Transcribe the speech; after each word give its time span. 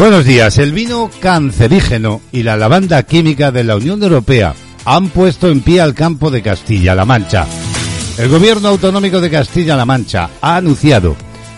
Buenos 0.00 0.24
días. 0.24 0.56
El 0.56 0.72
vino 0.72 1.10
cancerígeno 1.20 2.22
y 2.32 2.42
la 2.42 2.56
lavanda 2.56 3.02
química 3.02 3.52
de 3.52 3.64
la 3.64 3.76
Unión 3.76 4.02
Europea 4.02 4.54
han 4.86 5.10
puesto 5.10 5.50
en 5.50 5.60
pie 5.60 5.82
al 5.82 5.92
campo 5.92 6.30
de 6.30 6.40
Castilla-La 6.40 7.04
Mancha. 7.04 7.46
El 8.16 8.30
gobierno 8.30 8.68
autonómico 8.68 9.20
de 9.20 9.28
Castilla-La 9.28 9.84
Mancha 9.84 10.30
ha 10.40 10.56
anunciado 10.56 11.16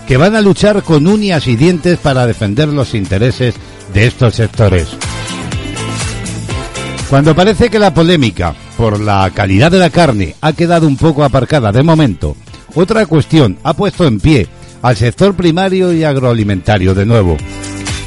que 0.09 0.17
van 0.17 0.35
a 0.35 0.41
luchar 0.41 0.83
con 0.83 1.07
uñas 1.07 1.47
y 1.47 1.55
dientes 1.55 2.01
para 2.01 2.27
defender 2.27 2.67
los 2.67 2.95
intereses 2.95 3.55
de 3.95 4.07
estos 4.09 4.35
sectores. 4.35 4.89
Cuando 7.09 7.37
parece 7.37 7.71
que 7.71 7.79
la 7.79 7.95
polémica 7.95 8.57
por 8.77 8.99
la 8.99 9.31
calidad 9.33 9.71
de 9.71 9.79
la 9.79 9.91
carne 9.91 10.35
ha 10.41 10.53
quedado 10.53 10.89
un 10.89 10.97
poco 10.97 11.23
aparcada 11.23 11.71
de 11.71 11.85
momento, 11.85 12.37
otra 12.75 13.07
cuestión 13.07 13.57
ha 13.63 13.73
puesto 13.73 14.05
en 14.05 14.19
pie 14.19 14.49
al 14.83 14.97
sector 14.97 15.37
primario 15.37 15.93
y 15.93 16.03
agroalimentario 16.03 16.93
de 16.93 17.07
nuevo. 17.07 17.37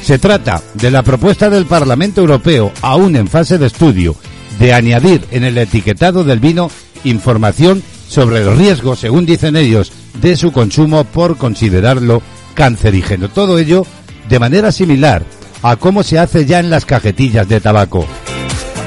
Se 0.06 0.20
trata 0.20 0.62
de 0.74 0.92
la 0.92 1.02
propuesta 1.02 1.50
del 1.50 1.66
Parlamento 1.66 2.20
Europeo, 2.20 2.70
aún 2.80 3.16
en 3.16 3.26
fase 3.26 3.58
de 3.58 3.66
estudio, 3.66 4.14
de 4.60 4.72
añadir 4.72 5.26
en 5.32 5.42
el 5.42 5.58
etiquetado 5.58 6.22
del 6.22 6.38
vino 6.38 6.70
información 7.02 7.82
sobre 8.08 8.38
el 8.38 8.56
riesgo, 8.56 8.94
según 8.94 9.26
dicen 9.26 9.56
ellos, 9.56 9.90
de 10.22 10.36
su 10.36 10.52
consumo 10.52 11.02
por 11.02 11.36
considerarlo 11.36 12.22
cancerígeno. 12.54 13.30
Todo 13.30 13.58
ello 13.58 13.84
de 14.28 14.38
manera 14.38 14.70
similar 14.70 15.24
a 15.62 15.74
cómo 15.74 16.04
se 16.04 16.20
hace 16.20 16.46
ya 16.46 16.60
en 16.60 16.70
las 16.70 16.84
cajetillas 16.84 17.48
de 17.48 17.60
tabaco. 17.60 18.06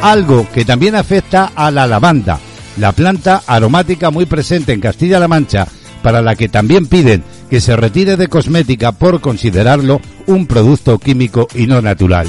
Algo 0.01 0.47
que 0.53 0.63
también 0.63 0.95
afecta 0.95 1.51
a 1.53 1.69
la 1.69 1.85
lavanda, 1.85 2.39
la 2.77 2.93
planta 2.93 3.43
aromática 3.45 4.09
muy 4.09 4.25
presente 4.25 4.71
en 4.71 4.79
Castilla-La 4.79 5.27
Mancha, 5.27 5.67
para 6.01 6.21
la 6.21 6.37
que 6.37 6.47
también 6.47 6.87
piden 6.87 7.25
que 7.49 7.61
se 7.61 7.75
retire 7.75 8.17
de 8.17 8.27
cosmética 8.27 8.91
por 8.91 9.21
considerarlo 9.21 10.01
un 10.27 10.45
producto 10.45 10.99
químico 10.99 11.47
y 11.53 11.67
no 11.67 11.81
natural. 11.81 12.27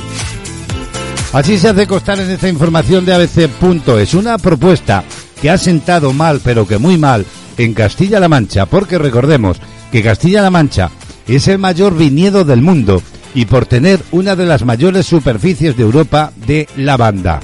Así 1.32 1.58
se 1.58 1.68
hace 1.68 1.86
constar 1.86 2.18
en 2.18 2.30
esta 2.30 2.48
información 2.48 3.04
de 3.04 3.14
ABC.es 3.14 4.14
una 4.14 4.36
propuesta 4.38 5.04
que 5.40 5.50
ha 5.50 5.58
sentado 5.58 6.12
mal, 6.12 6.40
pero 6.42 6.66
que 6.66 6.78
muy 6.78 6.98
mal, 6.98 7.24
en 7.56 7.72
Castilla-La 7.74 8.28
Mancha, 8.28 8.66
porque 8.66 8.98
recordemos 8.98 9.58
que 9.92 10.02
Castilla-La 10.02 10.50
Mancha 10.50 10.90
es 11.28 11.46
el 11.48 11.58
mayor 11.58 11.96
viñedo 11.96 12.44
del 12.44 12.62
mundo 12.62 13.02
y 13.34 13.44
por 13.44 13.66
tener 13.66 14.00
una 14.10 14.34
de 14.34 14.46
las 14.46 14.64
mayores 14.64 15.06
superficies 15.06 15.76
de 15.76 15.82
Europa 15.84 16.32
de 16.46 16.68
lavanda. 16.76 17.40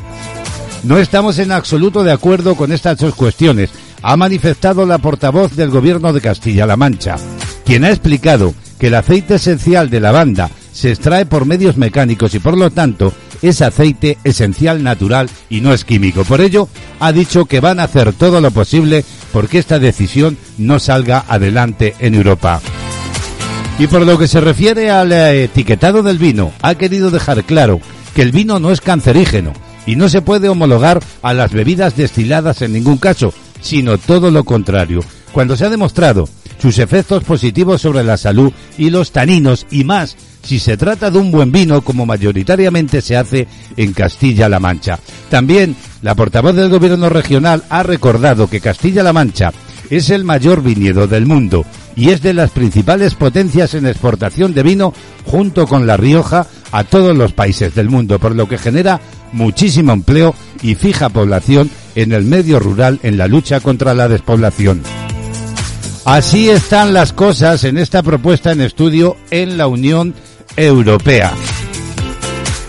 No 0.83 0.99
estamos 0.99 1.39
en 1.39 1.53
absoluto 1.53 2.03
de 2.03 2.13
acuerdo 2.13 2.55
con 2.55 2.73
estas 2.73 2.99
dos 2.99 3.15
cuestiones, 3.15 3.71
ha 4.03 4.17
manifestado 4.17 4.85
la 4.87 4.99
portavoz 4.99 5.55
del 5.55 5.71
gobierno 5.71 6.13
de 6.13 6.21
Castilla-La 6.21 6.77
Mancha, 6.77 7.17
quien 7.67 7.85
ha 7.85 7.91
explicado 7.91 8.55
que 8.79 8.87
el 8.87 8.95
aceite 8.95 9.35
esencial 9.35 9.91
de 9.91 10.01
lavanda 10.01 10.51
se 10.73 10.91
extrae 10.91 11.27
por 11.27 11.47
medios 11.47 11.77
mecánicos 11.77 12.35
y 12.35 12.39
por 12.39 12.57
lo 12.57 12.71
tanto 12.71 13.13
es 13.43 13.61
aceite 13.61 14.19
esencial 14.25 14.83
natural 14.83 15.29
y 15.51 15.61
no 15.61 15.75
es 15.75 15.85
químico. 15.85 16.25
Por 16.25 16.41
ello, 16.41 16.69
ha 17.01 17.13
dicho 17.13 17.47
que 17.47 17.61
van 17.61 17.81
a 17.81 17.85
hacer 17.85 18.13
todo 18.13 18.41
lo 18.41 18.51
posible 18.51 19.05
porque 19.33 19.59
esta 19.59 19.79
decisión 19.79 20.39
no 20.59 20.79
salga 20.79 21.25
adelante 21.29 21.95
en 21.99 22.15
Europa. 22.15 22.61
Y 23.79 23.89
por 23.89 24.07
lo 24.07 24.17
que 24.17 24.29
se 24.29 24.41
refiere 24.41 24.91
al 24.91 25.13
etiquetado 25.13 26.03
del 26.03 26.19
vino, 26.19 26.53
ha 26.63 26.77
querido 26.77 27.11
dejar 27.11 27.45
claro 27.45 27.81
que 28.15 28.23
el 28.23 28.33
vino 28.33 28.59
no 28.59 28.71
es 28.71 28.81
cancerígeno 28.81 29.53
y 29.87 29.97
no 29.97 30.09
se 30.09 30.23
puede 30.23 30.49
homologar 30.49 31.01
a 31.23 31.35
las 31.35 31.53
bebidas 31.53 31.97
destiladas 31.97 32.63
en 32.63 32.73
ningún 32.73 32.97
caso, 32.97 33.35
sino 33.61 33.99
todo 33.99 34.31
lo 34.31 34.45
contrario. 34.45 35.01
Cuando 35.37 35.55
se 35.55 35.67
ha 35.67 35.69
demostrado 35.69 36.27
sus 36.59 36.79
efectos 36.79 37.23
positivos 37.23 37.83
sobre 37.83 38.03
la 38.03 38.17
salud 38.17 38.51
y 38.79 38.89
los 38.89 39.13
taninos 39.13 39.67
y 39.71 39.85
más 39.85 40.17
si 40.43 40.59
se 40.59 40.79
trata 40.79 41.11
de 41.11 41.19
un 41.19 41.31
buen 41.31 41.53
vino 41.53 41.83
como 41.83 42.07
mayoritariamente 42.07 43.03
se 43.03 43.19
hace 43.19 43.47
en 43.77 43.93
Castilla-La 43.93 44.61
Mancha. 44.61 44.99
También 45.29 45.77
la 46.01 46.15
portavoz 46.15 46.57
del 46.57 46.71
gobierno 46.71 47.11
regional 47.11 47.65
ha 47.69 47.83
recordado 47.83 48.49
que 48.49 48.63
Castilla-La 48.63 49.13
Mancha 49.13 49.53
es 49.91 50.09
el 50.09 50.25
mayor 50.25 50.63
viñedo 50.63 51.07
del 51.07 51.27
mundo 51.27 51.67
y 51.97 52.09
es 52.09 52.23
de 52.23 52.33
las 52.33 52.51
principales 52.51 53.15
potencias 53.15 53.75
en 53.75 53.85
exportación 53.85 54.55
de 54.55 54.63
vino 54.63 54.95
junto 55.27 55.67
con 55.67 55.87
La 55.87 55.99
Rioja 55.99 56.47
a 56.73 56.85
todos 56.85 57.15
los 57.15 57.35
países 57.35 57.75
del 57.75 57.91
mundo, 57.91 58.19
por 58.19 58.35
lo 58.35 58.49
que 58.49 58.57
genera 58.57 59.03
muchísimo 59.33 59.93
empleo 59.93 60.35
y 60.63 60.77
fija 60.77 61.11
población 61.11 61.71
en 61.95 62.13
el 62.13 62.25
medio 62.25 62.59
rural 62.59 63.01
en 63.03 63.19
la 63.19 63.29
lucha 63.29 63.61
contra 63.61 63.93
la 63.93 64.09
despoblación. 64.09 64.81
Así 66.07 66.49
están 66.49 66.95
las 66.95 67.13
cosas 67.13 67.65
en 67.65 67.77
esta 67.79 68.01
propuesta 68.01 68.53
en 68.53 68.61
estudio 68.61 69.17
en 69.33 69.59
la 69.59 69.67
Unión 69.67 70.15
Europea. 70.57 71.33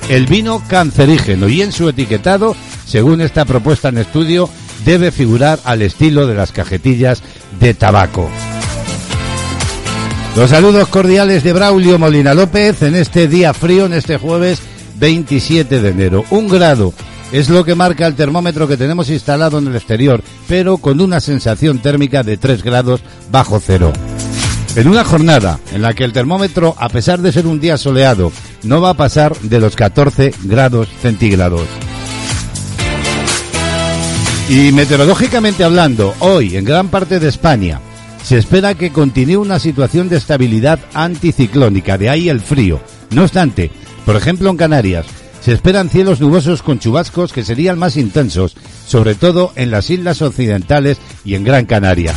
El 0.09 0.25
vino 0.25 0.63
cancerígeno 0.67 1.47
y 1.47 1.61
en 1.61 1.71
su 1.71 1.87
etiquetado, 1.87 2.55
según 2.87 3.21
esta 3.21 3.45
propuesta 3.45 3.89
en 3.89 3.99
estudio, 3.99 4.49
debe 4.85 5.11
figurar 5.11 5.59
al 5.65 5.83
estilo 5.83 6.25
de 6.25 6.33
las 6.33 6.51
cajetillas 6.51 7.21
de 7.59 7.75
tabaco. 7.75 8.27
Los 10.35 10.49
saludos 10.49 10.87
cordiales 10.87 11.43
de 11.43 11.53
Braulio 11.53 11.99
Molina 11.99 12.33
López 12.33 12.81
en 12.81 12.95
este 12.95 13.27
día 13.27 13.53
frío, 13.53 13.85
en 13.85 13.93
este 13.93 14.17
jueves 14.17 14.63
27 14.95 15.79
de 15.79 15.89
enero. 15.89 16.25
Un 16.31 16.47
grado 16.47 16.91
es 17.31 17.49
lo 17.49 17.65
que 17.65 17.75
marca 17.75 18.07
el 18.07 18.15
termómetro 18.15 18.67
que 18.67 18.77
tenemos 18.77 19.09
instalado 19.09 19.59
en 19.59 19.67
el 19.67 19.75
exterior, 19.75 20.23
pero 20.47 20.77
con 20.77 21.01
una 21.01 21.19
sensación 21.19 21.79
térmica 21.79 22.23
de 22.23 22.37
3 22.37 22.63
grados 22.63 23.01
bajo 23.31 23.59
cero. 23.59 23.91
En 24.75 24.87
una 24.87 25.03
jornada 25.03 25.59
en 25.73 25.81
la 25.81 25.93
que 25.93 26.03
el 26.03 26.13
termómetro, 26.13 26.75
a 26.77 26.87
pesar 26.89 27.19
de 27.19 27.31
ser 27.31 27.47
un 27.47 27.59
día 27.59 27.77
soleado, 27.77 28.31
no 28.63 28.79
va 28.79 28.91
a 28.91 28.97
pasar 28.97 29.35
de 29.39 29.59
los 29.59 29.75
14 29.75 30.33
grados 30.43 30.87
centígrados. 31.01 31.67
Y 34.49 34.71
meteorológicamente 34.71 35.63
hablando, 35.63 36.13
hoy 36.19 36.55
en 36.55 36.63
gran 36.63 36.87
parte 36.89 37.19
de 37.19 37.27
España 37.27 37.81
se 38.23 38.37
espera 38.37 38.75
que 38.75 38.91
continúe 38.91 39.41
una 39.41 39.59
situación 39.59 40.09
de 40.09 40.17
estabilidad 40.17 40.79
anticiclónica, 40.93 41.97
de 41.97 42.09
ahí 42.09 42.29
el 42.29 42.39
frío. 42.39 42.79
No 43.09 43.23
obstante, 43.23 43.71
por 44.05 44.15
ejemplo 44.15 44.49
en 44.49 44.57
Canarias, 44.57 45.05
se 45.47 45.53
esperan 45.53 45.89
cielos 45.89 46.19
nubosos 46.19 46.61
con 46.61 46.77
chubascos 46.77 47.31
que 47.31 47.45
serían 47.45 47.79
más 47.79 47.95
intensos, 47.95 48.53
sobre 48.85 49.15
todo 49.15 49.53
en 49.55 49.71
las 49.71 49.89
islas 49.89 50.21
occidentales 50.21 50.97
y 51.23 51.35
en 51.35 51.45
Gran 51.45 51.65
Canaria. 51.65 52.13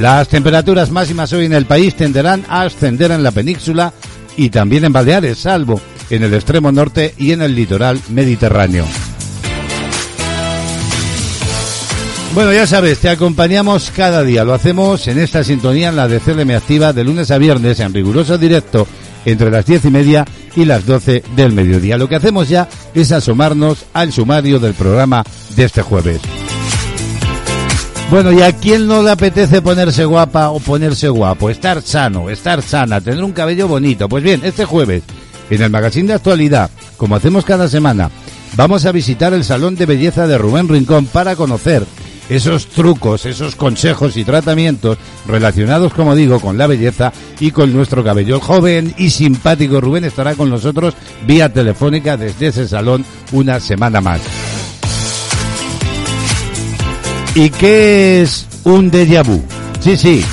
Las 0.00 0.26
temperaturas 0.26 0.90
máximas 0.90 1.32
hoy 1.32 1.44
en 1.44 1.52
el 1.52 1.66
país 1.66 1.94
tenderán 1.94 2.44
a 2.48 2.62
ascender 2.62 3.12
en 3.12 3.22
la 3.22 3.30
península 3.30 3.92
y 4.36 4.50
también 4.50 4.84
en 4.84 4.92
Baleares, 4.92 5.38
salvo 5.38 5.80
en 6.10 6.24
el 6.24 6.34
extremo 6.34 6.72
norte 6.72 7.14
y 7.16 7.30
en 7.30 7.42
el 7.42 7.54
litoral 7.54 8.00
mediterráneo. 8.08 8.84
Bueno, 12.34 12.52
ya 12.52 12.66
sabes, 12.66 12.98
te 12.98 13.10
acompañamos 13.10 13.92
cada 13.94 14.24
día. 14.24 14.42
Lo 14.42 14.54
hacemos 14.54 15.06
en 15.06 15.20
esta 15.20 15.44
sintonía 15.44 15.90
en 15.90 15.94
la 15.94 16.08
de 16.08 16.18
CLM 16.18 16.50
Activa 16.50 16.92
de 16.92 17.04
lunes 17.04 17.30
a 17.30 17.38
viernes 17.38 17.78
en 17.78 17.94
riguroso 17.94 18.38
directo 18.38 18.88
entre 19.24 19.52
las 19.52 19.66
diez 19.66 19.84
y 19.84 19.90
media 19.90 20.26
y 20.56 20.64
las 20.64 20.86
doce 20.86 21.22
del 21.36 21.52
mediodía. 21.52 21.98
Lo 21.98 22.08
que 22.08 22.16
hacemos 22.16 22.48
ya 22.48 22.68
es 22.94 23.12
asomarnos 23.12 23.84
al 23.92 24.12
sumario 24.12 24.58
del 24.58 24.74
programa 24.74 25.24
de 25.56 25.64
este 25.64 25.82
jueves. 25.82 26.20
Bueno, 28.10 28.32
¿y 28.32 28.42
a 28.42 28.52
quién 28.52 28.88
no 28.88 29.04
le 29.04 29.10
apetece 29.12 29.62
ponerse 29.62 30.04
guapa 30.04 30.50
o 30.50 30.58
ponerse 30.58 31.08
guapo? 31.08 31.48
Estar 31.48 31.80
sano, 31.80 32.28
estar 32.28 32.60
sana, 32.60 33.00
tener 33.00 33.22
un 33.22 33.30
cabello 33.30 33.68
bonito. 33.68 34.08
Pues 34.08 34.24
bien, 34.24 34.40
este 34.42 34.64
jueves, 34.64 35.04
en 35.48 35.62
el 35.62 35.70
magazine 35.70 36.08
de 36.08 36.14
actualidad, 36.14 36.70
como 36.96 37.14
hacemos 37.14 37.44
cada 37.44 37.68
semana, 37.68 38.10
vamos 38.56 38.84
a 38.84 38.90
visitar 38.90 39.32
el 39.32 39.44
Salón 39.44 39.76
de 39.76 39.86
Belleza 39.86 40.26
de 40.26 40.38
Rubén 40.38 40.68
Rincón 40.68 41.06
para 41.06 41.36
conocer 41.36 41.86
esos 42.30 42.68
trucos, 42.68 43.26
esos 43.26 43.56
consejos 43.56 44.16
y 44.16 44.24
tratamientos 44.24 44.96
relacionados, 45.26 45.92
como 45.92 46.14
digo, 46.14 46.40
con 46.40 46.56
la 46.56 46.68
belleza 46.68 47.12
y 47.40 47.50
con 47.50 47.72
nuestro 47.72 48.02
cabello. 48.02 48.36
El 48.36 48.40
joven 48.40 48.94
y 48.96 49.10
simpático 49.10 49.80
Rubén 49.80 50.04
estará 50.04 50.34
con 50.36 50.48
nosotros 50.48 50.94
vía 51.26 51.52
telefónica 51.52 52.16
desde 52.16 52.46
ese 52.46 52.68
salón 52.68 53.04
una 53.32 53.58
semana 53.58 54.00
más. 54.00 54.20
¿Y 57.34 57.50
qué 57.50 58.22
es 58.22 58.46
un 58.64 58.90
déjà 58.90 59.24
vu? 59.24 59.42
Sí, 59.80 59.96
sí, 59.96 60.24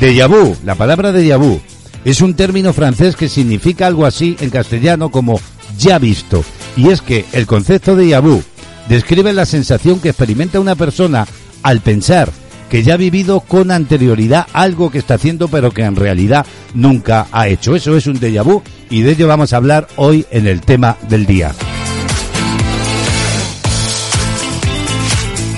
déjà 0.00 0.28
vu, 0.28 0.56
la 0.64 0.74
palabra 0.74 1.12
déjà 1.12 1.38
vu 1.38 1.60
es 2.04 2.20
un 2.20 2.34
término 2.34 2.72
francés 2.72 3.16
que 3.16 3.28
significa 3.28 3.86
algo 3.86 4.04
así 4.04 4.36
en 4.40 4.50
castellano 4.50 5.10
como 5.10 5.40
ya 5.78 5.98
visto. 5.98 6.44
Y 6.76 6.90
es 6.90 7.00
que 7.00 7.24
el 7.32 7.46
concepto 7.46 7.96
de 7.96 8.06
déjà 8.06 8.20
vu 8.20 8.42
describe 8.88 9.32
la 9.32 9.46
sensación 9.46 10.00
que 10.00 10.10
experimenta 10.10 10.60
una 10.60 10.74
persona 10.74 11.26
al 11.64 11.80
pensar 11.80 12.30
que 12.70 12.84
ya 12.84 12.94
ha 12.94 12.96
vivido 12.96 13.40
con 13.40 13.70
anterioridad 13.70 14.46
algo 14.52 14.90
que 14.90 14.98
está 14.98 15.14
haciendo 15.14 15.48
pero 15.48 15.72
que 15.72 15.82
en 15.82 15.96
realidad 15.96 16.46
nunca 16.74 17.26
ha 17.32 17.48
hecho. 17.48 17.74
Eso 17.74 17.96
es 17.96 18.06
un 18.06 18.20
déjà 18.20 18.44
vu 18.44 18.62
y 18.90 19.02
de 19.02 19.12
ello 19.12 19.26
vamos 19.26 19.52
a 19.52 19.56
hablar 19.56 19.88
hoy 19.96 20.24
en 20.30 20.46
el 20.46 20.60
tema 20.60 20.96
del 21.08 21.26
día. 21.26 21.52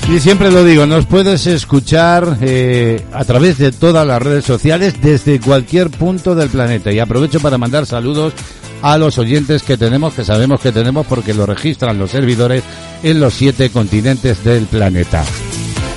Y 0.08 0.20
siempre 0.20 0.52
lo 0.52 0.64
digo, 0.64 0.86
nos 0.86 1.04
puedes 1.04 1.48
escuchar 1.48 2.38
eh, 2.40 3.04
a 3.12 3.24
través 3.24 3.58
de 3.58 3.72
todas 3.72 4.06
las 4.06 4.22
redes 4.22 4.44
sociales 4.44 4.94
desde 5.02 5.40
cualquier 5.40 5.90
punto 5.90 6.36
del 6.36 6.48
planeta. 6.48 6.92
Y 6.92 7.00
aprovecho 7.00 7.40
para 7.40 7.58
mandar 7.58 7.86
saludos 7.86 8.32
a 8.82 8.98
los 8.98 9.18
oyentes 9.18 9.64
que 9.64 9.76
tenemos, 9.76 10.14
que 10.14 10.24
sabemos 10.24 10.60
que 10.60 10.70
tenemos 10.70 11.06
porque 11.06 11.34
lo 11.34 11.44
registran 11.44 11.98
los 11.98 12.12
servidores 12.12 12.62
en 13.02 13.18
los 13.18 13.34
siete 13.34 13.70
continentes 13.70 14.44
del 14.44 14.66
planeta. 14.66 15.24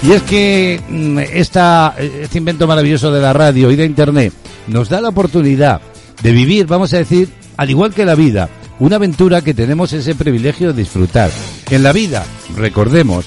Y 0.01 0.11
es 0.11 0.21
que 0.23 0.81
mm, 0.87 1.19
esta, 1.19 1.95
este 1.97 2.37
invento 2.37 2.67
maravilloso 2.67 3.11
de 3.11 3.21
la 3.21 3.33
radio 3.33 3.69
y 3.69 3.75
de 3.75 3.85
Internet 3.85 4.33
nos 4.67 4.89
da 4.89 5.01
la 5.01 5.09
oportunidad 5.09 5.81
de 6.23 6.31
vivir, 6.31 6.67
vamos 6.67 6.93
a 6.93 6.97
decir, 6.97 7.29
al 7.57 7.69
igual 7.69 7.93
que 7.93 8.05
la 8.05 8.15
vida, 8.15 8.49
una 8.79 8.95
aventura 8.95 9.41
que 9.41 9.53
tenemos 9.53 9.91
ese 9.91 10.15
privilegio 10.15 10.69
de 10.71 10.81
disfrutar. 10.81 11.31
En 11.69 11.83
la 11.83 11.91
vida, 11.91 12.25
recordemos, 12.55 13.25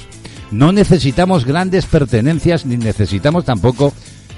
no 0.51 0.73
necesitamos 0.73 1.45
grandes 1.45 1.87
pertenencias 1.87 2.65
ni 2.65 2.77
necesitamos 2.77 3.45
tampoco 3.45 3.93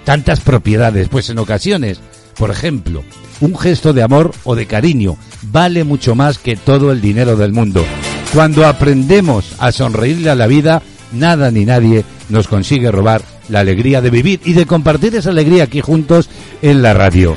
tantas 0.05 0.41
propiedades, 0.41 1.09
pues 1.09 1.31
en 1.31 1.39
ocasiones, 1.39 2.01
por 2.37 2.51
ejemplo, 2.51 3.05
un 3.41 3.57
gesto 3.57 3.93
de 3.93 4.03
amor 4.03 4.33
o 4.45 4.55
de 4.55 4.67
cariño 4.67 5.17
vale 5.43 5.85
mucho 5.85 6.15
más 6.15 6.39
que 6.39 6.57
todo 6.57 6.91
el 6.91 7.01
dinero 7.01 7.37
del 7.37 7.53
mundo. 7.53 7.85
Cuando 8.33 8.67
aprendemos 8.67 9.55
a 9.59 9.71
sonreírle 9.71 10.31
a 10.31 10.35
la 10.35 10.47
vida, 10.47 10.83
nada 11.15 11.51
ni 11.51 11.65
nadie 11.65 12.05
nos 12.29 12.49
consigue 12.49 12.91
robar 12.91 13.23
la 13.49 13.61
alegría 13.61 14.01
de 14.01 14.11
vivir 14.11 14.41
y 14.45 14.53
de 14.53 14.67
compartir 14.67 15.15
esa 15.15 15.31
alegría 15.31 15.65
aquí 15.65 15.81
juntos 15.81 16.29
en 16.63 16.83
la 16.83 16.95
radio. 16.95 17.35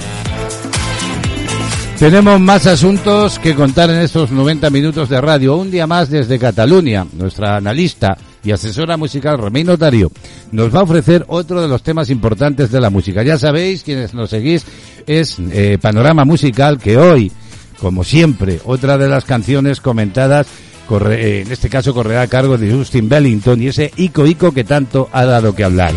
Tenemos 1.99 2.39
más 2.39 2.67
asuntos 2.67 3.39
que 3.39 3.55
contar 3.55 3.89
en 3.89 3.99
estos 4.01 4.29
90 4.29 4.69
minutos 4.69 5.09
de 5.09 5.19
radio. 5.19 5.57
Un 5.57 5.71
día 5.71 5.87
más 5.87 6.11
desde 6.11 6.37
Cataluña. 6.37 7.07
Nuestra 7.13 7.57
analista 7.57 8.15
y 8.43 8.51
asesora 8.51 8.97
musical 8.97 9.39
Remey 9.39 9.63
Notario 9.63 10.11
nos 10.51 10.73
va 10.73 10.81
a 10.81 10.83
ofrecer 10.83 11.25
otro 11.27 11.59
de 11.59 11.67
los 11.67 11.81
temas 11.81 12.11
importantes 12.11 12.71
de 12.71 12.79
la 12.79 12.91
música. 12.91 13.23
Ya 13.23 13.39
sabéis, 13.39 13.81
quienes 13.81 14.13
nos 14.13 14.29
seguís, 14.29 14.63
es 15.07 15.37
eh, 15.51 15.79
Panorama 15.81 16.23
Musical 16.23 16.77
que 16.77 16.97
hoy, 16.97 17.31
como 17.79 18.03
siempre, 18.03 18.59
otra 18.63 18.99
de 18.99 19.09
las 19.09 19.25
canciones 19.25 19.81
comentadas 19.81 20.45
eh, 20.89 21.41
en 21.41 21.51
este 21.51 21.69
caso 21.69 21.93
correrá 21.93 22.23
a 22.23 22.27
cargo 22.27 22.57
de 22.57 22.71
Justin 22.71 23.09
Bellington 23.09 23.61
y 23.61 23.67
ese 23.67 23.91
Ico 23.95 24.25
Ico 24.25 24.51
que 24.51 24.63
tanto 24.63 25.09
ha 25.11 25.25
dado 25.25 25.53
que 25.53 25.63
hablar. 25.63 25.93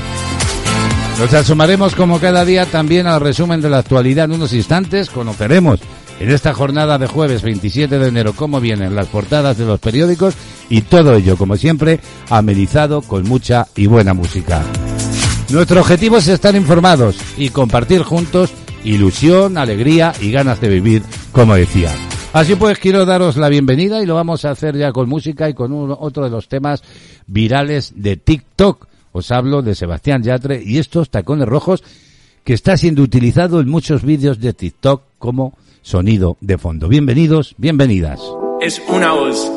Nos 1.19 1.34
asomaremos 1.34 1.94
como 1.94 2.19
cada 2.19 2.44
día 2.44 2.66
también 2.66 3.06
al 3.06 3.20
resumen 3.20 3.60
de 3.60 3.69
la 3.69 3.78
actualidad 3.78 4.25
en 4.25 4.32
unos 4.32 4.52
instantes. 4.52 5.10
Conoceremos 5.10 5.81
en 6.19 6.31
esta 6.31 6.54
jornada 6.54 6.98
de 6.98 7.06
jueves 7.06 7.42
27 7.42 7.98
de 7.98 8.08
enero 8.08 8.32
cómo 8.34 8.60
vienen 8.60 8.94
las 8.94 9.06
portadas 9.08 9.58
de 9.58 9.66
los 9.66 9.81
periódicos 9.81 10.34
y 10.69 10.82
todo 10.82 11.14
ello, 11.14 11.36
como 11.36 11.56
siempre, 11.56 12.00
amenizado 12.31 13.02
con 13.02 13.28
mucha 13.28 13.66
y 13.76 13.86
buena 13.86 14.14
música. 14.14 14.62
Nuestro 15.50 15.81
objetivo 15.81 16.19
es 16.19 16.28
estar 16.28 16.54
informados 16.54 17.16
y 17.36 17.48
compartir 17.50 18.02
juntos 18.02 18.50
ilusión, 18.84 19.58
alegría 19.58 20.12
y 20.20 20.31
ganas 20.31 20.60
de 20.60 20.69
vivir, 20.69 21.02
como 21.32 21.54
decía. 21.54 21.90
Así 22.32 22.55
pues, 22.55 22.79
quiero 22.79 23.05
daros 23.06 23.37
la 23.37 23.49
bienvenida 23.49 24.00
y 24.00 24.06
lo 24.06 24.15
vamos 24.15 24.44
a 24.44 24.53
hacer 24.53 24.77
ya 24.77 24.93
con 24.93 25.09
música 25.09 25.49
y 25.49 25.55
con 25.55 25.73
otro 25.99 26.23
de 26.23 26.31
los 26.31 26.47
temas 26.47 26.82
virales 27.27 27.93
de 27.97 28.17
TikTok. 28.17 28.87
Os 29.11 29.32
hablo 29.32 29.62
de 29.62 29.75
Sebastián 29.75 30.23
Yatre 30.23 30.62
y 30.65 30.79
estos 30.79 31.11
tacones 31.11 31.49
rojos 31.49 31.82
que 32.44 32.53
está 32.53 32.77
siendo 32.77 33.03
utilizado 33.03 33.59
en 33.59 33.69
muchos 33.69 34.05
vídeos 34.05 34.38
de 34.38 34.53
TikTok 34.53 35.03
como 35.19 35.59
sonido 35.82 36.37
de 36.41 36.56
fondo. 36.56 36.87
Bienvenidos, 36.87 37.56
bienvenidas. 37.59 38.21
Es 38.61 38.81
una 38.88 39.12
voz. 39.12 39.50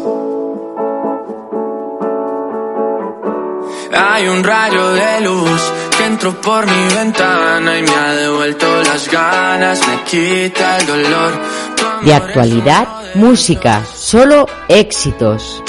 Hay 3.95 4.27
un 4.27 4.43
rayo 4.43 4.93
de 4.93 5.21
luz 5.21 5.61
que 5.95 6.05
entró 6.05 6.41
por 6.41 6.65
mi 6.65 6.95
ventana 6.95 7.77
y 7.77 7.83
me 7.83 7.91
ha 7.91 8.13
devuelto 8.13 8.65
las 8.81 9.11
ganas, 9.11 9.79
me 9.87 10.03
quita 10.05 10.79
el 10.79 10.87
dolor. 10.87 11.72
De 12.05 12.13
actualidad, 12.13 13.15
música, 13.15 13.83
solo 13.95 14.47
éxitos. 14.67 15.63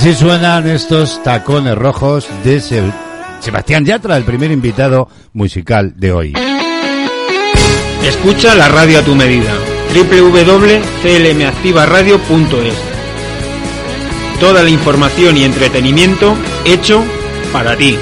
Así 0.00 0.14
suenan 0.14 0.66
estos 0.66 1.22
tacones 1.22 1.76
rojos 1.76 2.26
de 2.42 2.58
Se- 2.62 2.90
Sebastián 3.40 3.84
Yatra, 3.84 4.16
el 4.16 4.24
primer 4.24 4.50
invitado 4.50 5.10
musical 5.34 5.92
de 5.94 6.10
hoy. 6.10 6.32
Escucha 8.02 8.54
la 8.54 8.70
radio 8.70 9.00
a 9.00 9.02
tu 9.02 9.14
medida. 9.14 9.52
www.clmactivaradio.es 9.94 12.74
Toda 14.40 14.62
la 14.62 14.70
información 14.70 15.36
y 15.36 15.44
entretenimiento 15.44 16.34
hecho 16.64 17.04
para 17.52 17.76
ti. 17.76 17.98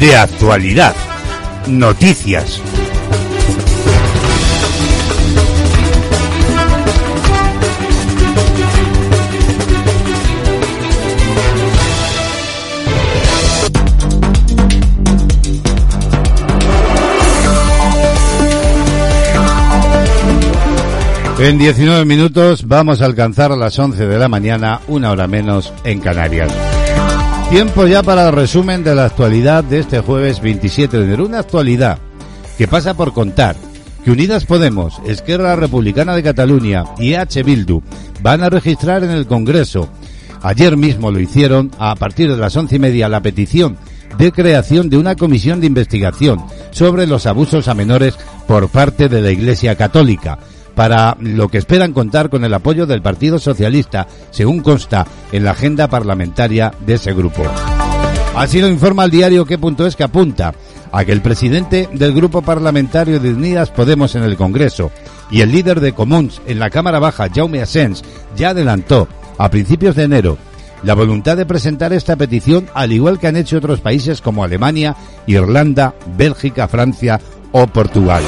De 0.00 0.14
actualidad, 0.16 0.94
noticias, 1.66 2.60
En 21.40 21.56
19 21.56 22.04
minutos 22.04 22.66
vamos 22.66 23.00
a 23.00 23.04
alcanzar 23.04 23.52
las 23.52 23.78
11 23.78 24.08
de 24.08 24.18
la 24.18 24.26
mañana, 24.26 24.80
una 24.88 25.12
hora 25.12 25.28
menos 25.28 25.72
en 25.84 26.00
Canarias. 26.00 26.52
Tiempo 27.48 27.86
ya 27.86 28.02
para 28.02 28.26
el 28.26 28.34
resumen 28.34 28.82
de 28.82 28.96
la 28.96 29.04
actualidad 29.04 29.62
de 29.62 29.78
este 29.78 30.00
jueves 30.00 30.40
27 30.40 30.98
de 30.98 31.04
enero. 31.04 31.26
Una 31.26 31.38
actualidad 31.38 32.00
que 32.58 32.66
pasa 32.66 32.94
por 32.94 33.12
contar 33.12 33.54
que 34.04 34.10
Unidas 34.10 34.46
Podemos, 34.46 35.00
Esquerra 35.06 35.54
Republicana 35.54 36.16
de 36.16 36.24
Cataluña 36.24 36.82
y 36.98 37.14
EH 37.14 37.44
Bildu 37.44 37.82
van 38.20 38.42
a 38.42 38.50
registrar 38.50 39.04
en 39.04 39.12
el 39.12 39.28
Congreso. 39.28 39.88
Ayer 40.42 40.76
mismo 40.76 41.12
lo 41.12 41.20
hicieron 41.20 41.70
a 41.78 41.94
partir 41.94 42.28
de 42.32 42.36
las 42.36 42.56
once 42.56 42.74
y 42.74 42.78
media 42.80 43.08
la 43.08 43.22
petición 43.22 43.78
de 44.18 44.32
creación 44.32 44.90
de 44.90 44.98
una 44.98 45.14
comisión 45.14 45.60
de 45.60 45.68
investigación 45.68 46.44
sobre 46.72 47.06
los 47.06 47.26
abusos 47.26 47.68
a 47.68 47.74
menores 47.74 48.18
por 48.48 48.68
parte 48.70 49.08
de 49.08 49.22
la 49.22 49.30
Iglesia 49.30 49.76
Católica 49.76 50.40
para 50.78 51.16
lo 51.18 51.48
que 51.48 51.58
esperan 51.58 51.92
contar 51.92 52.30
con 52.30 52.44
el 52.44 52.54
apoyo 52.54 52.86
del 52.86 53.02
Partido 53.02 53.40
Socialista, 53.40 54.06
según 54.30 54.60
consta 54.60 55.04
en 55.32 55.42
la 55.42 55.50
agenda 55.50 55.88
parlamentaria 55.88 56.72
de 56.86 56.94
ese 56.94 57.12
grupo. 57.12 57.42
Así 58.36 58.60
lo 58.60 58.68
informa 58.68 59.02
el 59.02 59.10
diario 59.10 59.44
Qué.es 59.44 59.96
que 59.96 60.04
apunta 60.04 60.54
a 60.92 61.04
que 61.04 61.10
el 61.10 61.20
presidente 61.20 61.88
del 61.92 62.14
grupo 62.14 62.42
parlamentario 62.42 63.18
de 63.18 63.34
Unidas 63.34 63.72
Podemos 63.72 64.14
en 64.14 64.22
el 64.22 64.36
Congreso 64.36 64.92
y 65.32 65.40
el 65.40 65.50
líder 65.50 65.80
de 65.80 65.94
Comuns 65.94 66.40
en 66.46 66.60
la 66.60 66.70
Cámara 66.70 67.00
Baja, 67.00 67.26
Jaume 67.28 67.60
Asens, 67.60 68.04
ya 68.36 68.50
adelantó 68.50 69.08
a 69.36 69.50
principios 69.50 69.96
de 69.96 70.04
enero 70.04 70.38
la 70.84 70.94
voluntad 70.94 71.36
de 71.36 71.44
presentar 71.44 71.92
esta 71.92 72.14
petición 72.14 72.68
al 72.72 72.92
igual 72.92 73.18
que 73.18 73.26
han 73.26 73.34
hecho 73.34 73.58
otros 73.58 73.80
países 73.80 74.20
como 74.20 74.44
Alemania, 74.44 74.94
Irlanda, 75.26 75.96
Bélgica, 76.16 76.68
Francia 76.68 77.20
o 77.50 77.66
Portugal. 77.66 78.22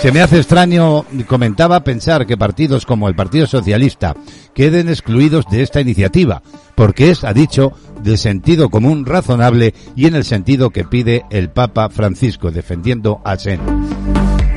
Se 0.00 0.12
me 0.12 0.20
hace 0.20 0.36
extraño, 0.36 1.04
comentaba, 1.26 1.82
pensar 1.82 2.24
que 2.24 2.36
partidos 2.36 2.86
como 2.86 3.08
el 3.08 3.16
Partido 3.16 3.48
Socialista 3.48 4.14
queden 4.54 4.88
excluidos 4.88 5.44
de 5.50 5.62
esta 5.62 5.80
iniciativa, 5.80 6.40
porque 6.76 7.10
es, 7.10 7.24
ha 7.24 7.32
dicho, 7.32 7.72
de 8.04 8.16
sentido 8.16 8.70
común 8.70 9.06
razonable 9.06 9.74
y 9.96 10.06
en 10.06 10.14
el 10.14 10.24
sentido 10.24 10.70
que 10.70 10.84
pide 10.84 11.24
el 11.30 11.50
Papa 11.50 11.88
Francisco, 11.88 12.52
defendiendo 12.52 13.20
a 13.24 13.36
Sen. 13.36 13.58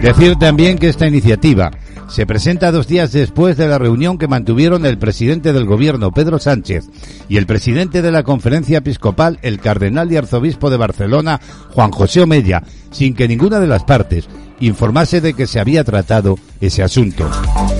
Decir 0.02 0.36
también 0.38 0.80
que 0.80 0.90
esta 0.90 1.08
iniciativa 1.08 1.70
se 2.10 2.26
presenta 2.26 2.72
dos 2.72 2.88
días 2.88 3.12
después 3.12 3.56
de 3.56 3.68
la 3.68 3.78
reunión 3.78 4.18
que 4.18 4.28
mantuvieron 4.28 4.86
el 4.86 4.98
presidente 4.98 5.54
del 5.54 5.66
gobierno, 5.66 6.12
Pedro 6.12 6.40
Sánchez, 6.40 6.90
y 7.30 7.38
el 7.38 7.46
presidente 7.46 8.02
de 8.02 8.12
la 8.12 8.24
conferencia 8.24 8.80
episcopal, 8.80 9.38
el 9.44 9.60
cardenal 9.60 10.12
y 10.12 10.18
arzobispo 10.18 10.72
de 10.72 10.78
Barcelona, 10.78 11.40
Juan 11.70 11.92
José 11.92 12.22
Omella, 12.22 12.64
sin 12.90 13.14
que 13.14 13.28
ninguna 13.28 13.60
de 13.60 13.68
las 13.68 13.84
partes 13.84 14.28
informase 14.60 15.22
de 15.22 15.34
que 15.36 15.48
se 15.48 15.60
había 15.60 15.84
tratado 15.84 16.38
ese 16.60 16.82
asunto. 16.84 17.30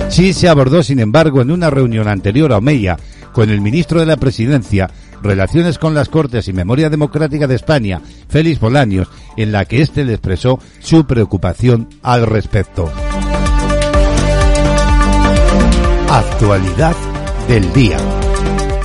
Sí 0.08 0.32
se 0.32 0.48
abordó, 0.48 0.82
sin 0.82 1.00
embargo, 1.00 1.42
en 1.42 1.50
una 1.50 1.70
reunión 1.70 2.06
anterior 2.08 2.52
a 2.52 2.58
Omeya 2.58 2.96
con 3.32 3.50
el 3.50 3.60
ministro 3.60 3.98
de 4.00 4.06
la 4.06 4.16
Presidencia, 4.16 4.90
Relaciones 5.22 5.78
con 5.78 5.94
las 5.94 6.08
Cortes 6.08 6.48
y 6.48 6.52
Memoria 6.52 6.90
Democrática 6.90 7.46
de 7.46 7.54
España, 7.54 8.00
Félix 8.28 8.58
Bolaños, 8.58 9.08
en 9.36 9.52
la 9.52 9.64
que 9.64 9.80
éste 9.80 10.04
le 10.04 10.14
expresó 10.14 10.58
su 10.80 11.06
preocupación 11.06 11.88
al 12.02 12.26
respecto. 12.26 12.90
Actualidad 16.10 16.96
del 17.48 17.72
día. 17.72 17.98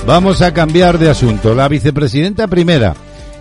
Vamos 0.06 0.40
a 0.40 0.54
cambiar 0.54 0.98
de 0.98 1.10
asunto. 1.10 1.54
La 1.54 1.68
vicepresidenta 1.68 2.46
primera 2.46 2.94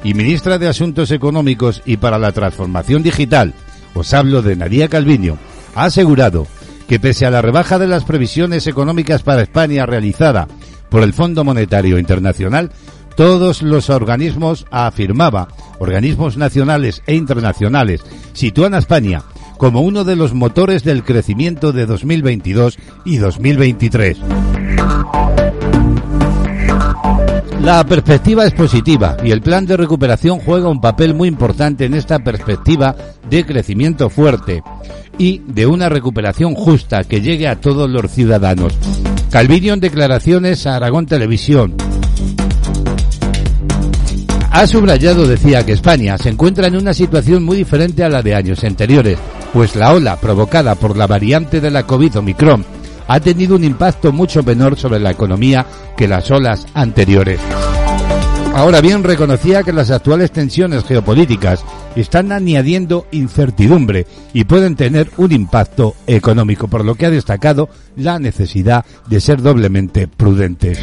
y 0.04 0.14
ministra 0.14 0.58
de 0.58 0.68
Asuntos 0.68 1.12
Económicos 1.12 1.82
y 1.86 1.98
para 1.98 2.18
la 2.18 2.32
Transformación 2.32 3.04
Digital, 3.04 3.54
os 3.94 4.14
hablo 4.14 4.42
de 4.42 4.56
Nadia 4.56 4.90
Calviño, 4.90 5.38
ha 5.76 5.86
asegurado 5.86 6.48
que 6.88 7.00
pese 7.00 7.26
a 7.26 7.32
la 7.32 7.42
rebaja 7.42 7.80
de 7.80 7.88
las 7.88 8.06
previsiones 8.06 8.68
económicas 8.68 9.22
para 9.24 9.42
España 9.42 9.86
realizada 9.86 10.48
por 10.90 11.04
el 11.04 11.14
Fondo 11.14 11.44
Monetario 11.44 12.00
Internacional, 12.00 12.72
todos 13.16 13.62
los 13.62 13.90
organismos, 13.90 14.66
afirmaba, 14.70 15.48
organismos 15.80 16.38
nacionales 16.38 17.02
e 17.08 17.16
internacionales, 17.16 18.04
sitúan 18.34 18.74
a 18.74 18.78
España 18.78 19.24
como 19.58 19.82
uno 19.82 20.04
de 20.04 20.16
los 20.16 20.34
motores 20.34 20.84
del 20.84 21.04
crecimiento 21.04 21.74
de 21.74 21.86
2022 21.86 22.78
y 23.06 23.18
2023. 23.18 24.18
La 27.62 27.84
perspectiva 27.86 28.46
es 28.46 28.54
positiva 28.54 29.18
y 29.24 29.32
el 29.32 29.42
plan 29.42 29.66
de 29.66 29.76
recuperación 29.76 30.40
juega 30.40 30.70
un 30.70 30.80
papel 30.80 31.14
muy 31.14 31.28
importante 31.28 31.86
en 31.86 31.96
esta 31.96 32.20
perspectiva 32.20 32.96
de 33.30 33.46
crecimiento 33.46 34.10
fuerte 34.10 34.64
y 35.18 35.42
de 35.48 35.66
una 35.66 35.90
recuperación 35.90 36.54
justa 36.56 37.04
que 37.04 37.20
llegue 37.20 37.48
a 37.48 37.60
todos 37.60 37.90
los 37.90 38.12
ciudadanos. 38.12 38.74
Calviño 39.32 39.74
en 39.74 39.80
declaraciones 39.80 40.66
a 40.66 40.76
Aragón 40.76 41.08
Televisión 41.08 41.76
ha 44.58 44.66
subrayado, 44.66 45.28
decía, 45.28 45.64
que 45.64 45.74
España 45.74 46.18
se 46.18 46.30
encuentra 46.30 46.66
en 46.66 46.78
una 46.78 46.92
situación 46.92 47.44
muy 47.44 47.58
diferente 47.58 48.04
a 48.04 48.10
la 48.10 48.24
de 48.24 48.34
años 48.34 48.64
anteriores, 48.64 49.20
pues 49.54 49.76
la 49.76 49.94
ola 49.94 50.16
provocada 50.16 50.74
por 50.74 50.98
la 50.98 51.06
variante 51.06 51.62
de 51.62 51.70
la 51.70 51.84
COVID 51.84 52.18
Omicron 52.18 52.77
ha 53.08 53.20
tenido 53.20 53.56
un 53.56 53.64
impacto 53.64 54.12
mucho 54.12 54.44
menor 54.44 54.78
sobre 54.78 55.00
la 55.00 55.12
economía 55.12 55.66
que 55.96 56.08
las 56.08 56.30
olas 56.32 56.66
anteriores. 56.74 57.40
Ahora 58.54 58.82
bien, 58.82 59.04
reconocía 59.04 59.62
que 59.62 59.72
las 59.72 59.92
actuales 59.92 60.32
tensiones 60.32 60.84
geopolíticas 60.84 61.64
están 61.96 62.32
añadiendo 62.32 63.06
incertidumbre 63.12 64.08
y 64.34 64.46
pueden 64.46 64.76
tener 64.76 65.12
un 65.18 65.32
impacto 65.32 65.94
económico, 66.08 66.68
por 66.68 66.84
lo 66.84 66.96
que 66.96 67.06
ha 67.06 67.12
destacado 67.12 67.70
la 67.96 68.18
necesidad 68.18 68.84
de 69.08 69.22
ser 69.22 69.44
doblemente 69.44 70.08
prudentes. 70.08 70.80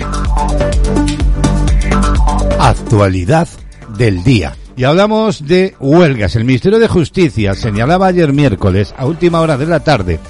Actualidad 2.61 3.49
del 3.99 4.23
día. 4.23 4.57
Y 4.76 4.85
hablamos 4.85 5.47
de 5.47 5.75
huelgas. 5.81 6.37
El 6.37 6.45
Ministerio 6.45 6.78
de 6.78 6.88
Justicia 6.88 7.54
señalaba 7.54 8.07
ayer 8.07 8.33
miércoles, 8.33 8.95
a 8.97 9.07
última 9.07 9.40
hora 9.40 9.57
de 9.57 9.66
la 9.66 9.81
tarde, 9.81 10.21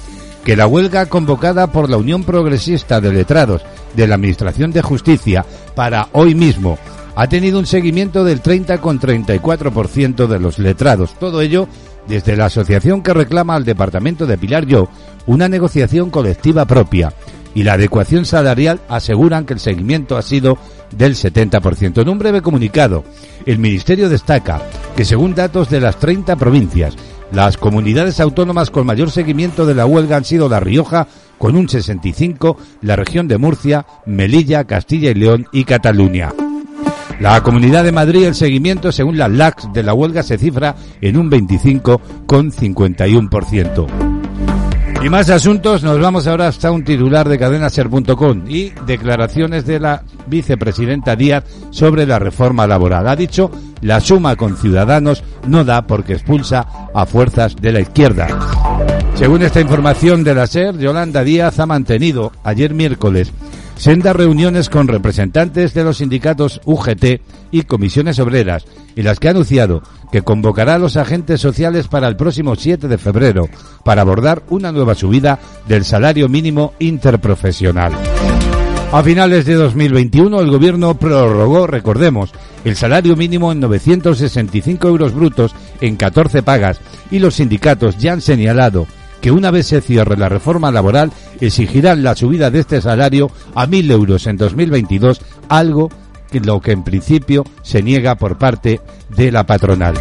que 0.45 0.55
la 0.55 0.67
huelga 0.67 1.07
convocada 1.07 1.71
por 1.71 1.89
la 1.89 1.97
Unión 1.97 2.23
Progresista 2.23 3.01
de 3.01 3.11
Letrados 3.11 3.63
de 3.95 4.07
la 4.07 4.13
Administración 4.13 4.71
de 4.71 4.83
Justicia 4.83 5.43
para 5.73 6.07
hoy 6.11 6.35
mismo 6.35 6.77
ha 7.15 7.27
tenido 7.27 7.57
un 7.57 7.65
seguimiento 7.65 8.23
del 8.23 8.43
30,34% 8.43 10.27
de 10.27 10.39
los 10.39 10.59
letrados. 10.59 11.15
Todo 11.19 11.41
ello 11.41 11.67
desde 12.07 12.37
la 12.37 12.45
asociación 12.45 13.01
que 13.01 13.15
reclama 13.15 13.55
al 13.55 13.65
Departamento 13.65 14.27
de 14.27 14.37
Pilar 14.37 14.67
Yo 14.67 14.87
una 15.25 15.49
negociación 15.49 16.11
colectiva 16.11 16.65
propia 16.65 17.11
y 17.55 17.63
la 17.63 17.73
adecuación 17.73 18.25
salarial 18.25 18.81
aseguran 18.87 19.45
que 19.45 19.53
el 19.53 19.59
seguimiento 19.59 20.15
ha 20.15 20.21
sido 20.21 20.59
del 20.91 21.15
70%. 21.15 22.01
En 22.01 22.09
un 22.09 22.19
breve 22.19 22.43
comunicado, 22.43 23.03
el 23.47 23.57
Ministerio 23.57 24.09
destaca 24.09 24.61
que 24.95 25.05
según 25.05 25.33
datos 25.33 25.69
de 25.71 25.79
las 25.79 25.97
30 25.97 26.35
provincias, 26.35 26.95
las 27.35 27.57
comunidades 27.57 28.21
autónomas 28.21 28.71
con 28.71 28.85
mayor 28.85 29.11
seguimiento 29.11 29.65
de 29.65 29.75
la 29.75 29.85
huelga 29.85 30.15
han 30.15 30.23
sido 30.23 30.47
La 30.47 30.61
Rioja 30.61 31.05
con 31.37 31.57
un 31.57 31.67
65, 31.67 32.55
la 32.81 32.95
región 32.95 33.27
de 33.27 33.37
Murcia, 33.37 33.85
Melilla, 34.05 34.63
Castilla 34.63 35.11
y 35.11 35.15
León 35.15 35.45
y 35.51 35.65
Cataluña. 35.65 36.31
La 37.19 37.41
Comunidad 37.41 37.83
de 37.83 37.91
Madrid, 37.91 38.23
el 38.23 38.35
seguimiento 38.35 38.93
según 38.93 39.17
las 39.17 39.31
LACs 39.31 39.73
de 39.73 39.83
la 39.83 39.93
huelga 39.93 40.23
se 40.23 40.37
cifra 40.37 40.77
en 41.01 41.17
un 41.17 41.29
25,51%. 41.29 44.14
Y 45.03 45.09
más 45.09 45.29
asuntos, 45.29 45.83
nos 45.83 45.99
vamos 45.99 46.25
ahora 46.25 46.47
hasta 46.47 46.71
un 46.71 46.83
titular 46.83 47.29
de 47.29 47.37
cadenaser.com 47.37 48.43
y 48.47 48.71
declaraciones 48.87 49.65
de 49.65 49.79
la 49.79 50.03
vicepresidenta 50.25 51.15
Díaz 51.15 51.43
sobre 51.69 52.07
la 52.07 52.17
reforma 52.17 52.65
laboral. 52.65 53.07
Ha 53.07 53.15
dicho, 53.15 53.51
la 53.81 53.99
suma 53.99 54.35
con 54.35 54.57
ciudadanos 54.57 55.23
no 55.47 55.63
da 55.63 55.85
porque 55.85 56.13
expulsa 56.13 56.65
a 56.93 57.05
fuerzas 57.05 57.55
de 57.55 57.71
la 57.71 57.81
izquierda. 57.81 58.27
Según 59.13 59.43
esta 59.43 59.61
información 59.61 60.23
de 60.23 60.33
la 60.35 60.47
SER, 60.47 60.77
Yolanda 60.77 61.23
Díaz 61.23 61.59
ha 61.59 61.65
mantenido 61.65 62.31
ayer 62.43 62.73
miércoles 62.73 63.31
sendas 63.75 64.15
reuniones 64.15 64.69
con 64.69 64.87
representantes 64.87 65.73
de 65.73 65.83
los 65.83 65.97
sindicatos 65.97 66.61
UGT 66.65 67.21
y 67.51 67.63
comisiones 67.63 68.19
obreras, 68.19 68.65
y 68.95 69.01
las 69.01 69.19
que 69.19 69.27
ha 69.27 69.31
anunciado 69.31 69.83
que 70.11 70.21
convocará 70.21 70.75
a 70.75 70.79
los 70.79 70.97
agentes 70.97 71.41
sociales 71.41 71.87
para 71.87 72.07
el 72.07 72.15
próximo 72.15 72.55
7 72.55 72.87
de 72.87 72.97
febrero 72.97 73.49
para 73.83 74.01
abordar 74.01 74.43
una 74.49 74.71
nueva 74.71 74.95
subida 74.95 75.39
del 75.67 75.83
salario 75.85 76.29
mínimo 76.29 76.73
interprofesional. 76.79 77.93
A 78.91 79.03
finales 79.03 79.45
de 79.45 79.55
2021 79.55 80.39
el 80.39 80.49
gobierno 80.49 80.97
prorrogó, 80.97 81.67
recordemos, 81.67 82.31
el 82.63 82.75
salario 82.75 83.15
mínimo 83.15 83.51
en 83.51 83.59
965 83.59 84.87
euros 84.87 85.13
brutos 85.13 85.53
en 85.81 85.97
14 85.97 86.43
pagas 86.43 86.79
y 87.11 87.19
los 87.19 87.35
sindicatos 87.35 87.97
ya 87.97 88.13
han 88.13 88.21
señalado 88.21 88.87
que 89.21 89.31
una 89.31 89.51
vez 89.51 89.67
se 89.67 89.81
cierre 89.81 90.17
la 90.17 90.29
reforma 90.29 90.71
laboral 90.71 91.11
exigirán 91.39 92.03
la 92.03 92.15
subida 92.15 92.51
de 92.51 92.59
este 92.59 92.81
salario 92.81 93.31
a 93.55 93.67
1.000 93.67 93.91
euros 93.91 94.27
en 94.27 94.37
2022, 94.37 95.21
algo 95.49 95.89
que 96.31 96.39
lo 96.39 96.61
que 96.61 96.71
en 96.71 96.83
principio 96.83 97.43
se 97.61 97.81
niega 97.81 98.15
por 98.15 98.37
parte 98.37 98.81
de 99.15 99.31
la 99.31 99.45
patronal. 99.45 99.95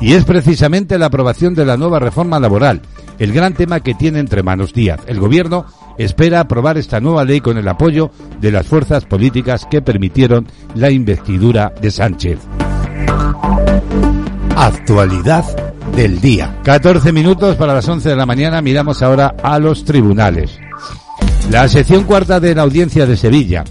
Y 0.00 0.14
es 0.14 0.24
precisamente 0.24 0.98
la 0.98 1.06
aprobación 1.06 1.54
de 1.54 1.66
la 1.66 1.76
nueva 1.76 1.98
reforma 1.98 2.40
laboral, 2.40 2.82
el 3.18 3.32
gran 3.32 3.54
tema 3.54 3.80
que 3.80 3.94
tiene 3.94 4.18
entre 4.18 4.42
manos 4.42 4.72
Díaz. 4.72 5.00
El 5.06 5.20
gobierno 5.20 5.66
espera 5.98 6.40
aprobar 6.40 6.78
esta 6.78 7.00
nueva 7.00 7.24
ley 7.24 7.40
con 7.40 7.58
el 7.58 7.68
apoyo 7.68 8.10
de 8.40 8.50
las 8.50 8.66
fuerzas 8.66 9.04
políticas 9.04 9.66
que 9.70 9.82
permitieron 9.82 10.46
la 10.74 10.90
investidura 10.90 11.72
de 11.80 11.90
Sánchez. 11.90 12.38
Actualidad 14.60 15.72
del 15.96 16.20
día. 16.20 16.58
14 16.64 17.14
minutos 17.14 17.56
para 17.56 17.72
las 17.72 17.88
11 17.88 18.10
de 18.10 18.14
la 18.14 18.26
mañana. 18.26 18.60
Miramos 18.60 19.00
ahora 19.00 19.34
a 19.42 19.58
los 19.58 19.86
tribunales. 19.86 20.58
La 21.50 21.66
sección 21.66 22.04
cuarta 22.04 22.40
de 22.40 22.54
la 22.54 22.60
audiencia 22.60 23.06
de 23.06 23.16
Sevilla 23.16 23.64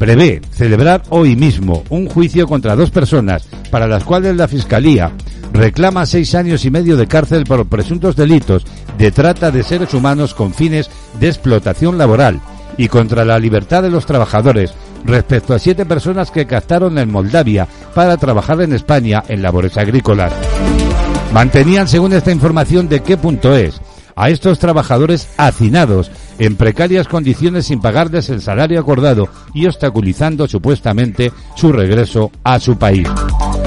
prevé 0.00 0.42
celebrar 0.50 1.04
hoy 1.10 1.36
mismo 1.36 1.84
un 1.90 2.08
juicio 2.08 2.48
contra 2.48 2.74
dos 2.74 2.90
personas 2.90 3.46
para 3.70 3.86
las 3.86 4.02
cuales 4.02 4.34
la 4.34 4.48
Fiscalía 4.48 5.12
reclama 5.52 6.06
seis 6.06 6.34
años 6.34 6.64
y 6.64 6.72
medio 6.72 6.96
de 6.96 7.06
cárcel 7.06 7.44
por 7.44 7.64
presuntos 7.66 8.16
delitos 8.16 8.66
de 8.98 9.12
trata 9.12 9.52
de 9.52 9.62
seres 9.62 9.94
humanos 9.94 10.34
con 10.34 10.54
fines 10.54 10.90
de 11.20 11.28
explotación 11.28 11.98
laboral 11.98 12.40
y 12.76 12.88
contra 12.88 13.24
la 13.24 13.38
libertad 13.38 13.80
de 13.84 13.90
los 13.90 14.06
trabajadores 14.06 14.74
respecto 15.04 15.54
a 15.54 15.58
siete 15.58 15.86
personas 15.86 16.30
que 16.30 16.46
captaron 16.46 16.98
en 16.98 17.10
Moldavia 17.10 17.66
para 17.94 18.16
trabajar 18.16 18.60
en 18.60 18.72
España 18.72 19.22
en 19.28 19.42
labores 19.42 19.76
agrícolas. 19.76 20.32
Mantenían, 21.32 21.88
según 21.88 22.12
esta 22.12 22.30
información 22.30 22.88
de 22.88 23.00
qué 23.00 23.16
punto 23.16 23.56
es, 23.56 23.80
a 24.16 24.30
estos 24.30 24.58
trabajadores 24.58 25.28
hacinados 25.36 26.10
en 26.38 26.56
precarias 26.56 27.08
condiciones 27.08 27.66
sin 27.66 27.80
pagarles 27.80 28.28
el 28.30 28.40
salario 28.40 28.80
acordado 28.80 29.28
y 29.54 29.66
obstaculizando 29.66 30.46
supuestamente 30.46 31.32
su 31.56 31.72
regreso 31.72 32.30
a 32.44 32.58
su 32.60 32.76
país. 32.76 33.08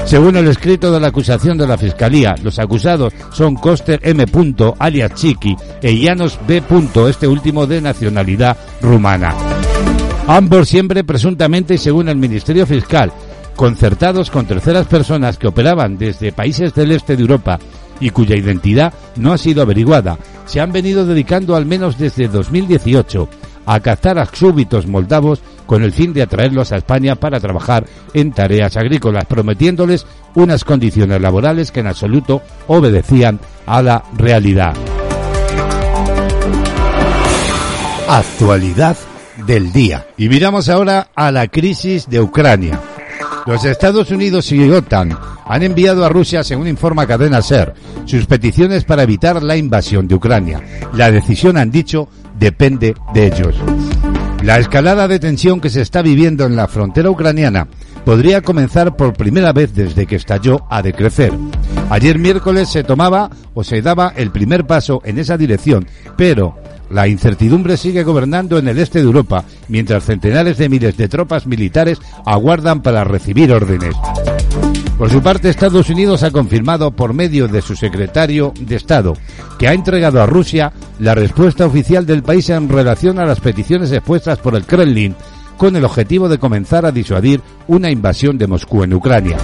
Según 0.04 0.36
el 0.36 0.46
escrito 0.46 0.92
de 0.92 1.00
la 1.00 1.08
acusación 1.08 1.58
de 1.58 1.66
la 1.66 1.76
Fiscalía, 1.76 2.36
los 2.42 2.58
acusados 2.60 3.12
son 3.32 3.56
Coster 3.56 3.98
M. 4.04 4.24
alias 4.78 5.14
Chiqui 5.14 5.56
e 5.82 5.98
Llanos 5.98 6.38
B. 6.46 6.62
este 7.08 7.26
último 7.26 7.66
de 7.66 7.80
nacionalidad 7.80 8.56
rumana. 8.80 9.34
Ambos 10.28 10.68
siempre 10.68 11.04
presuntamente 11.04 11.74
y 11.74 11.78
según 11.78 12.08
el 12.08 12.16
Ministerio 12.16 12.66
Fiscal, 12.66 13.12
concertados 13.54 14.28
con 14.28 14.44
terceras 14.44 14.86
personas 14.88 15.38
que 15.38 15.46
operaban 15.46 15.96
desde 15.96 16.32
países 16.32 16.74
del 16.74 16.90
este 16.90 17.14
de 17.14 17.22
Europa 17.22 17.60
y 18.00 18.10
cuya 18.10 18.34
identidad 18.34 18.92
no 19.14 19.32
ha 19.32 19.38
sido 19.38 19.62
averiguada, 19.62 20.18
se 20.44 20.60
han 20.60 20.72
venido 20.72 21.06
dedicando 21.06 21.54
al 21.54 21.64
menos 21.64 21.96
desde 21.96 22.26
2018 22.26 23.28
a 23.66 23.80
cazar 23.80 24.18
a 24.18 24.26
súbitos 24.26 24.88
moldavos 24.88 25.40
con 25.64 25.84
el 25.84 25.92
fin 25.92 26.12
de 26.12 26.22
atraerlos 26.22 26.72
a 26.72 26.76
España 26.76 27.14
para 27.14 27.38
trabajar 27.38 27.86
en 28.12 28.32
tareas 28.32 28.76
agrícolas, 28.76 29.26
prometiéndoles 29.26 30.06
unas 30.34 30.64
condiciones 30.64 31.20
laborales 31.20 31.70
que 31.70 31.80
en 31.80 31.86
absoluto 31.86 32.42
obedecían 32.66 33.38
a 33.64 33.80
la 33.80 34.04
realidad. 34.16 34.74
Actualidad 38.08 38.96
del 39.46 39.72
día. 39.72 40.06
Y 40.16 40.28
miramos 40.28 40.68
ahora 40.68 41.08
a 41.14 41.30
la 41.30 41.48
crisis 41.48 42.08
de 42.08 42.20
Ucrania. 42.20 42.80
Los 43.46 43.64
Estados 43.64 44.10
Unidos 44.10 44.50
y 44.50 44.68
OTAN 44.68 45.16
han 45.46 45.62
enviado 45.62 46.04
a 46.04 46.08
Rusia, 46.08 46.42
según 46.42 46.66
informa 46.66 47.06
Cadena 47.06 47.40
Ser, 47.40 47.74
sus 48.04 48.26
peticiones 48.26 48.84
para 48.84 49.04
evitar 49.04 49.42
la 49.42 49.56
invasión 49.56 50.08
de 50.08 50.16
Ucrania. 50.16 50.60
La 50.92 51.10
decisión, 51.10 51.56
han 51.56 51.70
dicho, 51.70 52.08
depende 52.38 52.94
de 53.14 53.26
ellos. 53.26 53.54
La 54.42 54.58
escalada 54.58 55.08
de 55.08 55.18
tensión 55.18 55.60
que 55.60 55.70
se 55.70 55.80
está 55.80 56.02
viviendo 56.02 56.44
en 56.44 56.56
la 56.56 56.68
frontera 56.68 57.10
ucraniana 57.10 57.68
podría 58.04 58.42
comenzar 58.42 58.96
por 58.96 59.14
primera 59.14 59.52
vez 59.52 59.74
desde 59.74 60.06
que 60.06 60.16
estalló 60.16 60.66
a 60.70 60.82
decrecer. 60.82 61.32
Ayer 61.90 62.18
miércoles 62.18 62.68
se 62.68 62.84
tomaba 62.84 63.30
o 63.54 63.64
se 63.64 63.82
daba 63.82 64.12
el 64.16 64.30
primer 64.30 64.66
paso 64.66 65.00
en 65.04 65.18
esa 65.18 65.36
dirección, 65.36 65.86
pero 66.16 66.56
la 66.90 67.08
incertidumbre 67.08 67.76
sigue 67.76 68.04
gobernando 68.04 68.58
en 68.58 68.68
el 68.68 68.78
este 68.78 69.00
de 69.00 69.04
Europa, 69.04 69.44
mientras 69.68 70.04
centenares 70.04 70.58
de 70.58 70.68
miles 70.68 70.96
de 70.96 71.08
tropas 71.08 71.46
militares 71.46 71.98
aguardan 72.24 72.82
para 72.82 73.04
recibir 73.04 73.52
órdenes. 73.52 73.94
Por 74.98 75.10
su 75.10 75.22
parte, 75.22 75.50
Estados 75.50 75.90
Unidos 75.90 76.22
ha 76.22 76.30
confirmado 76.30 76.90
por 76.90 77.12
medio 77.12 77.48
de 77.48 77.60
su 77.60 77.76
secretario 77.76 78.54
de 78.58 78.76
Estado 78.76 79.14
que 79.58 79.68
ha 79.68 79.74
entregado 79.74 80.22
a 80.22 80.26
Rusia 80.26 80.72
la 80.98 81.14
respuesta 81.14 81.66
oficial 81.66 82.06
del 82.06 82.22
país 82.22 82.48
en 82.48 82.68
relación 82.68 83.18
a 83.18 83.26
las 83.26 83.40
peticiones 83.40 83.92
expuestas 83.92 84.38
por 84.38 84.54
el 84.54 84.64
Kremlin 84.64 85.14
con 85.58 85.76
el 85.76 85.84
objetivo 85.84 86.28
de 86.28 86.38
comenzar 86.38 86.86
a 86.86 86.92
disuadir 86.92 87.42
una 87.66 87.90
invasión 87.90 88.38
de 88.38 88.46
Moscú 88.46 88.84
en 88.84 88.94
Ucrania. 88.94 89.36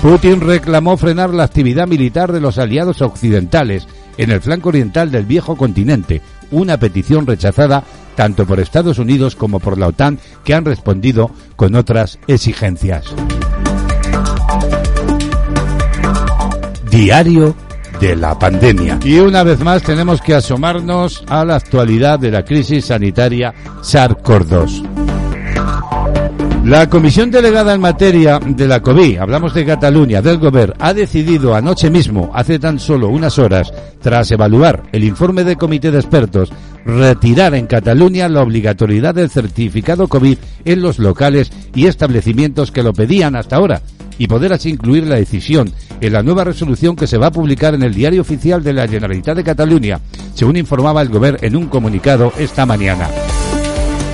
Putin 0.00 0.40
reclamó 0.40 0.96
frenar 0.96 1.30
la 1.30 1.44
actividad 1.44 1.88
militar 1.88 2.30
de 2.30 2.40
los 2.40 2.58
aliados 2.58 3.00
occidentales 3.02 3.88
en 4.18 4.30
el 4.30 4.40
flanco 4.40 4.68
oriental 4.68 5.10
del 5.10 5.24
viejo 5.24 5.56
continente, 5.56 6.20
una 6.50 6.78
petición 6.78 7.26
rechazada 7.26 7.84
tanto 8.14 8.46
por 8.46 8.60
Estados 8.60 8.98
Unidos 8.98 9.36
como 9.36 9.60
por 9.60 9.78
la 9.78 9.88
OTAN, 9.88 10.18
que 10.44 10.54
han 10.54 10.64
respondido 10.64 11.30
con 11.56 11.74
otras 11.74 12.18
exigencias. 12.26 13.06
Diario 16.90 17.54
de 18.00 18.16
la 18.16 18.38
pandemia. 18.38 18.98
Y 19.04 19.18
una 19.18 19.42
vez 19.42 19.60
más 19.60 19.82
tenemos 19.82 20.20
que 20.20 20.34
asomarnos 20.34 21.24
a 21.28 21.44
la 21.44 21.56
actualidad 21.56 22.18
de 22.18 22.30
la 22.30 22.44
crisis 22.44 22.86
sanitaria 22.86 23.52
SARS-CoV-2. 23.82 24.93
La 26.64 26.88
comisión 26.88 27.30
delegada 27.30 27.74
en 27.74 27.80
materia 27.82 28.38
de 28.38 28.66
la 28.66 28.80
COVID, 28.80 29.18
hablamos 29.18 29.52
de 29.52 29.66
Cataluña, 29.66 30.22
del 30.22 30.38
Gobierno, 30.38 30.74
ha 30.78 30.94
decidido 30.94 31.54
anoche 31.54 31.90
mismo, 31.90 32.30
hace 32.32 32.58
tan 32.58 32.78
solo 32.78 33.10
unas 33.10 33.38
horas, 33.38 33.70
tras 34.00 34.30
evaluar 34.30 34.82
el 34.92 35.04
informe 35.04 35.44
del 35.44 35.58
comité 35.58 35.90
de 35.90 35.98
expertos, 35.98 36.50
retirar 36.86 37.54
en 37.54 37.66
Cataluña 37.66 38.30
la 38.30 38.40
obligatoriedad 38.40 39.14
del 39.14 39.28
certificado 39.28 40.08
COVID 40.08 40.38
en 40.64 40.80
los 40.80 40.98
locales 40.98 41.52
y 41.74 41.86
establecimientos 41.86 42.72
que 42.72 42.82
lo 42.82 42.94
pedían 42.94 43.36
hasta 43.36 43.56
ahora 43.56 43.82
y 44.18 44.26
poder 44.26 44.54
así 44.54 44.70
incluir 44.70 45.06
la 45.06 45.16
decisión 45.16 45.70
en 46.00 46.12
la 46.14 46.22
nueva 46.22 46.44
resolución 46.44 46.96
que 46.96 47.06
se 47.06 47.18
va 47.18 47.26
a 47.26 47.32
publicar 47.32 47.74
en 47.74 47.82
el 47.82 47.92
Diario 47.92 48.22
Oficial 48.22 48.62
de 48.62 48.72
la 48.72 48.88
Generalitat 48.88 49.36
de 49.36 49.44
Cataluña, 49.44 50.00
según 50.32 50.56
informaba 50.56 51.02
el 51.02 51.10
Gobierno 51.10 51.40
en 51.42 51.56
un 51.56 51.66
comunicado 51.66 52.32
esta 52.38 52.64
mañana. 52.64 53.06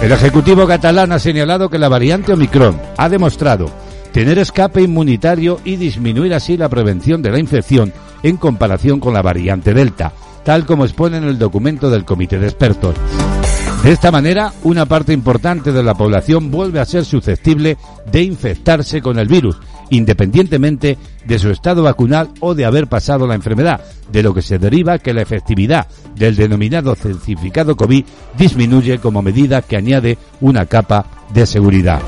El 0.03 0.13
Ejecutivo 0.13 0.67
catalán 0.67 1.13
ha 1.13 1.19
señalado 1.19 1.69
que 1.69 1.79
la 1.79 1.91
variante 1.91 2.33
Omicron 2.33 2.81
ha 2.97 3.09
demostrado 3.11 3.71
tener 4.13 4.39
escape 4.39 4.81
inmunitario 4.81 5.61
y 5.63 5.77
disminuir 5.77 6.33
así 6.33 6.57
la 6.57 6.71
prevención 6.71 7.21
de 7.21 7.31
la 7.31 7.39
infección 7.39 7.93
en 8.23 8.39
comparación 8.39 8.99
con 8.99 9.13
la 9.13 9.21
variante 9.21 9.75
Delta, 9.75 10.13
tal 10.43 10.65
como 10.65 10.87
expone 10.87 11.19
en 11.19 11.25
el 11.25 11.39
documento 11.39 11.91
del 11.91 12.07
Comité 12.07 12.39
de 12.39 12.47
Expertos. 12.47 12.95
De 13.83 13.93
esta 13.93 14.11
manera, 14.11 14.55
una 14.63 14.87
parte 14.87 15.13
importante 15.13 15.71
de 15.71 15.83
la 15.83 15.95
población 15.95 16.51
vuelve 16.51 16.81
a 16.81 16.87
ser 16.87 17.05
susceptible 17.05 17.77
de 18.11 18.23
infectarse 18.23 19.03
con 19.03 19.19
el 19.19 19.29
virus, 19.29 19.59
independientemente 19.91 20.97
de 21.25 21.39
su 21.39 21.51
estado 21.51 21.83
vacunal 21.83 22.31
o 22.41 22.55
de 22.55 22.65
haber 22.65 22.87
pasado 22.87 23.27
la 23.27 23.35
enfermedad, 23.35 23.81
de 24.11 24.23
lo 24.23 24.33
que 24.33 24.43
se 24.43 24.59
deriva 24.59 24.99
que 24.99 25.13
la 25.13 25.23
efectividad 25.23 25.87
del 26.17 26.37
denominado 26.37 26.95
certificado 26.95 27.77
COVID 27.77 28.05
disminuye 28.37 28.99
como 28.99 29.23
medida 29.23 29.63
que 29.63 29.77
añade 29.77 30.19
una 30.41 30.67
capa 30.67 31.07
de 31.33 31.47
seguridad. 31.47 32.01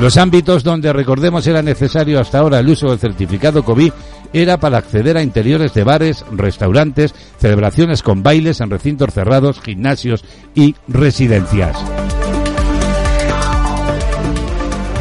Los 0.00 0.16
ámbitos 0.16 0.64
donde 0.64 0.92
recordemos 0.92 1.46
era 1.46 1.62
necesario 1.62 2.20
hasta 2.20 2.38
ahora 2.38 2.58
el 2.58 2.68
uso 2.68 2.90
del 2.90 2.98
certificado 2.98 3.64
COVID 3.64 3.92
era 4.32 4.58
para 4.58 4.78
acceder 4.78 5.16
a 5.16 5.22
interiores 5.22 5.72
de 5.72 5.84
bares, 5.84 6.24
restaurantes, 6.32 7.14
celebraciones 7.38 8.02
con 8.02 8.24
bailes 8.24 8.60
en 8.60 8.70
recintos 8.70 9.14
cerrados, 9.14 9.60
gimnasios 9.60 10.24
y 10.56 10.74
residencias. 10.88 11.76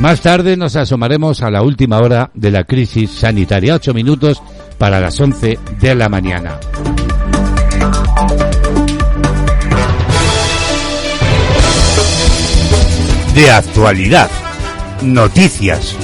Más 0.00 0.20
tarde 0.20 0.58
nos 0.58 0.76
asomaremos 0.76 1.42
a 1.42 1.50
la 1.50 1.62
última 1.62 1.98
hora 1.98 2.30
de 2.34 2.50
la 2.50 2.64
crisis 2.64 3.10
sanitaria, 3.10 3.74
ocho 3.76 3.94
minutos 3.94 4.42
para 4.76 5.00
las 5.00 5.18
once 5.20 5.58
de 5.80 5.94
la 5.94 6.10
mañana. 6.10 6.58
De 13.36 13.50
actualidad, 13.50 14.30
noticias. 15.02 15.94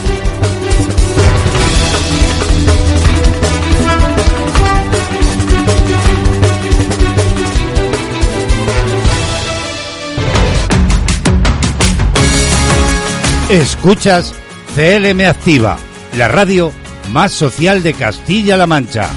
Escuchas 13.48 14.34
CLM 14.74 15.22
Activa, 15.26 15.78
la 16.18 16.28
radio 16.28 16.70
más 17.12 17.32
social 17.32 17.82
de 17.82 17.94
Castilla-La 17.94 18.66
Mancha. 18.66 19.08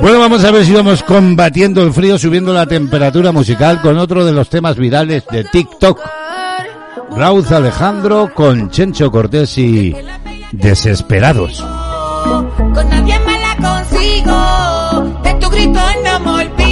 Bueno, 0.00 0.20
vamos 0.20 0.44
a 0.44 0.50
ver 0.50 0.64
si 0.64 0.72
vamos 0.72 1.02
combatiendo 1.02 1.82
el 1.82 1.92
frío, 1.92 2.18
subiendo 2.18 2.52
la 2.52 2.66
temperatura 2.66 3.32
musical 3.32 3.80
con 3.80 3.98
otro 3.98 4.24
de 4.24 4.32
los 4.32 4.48
temas 4.48 4.76
virales 4.76 5.24
de 5.30 5.44
TikTok. 5.44 6.00
Raúl 7.16 7.44
Alejandro 7.50 8.30
con 8.34 8.70
Chencho 8.70 9.10
Cortés 9.10 9.56
y 9.58 9.94
Desesperados. 10.52 11.64
Con 12.56 12.88
nadie 12.88 13.18
me 13.20 13.40
la 13.40 13.56
consigo, 13.56 15.20
de 15.22 15.34
tu 15.34 15.50
grito 15.50 15.80
no 16.04 16.20
me 16.20 16.30
olvido. 16.42 16.66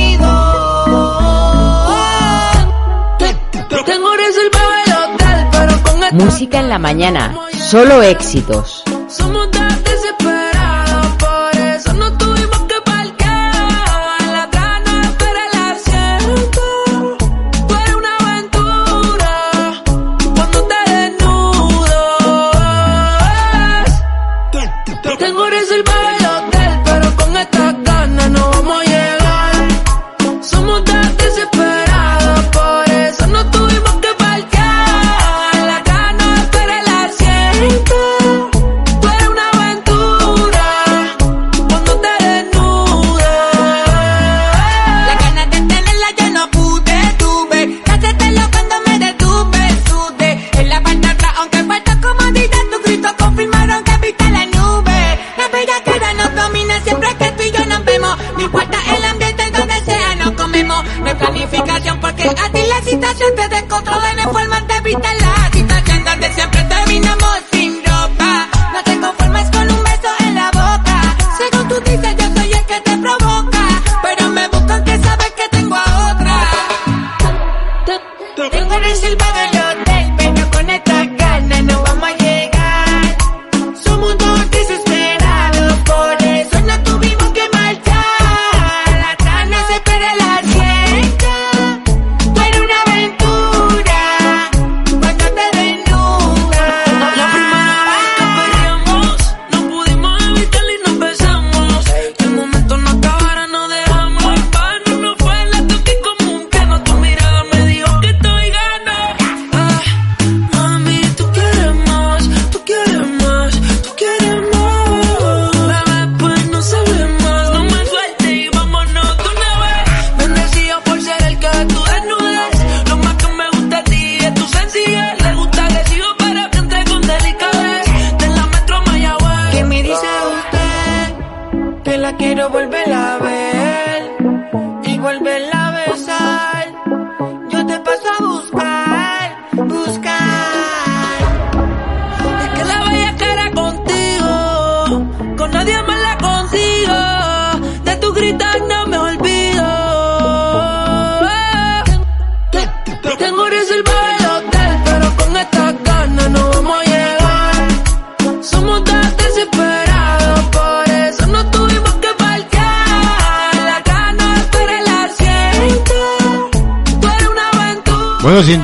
Tengo 3.87 4.09
reservado 4.17 4.71
el 4.87 4.93
hotel, 4.93 5.47
pero 5.53 5.83
con 5.83 6.03
esta 6.03 6.17
Música 6.17 6.61
en 6.61 6.69
la 6.69 6.79
mañana, 6.79 7.35
solo 7.53 8.03
éxitos. 8.03 8.85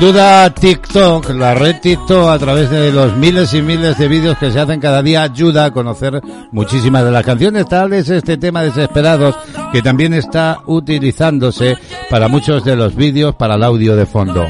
Duda 0.01 0.49
TikTok, 0.51 1.29
la 1.29 1.53
red 1.53 1.79
TikTok 1.79 2.29
a 2.29 2.39
través 2.39 2.71
de 2.71 2.91
los 2.91 3.15
miles 3.17 3.53
y 3.53 3.61
miles 3.61 3.99
de 3.99 4.07
vídeos 4.07 4.35
que 4.39 4.51
se 4.51 4.59
hacen 4.59 4.79
cada 4.79 5.03
día 5.03 5.21
ayuda 5.21 5.65
a 5.65 5.71
conocer 5.71 6.19
muchísimas 6.51 7.05
de 7.05 7.11
las 7.11 7.23
canciones. 7.23 7.67
Tal 7.69 7.93
es 7.93 8.09
este 8.09 8.37
tema 8.37 8.63
Desesperados 8.63 9.35
que 9.71 9.83
también 9.83 10.15
está 10.15 10.57
utilizándose 10.65 11.77
para 12.09 12.27
muchos 12.27 12.65
de 12.65 12.75
los 12.75 12.95
vídeos 12.95 13.35
para 13.35 13.53
el 13.53 13.63
audio 13.63 13.95
de 13.95 14.07
fondo. 14.07 14.47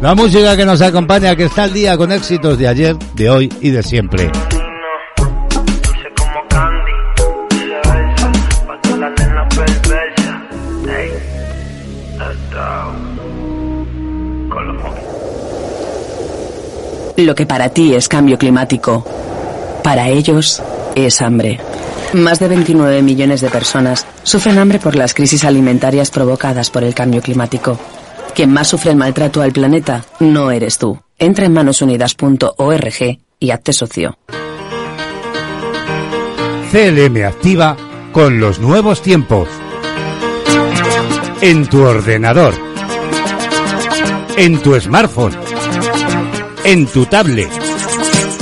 La 0.00 0.14
música 0.14 0.56
que 0.56 0.64
nos 0.64 0.80
acompaña, 0.80 1.34
que 1.34 1.46
está 1.46 1.64
al 1.64 1.72
día 1.72 1.96
con 1.96 2.12
éxitos 2.12 2.56
de 2.56 2.68
ayer, 2.68 2.96
de 3.16 3.30
hoy 3.30 3.52
y 3.60 3.70
de 3.70 3.82
siempre. 3.82 4.30
Lo 17.16 17.34
que 17.34 17.46
para 17.46 17.68
ti 17.68 17.94
es 17.94 18.08
cambio 18.08 18.38
climático, 18.38 19.04
para 19.82 20.08
ellos 20.08 20.62
es 20.94 21.20
hambre. 21.20 21.60
Más 22.14 22.38
de 22.38 22.48
29 22.48 23.02
millones 23.02 23.40
de 23.40 23.48
personas 23.48 24.06
sufren 24.22 24.58
hambre 24.58 24.78
por 24.78 24.96
las 24.96 25.14
crisis 25.14 25.44
alimentarias 25.44 26.10
provocadas 26.10 26.70
por 26.70 26.84
el 26.84 26.94
cambio 26.94 27.22
climático. 27.22 27.78
Quien 28.34 28.50
más 28.50 28.68
sufre 28.68 28.90
el 28.90 28.96
maltrato 28.96 29.42
al 29.42 29.52
planeta 29.52 30.04
no 30.20 30.50
eres 30.50 30.78
tú. 30.78 30.98
Entra 31.18 31.46
en 31.46 31.52
manosunidas.org 31.52 33.18
y 33.38 33.50
hazte 33.50 33.72
socio. 33.72 34.18
CLM 36.70 37.24
activa 37.24 37.76
con 38.12 38.40
los 38.40 38.58
nuevos 38.58 39.02
tiempos. 39.02 39.48
En 41.40 41.66
tu 41.66 41.82
ordenador. 41.82 42.54
En 44.36 44.62
tu 44.62 44.78
smartphone. 44.80 45.41
En 46.64 46.86
tu 46.86 47.06
tablet. 47.06 47.50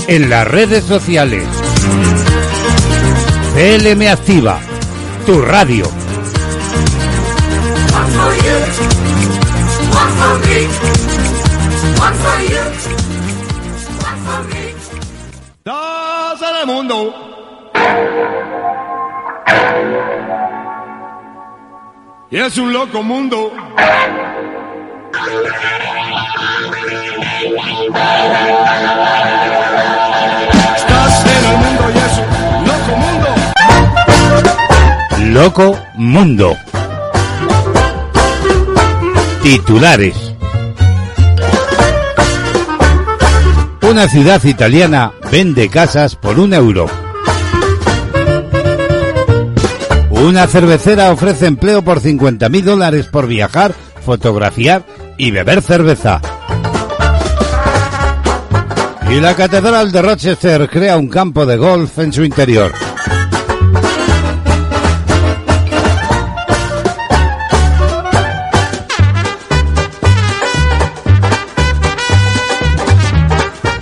En 0.06 0.28
las 0.28 0.46
redes 0.46 0.84
sociales. 0.84 1.44
CLM 3.54 4.06
activa. 4.08 4.60
Tu 5.26 5.40
radio. 5.40 5.84
El 16.60 16.66
mundo. 16.66 17.14
Y 22.30 22.36
es 22.36 22.58
un 22.58 22.72
loco 22.72 23.02
mundo. 23.02 23.50
Estás 30.76 31.26
en 31.26 31.44
el 31.44 31.56
mundo 31.58 31.84
y 31.92 31.98
es 31.98 32.14
loco 32.68 32.96
mundo. 32.96 33.28
Loco 35.32 35.78
Mundo. 35.96 36.56
Titulares. 39.42 40.14
Una 43.82 44.06
ciudad 44.06 44.44
italiana 44.44 45.12
vende 45.32 45.68
casas 45.68 46.14
por 46.14 46.38
un 46.38 46.54
euro. 46.54 46.86
Una 50.10 50.46
cervecera 50.46 51.10
ofrece 51.10 51.46
empleo 51.46 51.82
por 51.82 52.00
50.000 52.00 52.62
dólares 52.62 53.06
por 53.06 53.26
viajar, 53.26 53.74
fotografiar 54.04 54.84
y 55.20 55.30
beber 55.30 55.60
cerveza. 55.60 56.18
Y 59.10 59.20
la 59.20 59.34
Catedral 59.34 59.92
de 59.92 60.00
Rochester 60.00 60.66
crea 60.70 60.96
un 60.96 61.08
campo 61.08 61.44
de 61.44 61.58
golf 61.58 61.98
en 61.98 62.10
su 62.10 62.24
interior. 62.24 62.72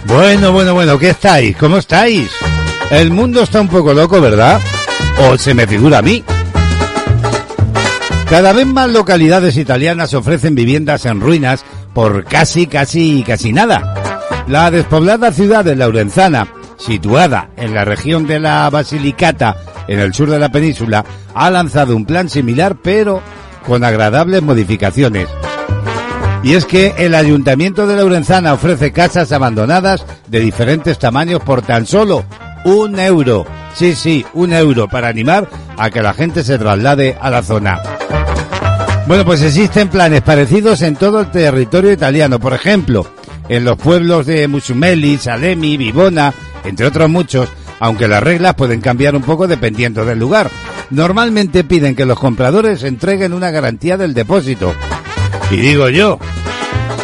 Bueno, 0.07 0.51
bueno, 0.51 0.75
bueno, 0.75 0.99
¿qué 0.99 1.11
estáis? 1.11 1.57
¿Cómo 1.57 1.77
estáis? 1.77 2.29
El 2.91 3.13
mundo 3.13 3.43
está 3.43 3.61
un 3.61 3.69
poco 3.69 3.95
loco, 3.95 4.21
¿verdad? 4.21 4.61
¿O 5.31 5.39
se 5.39 5.55
me 5.55 5.69
figura 5.69 5.99
a 5.99 6.03
mí? 6.03 6.25
Cada 8.31 8.53
vez 8.53 8.67
más 8.67 8.91
localidades 8.91 9.57
italianas 9.57 10.13
ofrecen 10.13 10.55
viviendas 10.55 11.07
en 11.07 11.19
ruinas 11.19 11.65
por 11.95 12.25
casi, 12.25 12.67
casi, 12.67 13.25
casi 13.27 13.55
nada. 13.55 13.95
La 14.47 14.71
despoblada 14.71 15.33
ciudad 15.33 15.65
de 15.65 15.75
Laurenzana, 15.75 16.47
situada 16.77 17.49
en 17.57 17.73
la 17.73 17.87
región 17.87 18.27
de 18.27 18.39
la 18.39 18.69
Basilicata, 18.69 19.57
en 19.89 19.99
el 19.99 20.13
sur 20.13 20.29
de 20.29 20.39
la 20.39 20.51
península, 20.51 21.07
ha 21.35 21.51
lanzado 21.51 21.97
un 21.97 22.05
plan 22.05 22.29
similar 22.29 22.77
pero 22.83 23.23
con 23.67 23.83
agradables 23.83 24.43
modificaciones. 24.43 25.27
Y 26.43 26.53
es 26.53 26.67
que 26.67 26.95
el 26.99 27.15
Ayuntamiento 27.15 27.87
de 27.87 27.97
Laurenzana 27.97 28.53
ofrece 28.53 28.93
casas 28.93 29.33
abandonadas 29.33 30.05
de 30.29 30.41
diferentes 30.41 30.99
tamaños 30.99 31.41
por 31.41 31.63
tan 31.63 31.87
solo 31.87 32.27
un 32.65 33.01
euro. 33.01 33.47
Sí, 33.75 33.95
sí, 33.95 34.27
un 34.35 34.53
euro 34.53 34.87
para 34.87 35.09
animar 35.09 35.49
a 35.79 35.89
que 35.89 36.03
la 36.03 36.13
gente 36.13 36.45
se 36.45 36.59
traslade 36.59 37.17
a 37.21 37.31
la 37.31 37.43
zona. 37.43 37.81
Bueno, 39.09 39.25
pues 39.25 39.41
existen 39.41 39.89
planes 39.89 40.21
parecidos 40.21 40.83
en 40.83 40.95
todo 40.95 41.21
el 41.21 41.31
territorio 41.31 41.91
italiano. 41.93 42.39
Por 42.39 42.53
ejemplo, 42.53 43.07
en 43.49 43.65
los 43.65 43.79
pueblos 43.79 44.27
de 44.27 44.47
Musumeli, 44.49 45.17
Salemi, 45.17 45.79
Vivona, 45.79 46.35
entre 46.63 46.85
otros 46.85 47.09
muchos, 47.09 47.49
aunque 47.81 48.07
las 48.07 48.23
reglas 48.23 48.55
pueden 48.55 48.83
cambiar 48.83 49.17
un 49.17 49.23
poco 49.23 49.47
dependiendo 49.47 50.05
del 50.05 50.19
lugar. 50.19 50.51
Normalmente 50.91 51.65
piden 51.65 51.97
que 51.97 52.05
los 52.05 52.21
compradores 52.21 52.83
entreguen 52.83 53.33
una 53.33 53.51
garantía 53.51 53.97
del 53.97 54.13
depósito. 54.13 54.75
Y 55.51 55.57
digo 55.57 55.89
yo, 55.89 56.19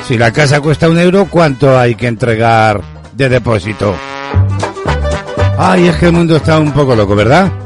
si 0.06 0.18
la 0.18 0.30
casa 0.30 0.60
cuesta 0.60 0.90
un 0.90 0.98
euro, 0.98 1.26
¿cuánto 1.30 1.78
hay 1.78 1.94
que 1.94 2.06
entregar 2.06 2.82
de 3.16 3.30
depósito? 3.30 3.96
Ay, 5.56 5.86
es 5.86 5.96
que 5.96 6.06
el 6.06 6.12
mundo 6.12 6.36
está 6.36 6.58
un 6.58 6.72
poco 6.72 6.94
loco, 6.94 7.16
¿verdad? 7.16 7.63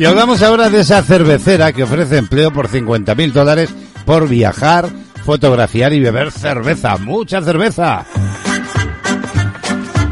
Y 0.00 0.06
hablamos 0.06 0.42
ahora 0.42 0.70
de 0.70 0.80
esa 0.80 1.02
cervecera 1.02 1.74
que 1.74 1.82
ofrece 1.82 2.16
empleo 2.16 2.50
por 2.50 2.68
50.000 2.68 3.32
dólares 3.32 3.68
por 4.06 4.30
viajar, 4.30 4.88
fotografiar 5.26 5.92
y 5.92 6.00
beber 6.00 6.32
cerveza. 6.32 6.96
¡Mucha 6.96 7.42
cerveza! 7.42 8.06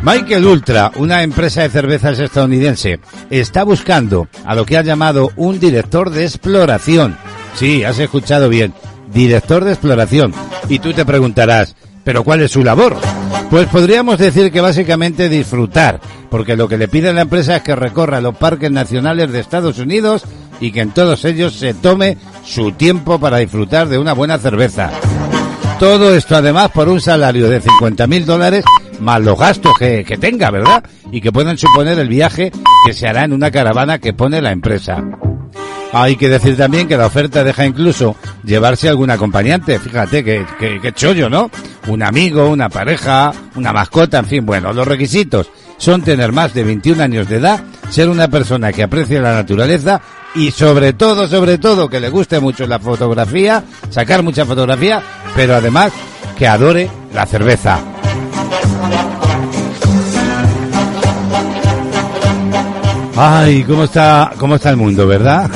Michael 0.02 0.44
Ultra, 0.44 0.92
una 0.96 1.22
empresa 1.22 1.62
de 1.62 1.70
cervezas 1.70 2.18
estadounidense, 2.18 3.00
está 3.30 3.64
buscando 3.64 4.28
a 4.44 4.54
lo 4.54 4.66
que 4.66 4.76
ha 4.76 4.82
llamado 4.82 5.32
un 5.36 5.58
director 5.58 6.10
de 6.10 6.24
exploración. 6.24 7.16
Sí, 7.54 7.82
has 7.82 7.98
escuchado 7.98 8.50
bien, 8.50 8.74
director 9.10 9.64
de 9.64 9.72
exploración. 9.72 10.34
Y 10.68 10.80
tú 10.80 10.92
te 10.92 11.06
preguntarás, 11.06 11.76
¿pero 12.04 12.24
cuál 12.24 12.42
es 12.42 12.50
su 12.50 12.62
labor? 12.62 12.94
Pues 13.50 13.66
podríamos 13.68 14.18
decir 14.18 14.52
que 14.52 14.60
básicamente 14.60 15.28
disfrutar, 15.28 16.00
porque 16.30 16.56
lo 16.56 16.68
que 16.68 16.76
le 16.76 16.88
pide 16.88 17.12
la 17.12 17.22
empresa 17.22 17.56
es 17.56 17.62
que 17.62 17.74
recorra 17.74 18.20
los 18.20 18.36
parques 18.36 18.70
nacionales 18.70 19.32
de 19.32 19.40
Estados 19.40 19.78
Unidos 19.78 20.24
y 20.60 20.72
que 20.72 20.80
en 20.80 20.90
todos 20.90 21.24
ellos 21.24 21.54
se 21.54 21.72
tome 21.74 22.18
su 22.44 22.72
tiempo 22.72 23.18
para 23.18 23.38
disfrutar 23.38 23.88
de 23.88 23.98
una 23.98 24.12
buena 24.12 24.38
cerveza. 24.38 24.90
Todo 25.78 26.14
esto 26.14 26.36
además 26.36 26.70
por 26.70 26.88
un 26.88 27.00
salario 27.00 27.48
de 27.48 27.62
50.000 27.62 28.24
dólares 28.24 28.64
más 29.00 29.20
los 29.20 29.38
gastos 29.38 29.72
que, 29.78 30.04
que 30.04 30.18
tenga, 30.18 30.50
¿verdad? 30.50 30.84
Y 31.12 31.20
que 31.20 31.32
pueden 31.32 31.56
suponer 31.56 31.98
el 31.98 32.08
viaje 32.08 32.50
que 32.84 32.92
se 32.92 33.06
hará 33.06 33.24
en 33.24 33.32
una 33.32 33.50
caravana 33.50 33.98
que 33.98 34.12
pone 34.12 34.42
la 34.42 34.50
empresa. 34.50 35.04
Hay 35.92 36.16
que 36.16 36.28
decir 36.28 36.56
también 36.56 36.86
que 36.86 36.96
la 36.96 37.06
oferta 37.06 37.42
deja 37.42 37.64
incluso 37.64 38.16
llevarse 38.44 38.88
algún 38.88 39.10
acompañante. 39.10 39.78
Fíjate 39.78 40.22
que, 40.22 40.44
que, 40.58 40.80
que 40.80 40.92
chollo, 40.92 41.30
¿no? 41.30 41.50
Un 41.86 42.02
amigo, 42.02 42.48
una 42.48 42.68
pareja, 42.68 43.32
una 43.54 43.72
mascota, 43.72 44.18
en 44.18 44.26
fin, 44.26 44.46
bueno, 44.46 44.72
los 44.72 44.86
requisitos 44.86 45.50
son 45.78 46.02
tener 46.02 46.32
más 46.32 46.52
de 46.52 46.64
21 46.64 47.02
años 47.02 47.28
de 47.28 47.36
edad, 47.36 47.62
ser 47.88 48.08
una 48.08 48.28
persona 48.28 48.72
que 48.72 48.82
aprecie 48.82 49.20
la 49.20 49.32
naturaleza 49.32 50.00
y 50.34 50.50
sobre 50.50 50.92
todo, 50.92 51.26
sobre 51.26 51.56
todo, 51.56 51.88
que 51.88 52.00
le 52.00 52.10
guste 52.10 52.40
mucho 52.40 52.66
la 52.66 52.78
fotografía, 52.78 53.64
sacar 53.88 54.22
mucha 54.22 54.44
fotografía, 54.44 55.02
pero 55.34 55.54
además 55.54 55.92
que 56.36 56.46
adore 56.46 56.90
la 57.14 57.24
cerveza. 57.24 57.80
Ay, 63.20 63.64
cómo 63.64 63.82
está, 63.82 64.32
cómo 64.38 64.54
está 64.54 64.70
el 64.70 64.76
mundo, 64.76 65.04
¿verdad? 65.04 65.50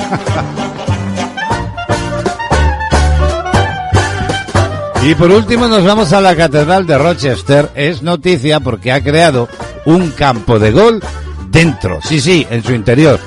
y 5.04 5.14
por 5.14 5.30
último 5.30 5.68
nos 5.68 5.84
vamos 5.84 6.12
a 6.12 6.20
la 6.20 6.34
Catedral 6.34 6.88
de 6.88 6.98
Rochester. 6.98 7.70
Es 7.76 8.02
noticia 8.02 8.58
porque 8.58 8.90
ha 8.90 9.00
creado 9.00 9.48
un 9.84 10.10
campo 10.10 10.58
de 10.58 10.72
gol 10.72 11.00
dentro, 11.50 12.00
sí, 12.02 12.20
sí, 12.20 12.44
en 12.50 12.64
su 12.64 12.72
interior. 12.72 13.20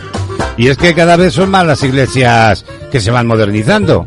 Y 0.58 0.68
es 0.68 0.78
que 0.78 0.94
cada 0.94 1.16
vez 1.16 1.34
son 1.34 1.50
más 1.50 1.66
las 1.66 1.82
iglesias 1.84 2.66
que 2.92 3.00
se 3.00 3.12
van 3.12 3.28
modernizando. 3.28 4.06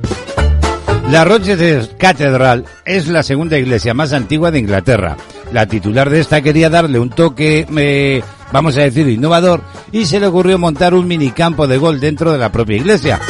La 1.11 1.25
Rochester 1.25 1.97
Cathedral 1.97 2.67
es 2.85 3.09
la 3.09 3.23
segunda 3.23 3.57
iglesia 3.57 3.95
más 3.95 4.13
antigua 4.13 4.51
de 4.51 4.59
Inglaterra. 4.59 5.17
La 5.53 5.65
titular 5.65 6.11
de 6.11 6.21
esta 6.21 6.43
quería 6.43 6.69
darle 6.69 6.99
un 6.99 7.09
toque, 7.09 7.67
eh, 7.79 8.23
vamos 8.53 8.77
a 8.77 8.83
decir, 8.83 9.09
innovador 9.09 9.63
y 9.93 10.07
se 10.07 10.21
le 10.21 10.27
ocurrió 10.27 10.59
montar 10.59 10.95
un 10.95 11.07
minicampo 11.07 11.67
de 11.67 11.79
gol 11.79 12.01
dentro 12.01 12.33
de 12.33 12.39
la 12.39 12.53
propia 12.53 12.77
iglesia. 12.77 13.21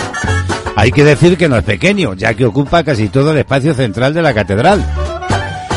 Hay 0.77 0.93
que 0.93 1.05
decir 1.05 1.37
que 1.37 1.49
no 1.49 1.57
es 1.57 1.65
pequeño, 1.65 2.15
ya 2.15 2.35
que 2.35 2.45
ocupa 2.45 2.85
casi 2.85 3.09
todo 3.09 3.33
el 3.33 3.39
espacio 3.39 3.75
central 3.75 4.15
de 4.15 4.23
la 4.23 4.33
catedral. 4.33 4.85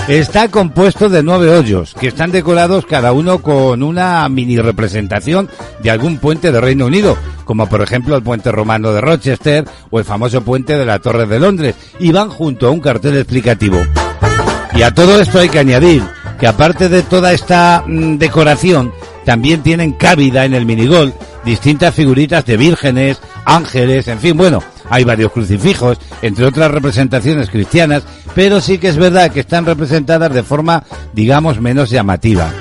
Está 0.08 0.49
compuesto 0.49 1.10
de 1.10 1.23
nueve 1.23 1.49
hoyos, 1.49 1.93
que 1.93 2.08
están 2.08 2.32
decorados 2.32 2.86
cada 2.86 3.13
uno 3.13 3.41
con 3.41 3.82
una 3.82 4.27
mini 4.30 4.58
representación 4.58 5.49
de 5.82 5.89
algún 5.89 6.17
puente 6.17 6.51
de 6.51 6.60
Reino 6.60 6.88
Unido, 6.88 7.17
como 7.45 7.67
por 7.67 7.82
ejemplo 7.82 8.15
el 8.15 8.23
puente 8.23 8.51
romano 8.51 8.91
de 8.91 9.01
Rochester 9.01 9.65
o 9.89 9.99
el 9.99 10.06
famoso 10.06 10.41
puente 10.41 10.77
de 10.77 10.86
la 10.86 10.99
Torre 10.99 11.27
de 11.27 11.39
Londres, 11.39 11.75
y 11.99 12.12
van 12.12 12.30
junto 12.30 12.67
a 12.67 12.71
un 12.71 12.80
cartel 12.80 13.15
explicativo. 13.17 13.82
Y 14.73 14.84
a 14.84 14.93
todo 14.93 15.19
esto 15.19 15.39
hay 15.39 15.49
que 15.49 15.60
añadir 15.60 16.04
que 16.39 16.47
aparte 16.47 16.89
de 16.89 17.04
toda 17.04 17.34
esta 17.34 17.84
mm, 17.86 18.17
decoración, 18.17 18.91
también 19.26 19.62
tienen 19.62 19.94
cabida 19.94 20.46
en 20.46 20.54
el 20.54 20.66
minigol 20.66 21.14
distintas 21.46 21.94
figuritas 21.96 22.46
de 22.46 22.58
vírgenes, 22.58 23.20
ángeles, 23.46 24.08
en 24.08 24.20
fin, 24.20 24.38
bueno, 24.38 24.62
hay 24.90 25.04
varios 25.04 25.32
crucifijos, 25.32 25.98
entre 26.22 26.46
otras 26.46 26.72
representaciones 26.72 27.50
cristianas, 27.50 28.04
pero 28.36 28.62
sí 28.62 28.78
que 28.78 28.90
es 28.90 28.98
verdad 28.98 29.32
que 29.32 29.42
están 29.42 29.66
representadas 29.66 30.34
de 30.34 30.44
forma, 30.44 30.84
digamos, 31.14 31.60
menos 31.60 31.90
llamativa. 31.90 32.52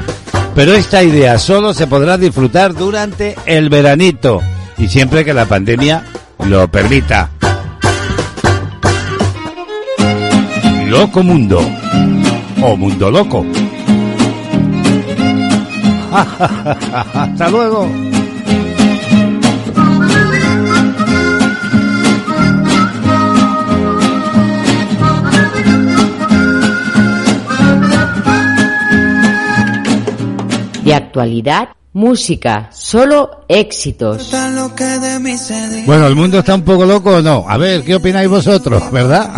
Pero 0.54 0.74
esta 0.74 1.02
idea 1.02 1.38
solo 1.38 1.74
se 1.74 1.86
podrá 1.86 2.18
disfrutar 2.18 2.74
durante 2.74 3.36
el 3.46 3.68
veranito 3.68 4.40
y 4.78 4.88
siempre 4.88 5.24
que 5.24 5.34
la 5.34 5.46
pandemia 5.46 6.04
lo 6.46 6.68
permita. 6.68 7.30
Loco 10.86 11.22
Mundo 11.22 11.60
o 12.62 12.76
Mundo 12.76 13.10
Loco. 13.10 13.46
Hasta 17.14 17.48
luego. 17.50 17.88
De 30.84 30.94
actualidad, 30.94 31.68
música, 31.92 32.68
solo 32.72 33.44
éxitos. 33.46 34.30
Bueno, 35.86 36.06
el 36.08 36.16
mundo 36.16 36.40
está 36.40 36.54
un 36.56 36.62
poco 36.62 36.84
loco 36.84 37.16
o 37.16 37.22
no. 37.22 37.44
A 37.48 37.56
ver, 37.56 37.84
¿qué 37.84 37.94
opináis 37.94 38.28
vosotros, 38.28 38.90
verdad? 38.90 39.30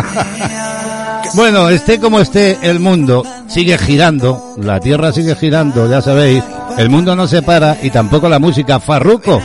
bueno, 1.35 1.69
esté 1.69 1.99
como 1.99 2.19
esté, 2.19 2.57
el 2.63 2.79
mundo 2.79 3.23
sigue 3.47 3.77
girando, 3.77 4.55
la 4.57 4.79
Tierra 4.79 5.11
sigue 5.11 5.35
girando, 5.35 5.87
ya 5.87 6.01
sabéis. 6.01 6.43
El 6.77 6.89
mundo 6.89 7.15
no 7.15 7.27
se 7.27 7.41
para 7.41 7.77
y 7.81 7.89
tampoco 7.89 8.27
la 8.27 8.39
música. 8.39 8.79
Farruco, 8.79 9.41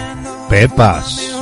Pepas. 0.49 1.35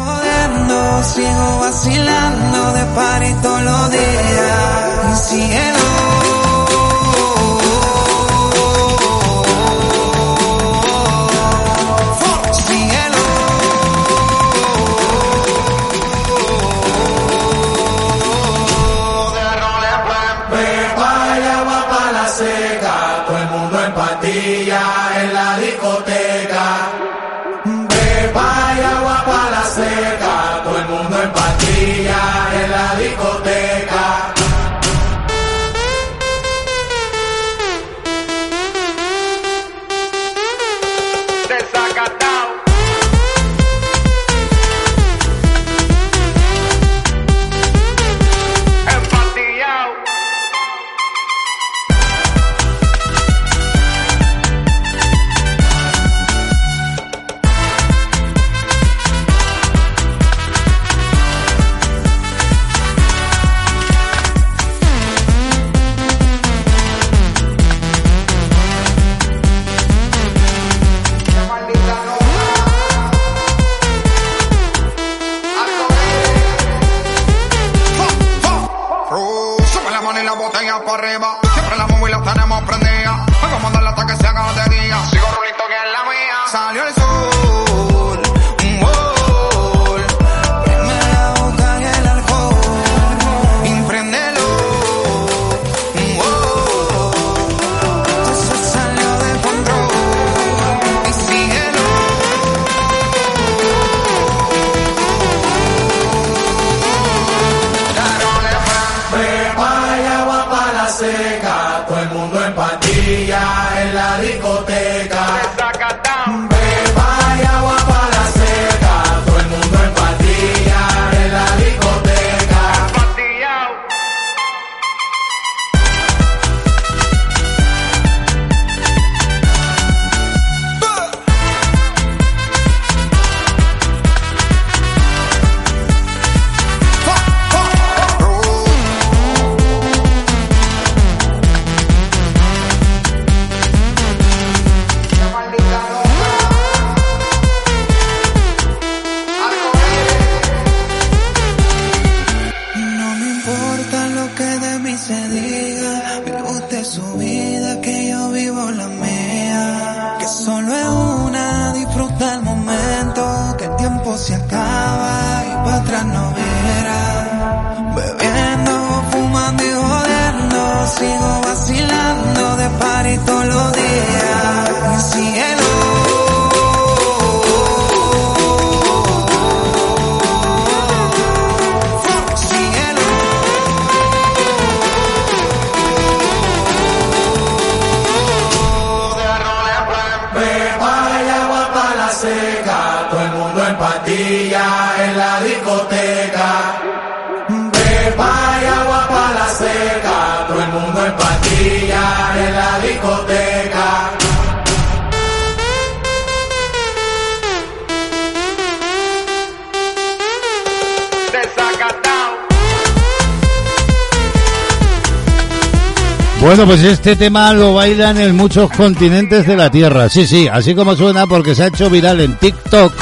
Pues 216.66 216.82
este 216.82 217.14
tema 217.14 217.52
lo 217.52 217.74
bailan 217.74 218.20
en 218.20 218.36
muchos 218.36 218.68
continentes 218.72 219.46
de 219.46 219.56
la 219.56 219.70
Tierra. 219.70 220.08
Sí, 220.08 220.26
sí, 220.26 220.48
así 220.52 220.74
como 220.74 220.96
suena 220.96 221.24
porque 221.24 221.54
se 221.54 221.62
ha 221.62 221.66
hecho 221.68 221.88
viral 221.88 222.20
en 222.20 222.34
TikTok 222.34 222.92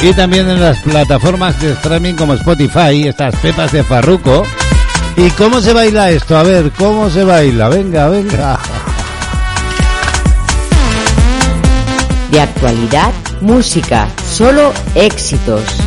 y 0.00 0.14
también 0.14 0.48
en 0.48 0.58
las 0.58 0.78
plataformas 0.78 1.60
de 1.60 1.72
streaming 1.72 2.14
como 2.14 2.32
Spotify, 2.32 3.06
estas 3.06 3.36
pepas 3.36 3.72
de 3.72 3.84
Farruco. 3.84 4.46
¿Y 5.18 5.28
cómo 5.32 5.60
se 5.60 5.74
baila 5.74 6.10
esto? 6.12 6.34
A 6.34 6.44
ver, 6.44 6.70
¿cómo 6.70 7.10
se 7.10 7.24
baila? 7.24 7.68
Venga, 7.68 8.08
venga. 8.08 8.58
De 12.30 12.40
actualidad, 12.40 13.12
música, 13.42 14.08
solo 14.26 14.72
éxitos. 14.94 15.81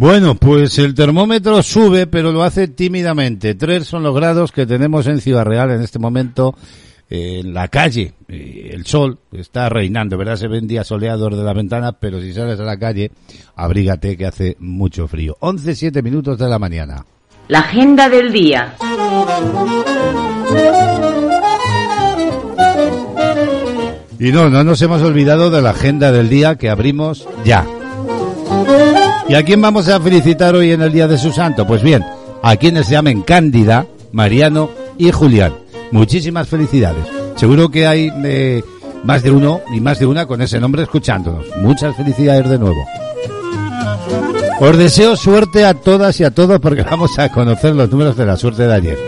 Bueno, 0.00 0.34
pues 0.34 0.78
el 0.78 0.94
termómetro 0.94 1.62
sube, 1.62 2.06
pero 2.06 2.32
lo 2.32 2.42
hace 2.42 2.68
tímidamente. 2.68 3.54
Tres 3.54 3.86
son 3.86 4.02
los 4.02 4.14
grados 4.14 4.50
que 4.50 4.64
tenemos 4.64 5.06
en 5.06 5.20
Ciudad 5.20 5.44
Real 5.44 5.70
en 5.72 5.82
este 5.82 5.98
momento. 5.98 6.54
eh, 7.10 7.40
en 7.40 7.52
la 7.52 7.68
calle, 7.68 8.14
eh, 8.26 8.70
el 8.72 8.86
sol 8.86 9.18
está 9.30 9.68
reinando, 9.68 10.16
¿verdad? 10.16 10.36
Se 10.36 10.48
ven 10.48 10.66
días 10.66 10.86
soleados 10.86 11.36
de 11.36 11.44
la 11.44 11.52
ventana, 11.52 11.92
pero 11.92 12.18
si 12.18 12.32
sales 12.32 12.58
a 12.58 12.62
la 12.62 12.78
calle, 12.78 13.10
abrígate 13.56 14.16
que 14.16 14.24
hace 14.24 14.56
mucho 14.58 15.06
frío. 15.06 15.36
11, 15.40 15.74
7 15.74 16.00
minutos 16.00 16.38
de 16.38 16.48
la 16.48 16.58
mañana. 16.58 17.04
La 17.48 17.58
agenda 17.58 18.08
del 18.08 18.32
día. 18.32 18.76
Y 24.18 24.32
no, 24.32 24.48
no 24.48 24.64
nos 24.64 24.80
hemos 24.80 25.02
olvidado 25.02 25.50
de 25.50 25.60
la 25.60 25.70
agenda 25.70 26.10
del 26.10 26.30
día 26.30 26.56
que 26.56 26.70
abrimos 26.70 27.28
ya. 27.44 27.66
¿Y 29.30 29.34
a 29.36 29.44
quién 29.44 29.60
vamos 29.60 29.86
a 29.86 30.00
felicitar 30.00 30.56
hoy 30.56 30.72
en 30.72 30.82
el 30.82 30.92
día 30.92 31.06
de 31.06 31.16
su 31.16 31.30
santo? 31.30 31.64
Pues 31.64 31.84
bien, 31.84 32.04
a 32.42 32.56
quienes 32.56 32.86
se 32.86 32.94
llamen 32.94 33.22
Cándida, 33.22 33.86
Mariano 34.10 34.70
y 34.98 35.12
Julián. 35.12 35.54
Muchísimas 35.92 36.48
felicidades. 36.48 37.04
Seguro 37.36 37.68
que 37.68 37.86
hay 37.86 38.10
eh, 38.24 38.64
más 39.04 39.22
de 39.22 39.30
uno 39.30 39.60
y 39.72 39.80
más 39.80 40.00
de 40.00 40.06
una 40.06 40.26
con 40.26 40.42
ese 40.42 40.58
nombre 40.58 40.82
escuchándonos. 40.82 41.46
Muchas 41.58 41.94
felicidades 41.94 42.50
de 42.50 42.58
nuevo. 42.58 42.84
Os 44.58 44.76
deseo 44.76 45.14
suerte 45.14 45.64
a 45.64 45.74
todas 45.74 46.18
y 46.18 46.24
a 46.24 46.32
todos 46.32 46.58
porque 46.58 46.82
vamos 46.90 47.16
a 47.20 47.28
conocer 47.28 47.76
los 47.76 47.88
números 47.88 48.16
de 48.16 48.26
la 48.26 48.36
suerte 48.36 48.66
de 48.66 48.74
ayer. 48.74 48.98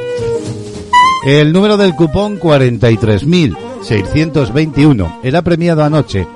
El 1.26 1.52
número 1.52 1.76
del 1.76 1.96
cupón 1.96 2.38
43.621 2.38 5.18
era 5.24 5.42
premiado 5.42 5.82
anoche 5.82 6.28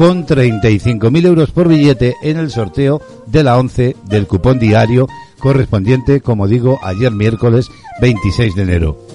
con 0.00 0.26
35.000 0.26 1.26
euros 1.26 1.50
por 1.50 1.68
billete 1.68 2.16
en 2.22 2.38
el 2.38 2.50
sorteo 2.50 3.02
de 3.26 3.44
la 3.44 3.58
11 3.58 3.96
del 4.06 4.26
cupón 4.26 4.58
diario 4.58 5.06
correspondiente, 5.38 6.22
como 6.22 6.48
digo, 6.48 6.80
ayer 6.82 7.10
miércoles 7.12 7.68
26 8.00 8.54
de 8.54 8.62
enero. 8.62 9.06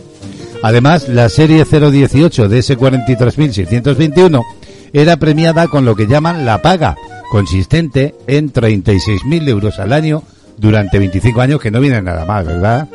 Además, 0.61 1.09
la 1.09 1.27
serie 1.29 1.65
018 1.65 2.49
de 2.49 2.59
ese 2.59 2.77
43.621 2.77 4.43
era 4.93 5.17
premiada 5.17 5.69
con 5.69 5.85
lo 5.85 5.95
que 5.95 6.05
llaman 6.05 6.45
la 6.45 6.61
paga, 6.61 6.95
consistente 7.31 8.13
en 8.27 8.53
36.000 8.53 9.49
euros 9.49 9.79
al 9.79 9.91
año 9.91 10.21
durante 10.55 10.99
25 10.99 11.41
años, 11.41 11.59
que 11.59 11.71
no 11.71 11.79
viene 11.79 11.99
nada 12.03 12.25
mal, 12.25 12.45
¿verdad? 12.45 12.87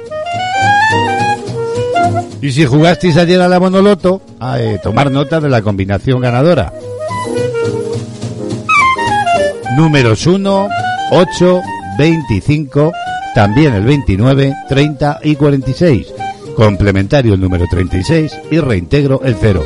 Y 2.41 2.53
si 2.53 2.67
jugasteis 2.67 3.17
ayer 3.17 3.41
a 3.41 3.49
la 3.49 3.59
Monoloto, 3.59 4.23
a 4.39 4.61
eh, 4.61 4.79
tomar 4.81 5.11
nota 5.11 5.41
de 5.41 5.49
la 5.49 5.61
combinación 5.61 6.21
ganadora. 6.21 6.73
Números 9.77 10.27
1, 10.27 10.69
8, 11.13 11.61
25, 11.97 12.93
también 13.35 13.75
el 13.75 13.85
29, 13.85 14.55
30 14.69 15.21
y 15.23 15.37
46. 15.37 16.07
Complementario 16.57 17.35
el 17.35 17.41
número 17.41 17.67
36 17.71 18.33
y 18.51 18.59
reintegro 18.59 19.23
el 19.25 19.37
0. 19.41 19.65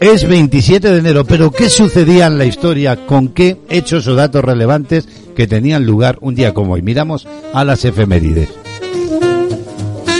Es 0.00 0.28
27 0.28 0.92
de 0.92 0.98
enero, 0.98 1.24
pero 1.24 1.50
¿qué 1.50 1.68
sucedía 1.68 2.26
en 2.26 2.38
la 2.38 2.44
historia? 2.44 3.04
¿Con 3.04 3.28
qué 3.28 3.56
hechos 3.68 4.06
o 4.06 4.14
datos 4.14 4.44
relevantes 4.44 5.08
que 5.34 5.48
tenían 5.48 5.84
lugar 5.84 6.18
un 6.20 6.36
día 6.36 6.54
como 6.54 6.74
hoy? 6.74 6.82
Miramos 6.82 7.26
a 7.52 7.64
las 7.64 7.84
efemérides. 7.84 8.48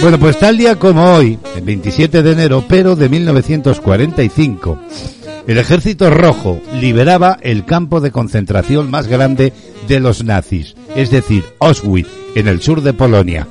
Bueno, 0.01 0.19
pues 0.19 0.39
tal 0.39 0.57
día 0.57 0.77
como 0.77 1.15
hoy, 1.15 1.39
el 1.57 1.63
27 1.63 2.23
de 2.23 2.33
enero, 2.33 2.65
pero 2.69 2.97
de 2.97 3.09
1945, 3.09 4.79
el 5.49 5.57
ejército 5.57 6.11
rojo 6.11 6.61
liberaba 6.75 7.39
el 7.41 7.65
campo 7.65 8.03
de 8.03 8.13
concentración 8.13 8.91
más 8.91 9.09
grande 9.09 9.55
de 9.89 9.99
los 9.99 10.23
nazis, 10.23 10.77
es 10.95 11.11
decir, 11.11 11.43
Auschwitz, 11.59 12.07
en 12.35 12.49
el 12.49 12.61
sur 12.61 12.83
de 12.83 12.93
Polonia. 12.93 13.49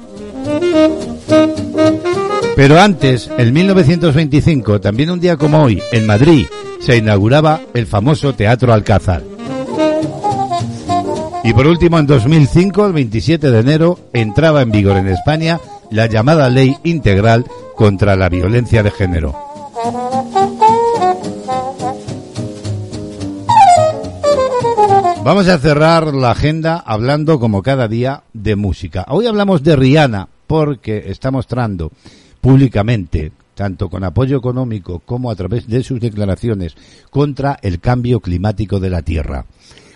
Pero 2.56 2.80
antes, 2.80 3.32
en 3.40 3.52
1925, 3.52 4.80
también 4.80 5.10
un 5.10 5.20
día 5.20 5.38
como 5.38 5.64
hoy, 5.64 5.82
en 5.92 6.06
Madrid, 6.06 6.46
se 6.80 6.98
inauguraba 6.98 7.62
el 7.74 7.88
famoso 7.88 8.34
Teatro 8.36 8.74
Alcázar. 8.74 9.24
Y 11.44 11.52
por 11.54 11.66
último, 11.66 11.98
en 11.98 12.06
2005, 12.06 12.86
el 12.86 12.94
27 12.94 13.50
de 13.50 13.60
enero, 13.60 14.00
entraba 14.14 14.62
en 14.62 14.70
vigor 14.70 14.98
en 14.98 15.08
España 15.08 15.60
la 15.90 16.06
llamada 16.06 16.48
Ley 16.52 16.78
Integral 16.84 17.46
contra 17.76 18.16
la 18.16 18.30
Violencia 18.30 18.84
de 18.84 18.92
Género. 18.92 19.47
Vamos 25.28 25.50
a 25.50 25.58
cerrar 25.58 26.14
la 26.14 26.32
agenda 26.32 26.78
hablando 26.78 27.38
como 27.38 27.62
cada 27.62 27.90
día 27.90 28.24
de 28.32 28.56
música. 28.56 29.06
Hoy 29.10 29.28
hablamos 29.28 29.62
de 29.62 29.76
Rihanna 29.76 30.30
porque 30.48 31.04
está 31.08 31.32
mostrando 31.32 31.92
públicamente, 32.40 33.34
tanto 33.54 33.90
con 33.90 34.06
apoyo 34.06 34.38
económico 34.38 35.00
como 35.00 35.30
a 35.30 35.36
través 35.36 35.68
de 35.68 35.84
sus 35.84 36.00
declaraciones, 36.00 36.76
contra 37.10 37.60
el 37.62 37.82
cambio 37.82 38.22
climático 38.22 38.80
de 38.80 38.90
la 38.90 39.02
Tierra. 39.02 39.44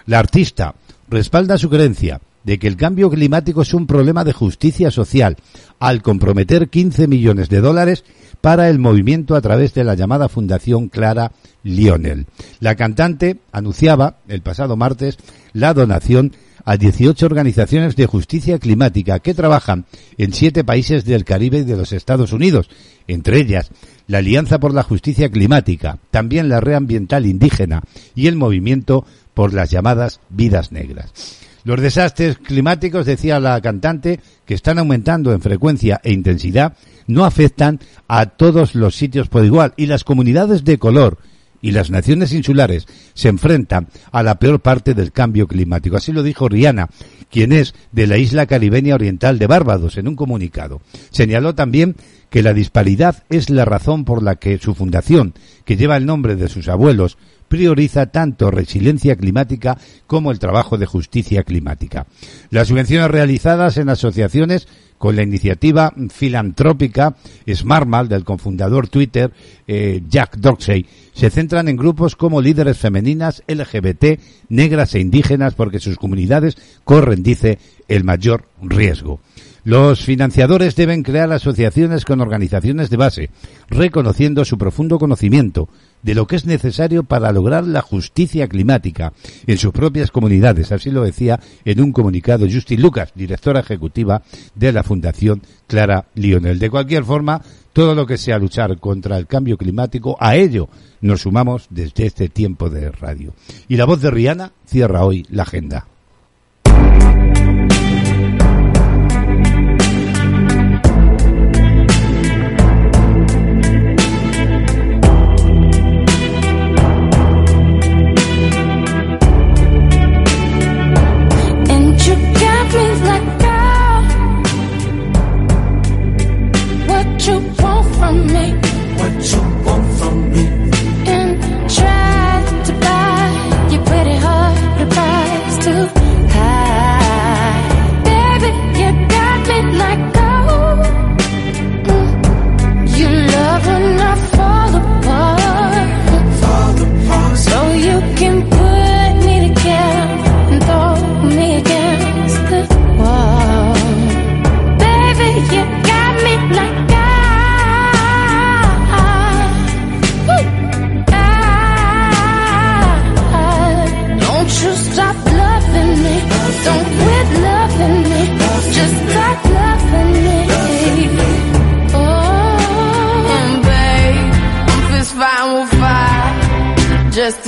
La 0.06 0.20
artista 0.20 0.76
respalda 1.08 1.58
su 1.58 1.70
creencia 1.70 2.20
de 2.44 2.60
que 2.60 2.68
el 2.68 2.78
cambio 2.78 3.10
climático 3.10 3.62
es 3.62 3.74
un 3.74 3.88
problema 3.88 4.24
de 4.24 4.34
justicia 4.34 4.92
social 4.92 5.38
al 5.80 6.02
comprometer 6.02 6.70
15 6.70 7.08
millones 7.08 7.50
de 7.50 7.62
dólares 7.62 8.04
para 8.42 8.70
el 8.70 8.80
movimiento 8.80 9.36
a 9.36 9.42
través 9.42 9.74
de 9.74 9.84
la 9.84 9.96
llamada 9.96 10.30
Fundación 10.30 10.90
Clara 10.90 11.32
Lionel. 11.64 12.26
La 12.60 12.76
cantante 12.76 13.38
anunciaba 13.52 14.18
el 14.28 14.42
pasado 14.42 14.76
martes 14.76 15.18
la 15.54 15.74
donación 15.74 16.34
a 16.66 16.78
18 16.78 17.26
organizaciones 17.26 17.96
de 17.96 18.06
justicia 18.06 18.60
climática 18.60 19.20
que 19.20 19.34
trabajan 19.34 19.86
en 20.18 20.34
siete 20.34 20.64
países 20.64 21.06
del 21.06 21.26
Caribe 21.26 21.60
y 21.60 21.64
de 21.64 21.78
los 21.78 21.92
Estados 21.92 22.34
Unidos, 22.34 22.70
entre 23.08 23.40
ellas 23.40 23.72
la 24.08 24.20
Alianza 24.20 24.60
por 24.60 24.74
la 24.74 24.84
Justicia 24.84 25.30
Climática, 25.30 25.98
también 26.12 26.50
la 26.50 26.60
Red 26.60 26.76
Ambiental 26.76 27.26
Indígena 27.26 27.82
y 28.14 28.28
el 28.28 28.36
Movimiento 28.36 29.06
por 29.34 29.54
las 29.54 29.72
llamadas 29.72 30.20
Vidas 30.30 30.72
Negras. 30.72 31.41
Los 31.64 31.80
desastres 31.80 32.38
climáticos, 32.38 33.06
decía 33.06 33.40
la 33.40 33.60
cantante, 33.62 34.20
que 34.46 34.54
están 34.54 34.80
aumentando 34.80 35.32
en 35.32 35.42
frecuencia 35.42 36.02
e 36.04 36.12
intensidad, 36.12 36.74
no 37.08 37.26
afectan 37.26 37.80
a 38.08 38.26
todos 38.26 38.76
los 38.76 38.96
sitios 38.96 39.28
por 39.28 39.46
igual 39.46 39.74
y 39.78 39.86
las 39.86 40.04
comunidades 40.04 40.64
de 40.64 40.78
color 40.78 41.20
y 41.62 41.72
las 41.72 41.92
naciones 41.92 42.34
insulares 42.34 42.88
se 43.14 43.30
enfrentan 43.30 43.88
a 44.12 44.24
la 44.24 44.40
peor 44.40 44.62
parte 44.62 44.94
del 44.94 45.12
cambio 45.12 45.48
climático. 45.48 45.96
Así 45.96 46.12
lo 46.12 46.24
dijo 46.24 46.50
Rihanna, 46.50 46.90
quien 47.30 47.52
es 47.52 47.76
de 47.92 48.08
la 48.08 48.18
isla 48.18 48.48
caribeña 48.48 48.96
oriental 48.96 49.38
de 49.38 49.48
Barbados, 49.48 49.98
en 49.98 50.08
un 50.08 50.16
comunicado. 50.16 50.82
Señaló 51.12 51.54
también 51.54 51.96
que 52.30 52.42
la 52.42 52.54
disparidad 52.54 53.24
es 53.30 53.50
la 53.50 53.66
razón 53.66 54.06
por 54.06 54.24
la 54.24 54.36
que 54.36 54.58
su 54.58 54.74
fundación, 54.74 55.34
que 55.66 55.78
lleva 55.78 55.98
el 55.98 56.06
nombre 56.06 56.36
de 56.36 56.50
sus 56.50 56.68
abuelos, 56.68 57.18
prioriza 57.52 58.06
tanto 58.06 58.50
resiliencia 58.50 59.18
climática 59.18 59.78
como 60.08 60.32
el 60.32 60.40
trabajo 60.40 60.78
de 60.78 60.86
justicia 60.86 61.44
climática. 61.44 62.08
Las 62.50 62.70
subvenciones 62.70 63.12
realizadas 63.12 63.76
en 63.76 63.90
asociaciones 63.90 64.70
con 64.98 65.18
la 65.18 65.24
iniciativa 65.24 65.94
filantrópica 66.10 67.18
Smartmal 67.54 68.08
del 68.08 68.24
cofundador 68.24 68.88
Twitter 68.88 69.34
eh, 69.68 70.02
Jack 70.08 70.38
Dorsey. 70.38 70.86
Se 71.12 71.30
centran 71.30 71.68
en 71.68 71.76
grupos 71.76 72.16
como 72.16 72.40
líderes 72.40 72.78
femeninas, 72.78 73.44
LGBT, 73.50 74.18
negras 74.48 74.96
e 74.96 75.02
indígenas 75.02 75.54
porque 75.54 75.82
sus 75.82 75.98
comunidades 75.98 76.56
corren, 76.86 77.22
dice, 77.22 77.60
el 77.90 78.06
mayor 78.06 78.46
riesgo. 78.62 79.20
Los 79.64 80.04
financiadores 80.04 80.76
deben 80.76 81.04
crear 81.04 81.32
asociaciones 81.32 82.04
con 82.04 82.20
organizaciones 82.20 82.90
de 82.90 82.98
base, 82.98 83.30
reconociendo 83.70 84.44
su 84.44 84.58
profundo 84.58 84.98
conocimiento 84.98 85.70
de 86.02 86.16
lo 86.16 86.26
que 86.26 86.36
es 86.36 86.48
necesario 86.48 87.04
para 87.04 87.32
lograr 87.32 87.68
la 87.68 87.82
justicia 87.82 88.48
climática 88.48 89.14
en 89.46 89.60
sus 89.60 89.72
propias 89.72 90.10
comunidades. 90.10 90.72
Así 90.72 90.90
lo 90.90 91.04
decía 91.04 91.40
en 91.64 91.80
un 91.80 91.92
comunicado 91.92 92.48
Justin 92.52 92.82
Lucas, 92.82 93.12
directora 93.14 93.60
ejecutiva 93.60 94.24
de 94.56 94.72
la 94.72 94.82
Fundación 94.82 95.44
Clara 95.68 96.08
Lionel. 96.16 96.58
De 96.58 96.72
cualquier 96.72 97.04
forma, 97.04 97.44
todo 97.72 97.94
lo 97.94 98.08
que 98.08 98.18
sea 98.18 98.40
luchar 98.40 98.80
contra 98.80 99.16
el 99.16 99.28
cambio 99.28 99.58
climático, 99.58 100.18
a 100.20 100.36
ello 100.36 100.70
nos 101.02 101.22
sumamos 101.22 101.68
desde 101.70 102.08
este 102.08 102.30
tiempo 102.30 102.72
de 102.72 102.90
radio. 102.90 103.36
Y 103.68 103.78
la 103.78 103.86
voz 103.86 104.02
de 104.02 104.10
Rihanna 104.10 104.54
cierra 104.66 105.06
hoy 105.06 105.24
la 105.30 105.44
agenda. 105.44 105.91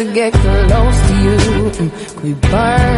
To 0.04 0.14
get 0.14 0.34
close 0.34 1.08
to 1.08 1.16
you. 1.24 1.92
We 2.24 2.34
burn 2.34 2.93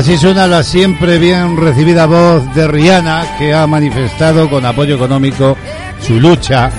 Así 0.00 0.16
suena 0.16 0.46
la 0.46 0.62
siempre 0.62 1.18
bien 1.18 1.58
recibida 1.58 2.06
voz 2.06 2.54
de 2.54 2.66
Rihanna, 2.66 3.36
que 3.38 3.52
ha 3.52 3.66
manifestado 3.66 4.48
con 4.48 4.64
apoyo 4.64 4.94
económico 4.94 5.58
su 6.00 6.18
lucha 6.18 6.70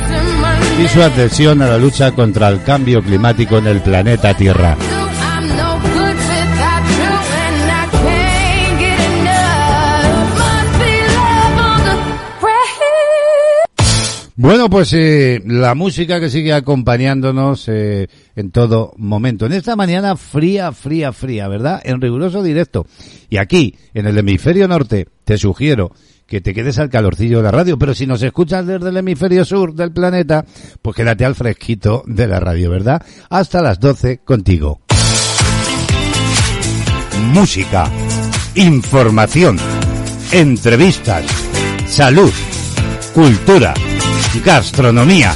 y 0.84 0.88
su 0.88 1.04
adhesión 1.04 1.62
a 1.62 1.68
la 1.68 1.78
lucha 1.78 2.14
contra 2.14 2.48
el 2.48 2.64
cambio 2.64 3.00
climático 3.04 3.60
en 3.60 3.68
el 3.68 3.80
planeta 3.80 4.34
Tierra. 4.34 4.76
Bueno, 14.36 14.68
pues 14.68 14.94
eh, 14.94 15.44
la 15.46 15.76
música 15.76 16.20
que 16.20 16.32
sigue 16.32 16.54
acompañándonos 16.54 17.68
eh, 17.68 18.08
en 18.42 18.52
todo 18.52 18.94
momento. 18.98 19.46
En 19.46 19.54
esta 19.54 19.78
mañana 19.78 20.18
fría, 20.18 20.74
fría, 20.74 21.14
fría, 21.14 21.48
¿verdad? 21.48 21.80
En 21.86 22.02
riguroso 22.02 22.44
directo. 22.44 22.86
Y 23.30 23.38
aquí, 23.38 23.78
en 23.94 24.08
el 24.08 24.18
hemisferio 24.18 24.68
norte, 24.68 25.08
te 25.24 25.38
sugiero 25.38 25.94
que 26.28 26.42
te 26.42 26.54
quedes 26.54 26.80
al 26.80 26.90
calorcillo 26.90 27.38
de 27.38 27.44
la 27.44 27.52
radio, 27.52 27.78
pero 27.78 27.94
si 27.94 28.08
nos 28.08 28.24
escuchas 28.24 28.66
desde 28.66 28.90
el 28.90 28.98
hemisferio 28.98 29.44
sur 29.44 29.74
del 29.74 29.92
planeta, 29.92 30.46
pues 30.82 30.96
quédate 30.96 31.26
al 31.26 31.36
fresquito 31.36 32.04
de 32.06 32.28
la 32.28 32.40
radio, 32.40 32.70
¿verdad? 32.70 33.02
Hasta 33.30 33.62
las 33.62 33.80
12 33.80 34.20
contigo. 34.20 34.80
Música, 37.34 37.92
información, 38.56 39.58
entrevistas, 40.32 41.26
salud, 41.86 42.32
cultura, 43.14 43.74
gastronomía, 44.46 45.36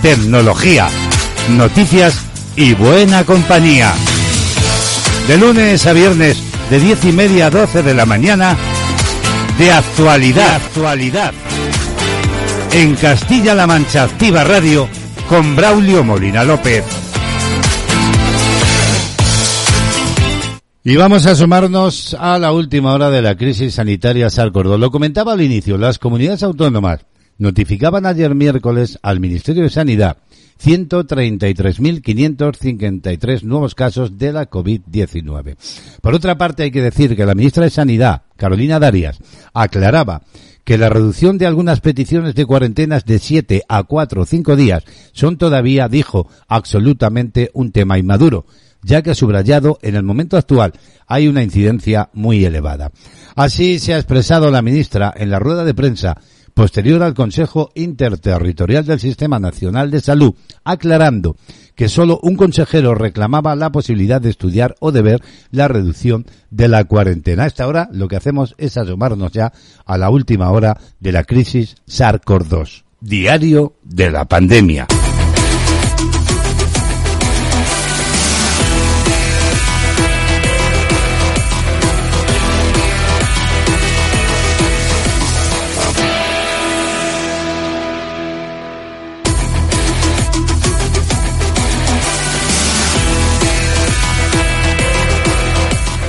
tecnología, 0.00 0.88
noticias 1.50 2.20
y 2.56 2.74
buena 2.74 3.24
compañía. 3.24 3.92
De 5.28 5.38
lunes 5.38 5.86
a 5.86 5.92
viernes, 5.92 6.42
de 6.70 6.80
diez 6.80 7.04
y 7.04 7.12
media 7.12 7.46
a 7.46 7.50
12 7.50 7.82
de 7.82 7.94
la 7.94 8.06
mañana 8.06 8.56
de 9.58 9.70
actualidad. 9.70 10.56
actualidad. 10.56 11.32
En 12.72 12.94
Castilla-La 12.96 13.66
Mancha 13.66 14.04
Activa 14.04 14.44
Radio 14.44 14.88
con 15.28 15.54
Braulio 15.54 16.02
Molina 16.02 16.44
López. 16.44 16.84
Y 20.86 20.96
vamos 20.96 21.24
a 21.24 21.34
sumarnos 21.34 22.14
a 22.18 22.38
la 22.38 22.52
última 22.52 22.92
hora 22.92 23.10
de 23.10 23.22
la 23.22 23.36
crisis 23.36 23.74
sanitaria 23.74 24.28
Sarcordo. 24.28 24.76
Lo 24.76 24.90
comentaba 24.90 25.32
al 25.32 25.40
inicio, 25.40 25.78
las 25.78 25.98
comunidades 25.98 26.42
autónomas 26.42 27.06
notificaban 27.38 28.06
ayer 28.06 28.34
miércoles 28.34 28.98
al 29.02 29.18
Ministerio 29.18 29.62
de 29.62 29.70
Sanidad 29.70 30.18
133.553 30.62 33.42
nuevos 33.42 33.74
casos 33.74 34.18
de 34.18 34.32
la 34.32 34.50
COVID-19. 34.50 35.56
Por 36.00 36.14
otra 36.14 36.38
parte, 36.38 36.62
hay 36.64 36.70
que 36.70 36.82
decir 36.82 37.16
que 37.16 37.26
la 37.26 37.34
ministra 37.34 37.64
de 37.64 37.70
Sanidad, 37.70 38.22
Carolina 38.36 38.78
Darias, 38.78 39.18
aclaraba 39.52 40.22
que 40.64 40.78
la 40.78 40.88
reducción 40.88 41.38
de 41.38 41.46
algunas 41.46 41.80
peticiones 41.80 42.34
de 42.34 42.46
cuarentenas 42.46 43.04
de 43.04 43.18
7 43.18 43.62
a 43.68 43.84
4 43.84 44.22
o 44.22 44.26
5 44.26 44.56
días 44.56 44.84
son 45.12 45.36
todavía, 45.36 45.88
dijo, 45.88 46.28
absolutamente 46.48 47.50
un 47.52 47.70
tema 47.70 47.98
inmaduro, 47.98 48.46
ya 48.82 49.02
que 49.02 49.14
subrayado 49.14 49.78
en 49.82 49.94
el 49.94 50.02
momento 50.02 50.36
actual 50.36 50.72
hay 51.06 51.28
una 51.28 51.42
incidencia 51.42 52.10
muy 52.14 52.44
elevada. 52.44 52.90
Así 53.34 53.78
se 53.78 53.94
ha 53.94 53.98
expresado 53.98 54.50
la 54.50 54.62
ministra 54.62 55.12
en 55.14 55.30
la 55.30 55.38
rueda 55.38 55.64
de 55.64 55.74
prensa 55.74 56.16
posterior 56.54 57.02
al 57.02 57.14
Consejo 57.14 57.70
Interterritorial 57.74 58.86
del 58.86 59.00
Sistema 59.00 59.38
Nacional 59.38 59.90
de 59.90 60.00
Salud, 60.00 60.34
aclarando 60.62 61.36
que 61.74 61.88
solo 61.88 62.20
un 62.22 62.36
consejero 62.36 62.94
reclamaba 62.94 63.56
la 63.56 63.70
posibilidad 63.70 64.20
de 64.20 64.30
estudiar 64.30 64.76
o 64.80 64.92
de 64.92 65.02
ver 65.02 65.22
la 65.50 65.68
reducción 65.68 66.26
de 66.50 66.68
la 66.68 66.84
cuarentena. 66.84 67.44
A 67.44 67.46
esta 67.48 67.66
hora 67.66 67.88
lo 67.92 68.08
que 68.08 68.16
hacemos 68.16 68.54
es 68.58 68.76
asomarnos 68.76 69.32
ya 69.32 69.52
a 69.84 69.98
la 69.98 70.10
última 70.10 70.50
hora 70.50 70.78
de 71.00 71.12
la 71.12 71.24
crisis 71.24 71.76
SARS-CoV-2, 71.86 72.84
diario 73.00 73.74
de 73.82 74.10
la 74.10 74.24
pandemia. 74.24 74.86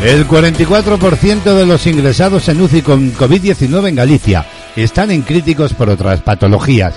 El 0.05 0.27
44% 0.27 1.55
de 1.55 1.65
los 1.65 1.87
ingresados 1.87 2.47
en 2.47 2.61
UCI 2.61 2.83
con 2.83 3.11
COVID-19 3.15 3.89
en 3.89 3.95
Galicia 3.95 4.45
están 4.75 5.09
en 5.09 5.23
críticos 5.23 5.73
por 5.73 5.89
otras 5.89 6.21
patologías. 6.21 6.93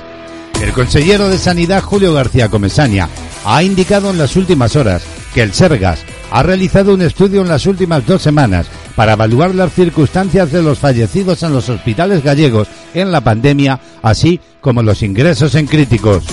El 0.60 0.72
consejero 0.72 1.30
de 1.30 1.38
Sanidad 1.38 1.82
Julio 1.82 2.12
García 2.12 2.50
Comesaña 2.50 3.08
ha 3.46 3.62
indicado 3.62 4.10
en 4.10 4.18
las 4.18 4.36
últimas 4.36 4.76
horas 4.76 5.04
que 5.32 5.40
el 5.40 5.54
Sergas 5.54 6.00
ha 6.30 6.42
realizado 6.42 6.92
un 6.92 7.00
estudio 7.00 7.40
en 7.40 7.48
las 7.48 7.64
últimas 7.64 8.04
dos 8.04 8.20
semanas 8.20 8.66
para 8.94 9.14
evaluar 9.14 9.54
las 9.54 9.72
circunstancias 9.72 10.52
de 10.52 10.60
los 10.60 10.78
fallecidos 10.78 11.42
en 11.42 11.54
los 11.54 11.70
hospitales 11.70 12.22
gallegos 12.22 12.68
en 12.92 13.10
la 13.10 13.22
pandemia, 13.22 13.80
así 14.02 14.38
como 14.60 14.82
los 14.82 15.02
ingresos 15.02 15.54
en 15.54 15.66
críticos. 15.66 16.24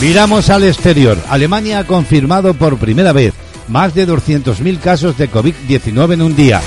Miramos 0.00 0.48
al 0.48 0.64
exterior. 0.64 1.18
Alemania 1.28 1.80
ha 1.80 1.84
confirmado 1.84 2.54
por 2.54 2.78
primera 2.78 3.12
vez 3.12 3.34
más 3.70 3.94
de 3.94 4.06
200.000 4.06 4.80
casos 4.80 5.16
de 5.16 5.30
COVID-19 5.30 6.14
en 6.14 6.22
un 6.22 6.36
día. 6.36 6.60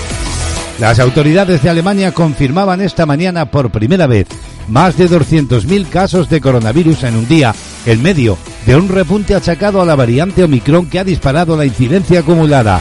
Las 0.80 1.00
autoridades 1.00 1.62
de 1.62 1.70
Alemania 1.70 2.12
confirmaban 2.12 2.82
esta 2.82 3.06
mañana 3.06 3.46
por 3.46 3.70
primera 3.70 4.08
vez 4.08 4.28
más 4.68 4.98
de 4.98 5.10
200.000 5.10 5.90
casos 5.90 6.30
de 6.30 6.42
coronavirus 6.42 7.04
en 7.04 7.18
un 7.18 7.28
día, 7.28 7.54
en 7.86 8.02
medio 8.02 8.38
de 8.66 8.76
un 8.76 8.88
repunte 8.88 9.36
achacado 9.36 9.82
a 9.82 9.86
la 9.86 9.96
variante 9.96 10.44
Omicron 10.44 10.86
que 10.88 11.00
ha 11.00 11.04
disparado 11.04 11.58
la 11.58 11.66
incidencia 11.66 12.22
acumulada. 12.22 12.80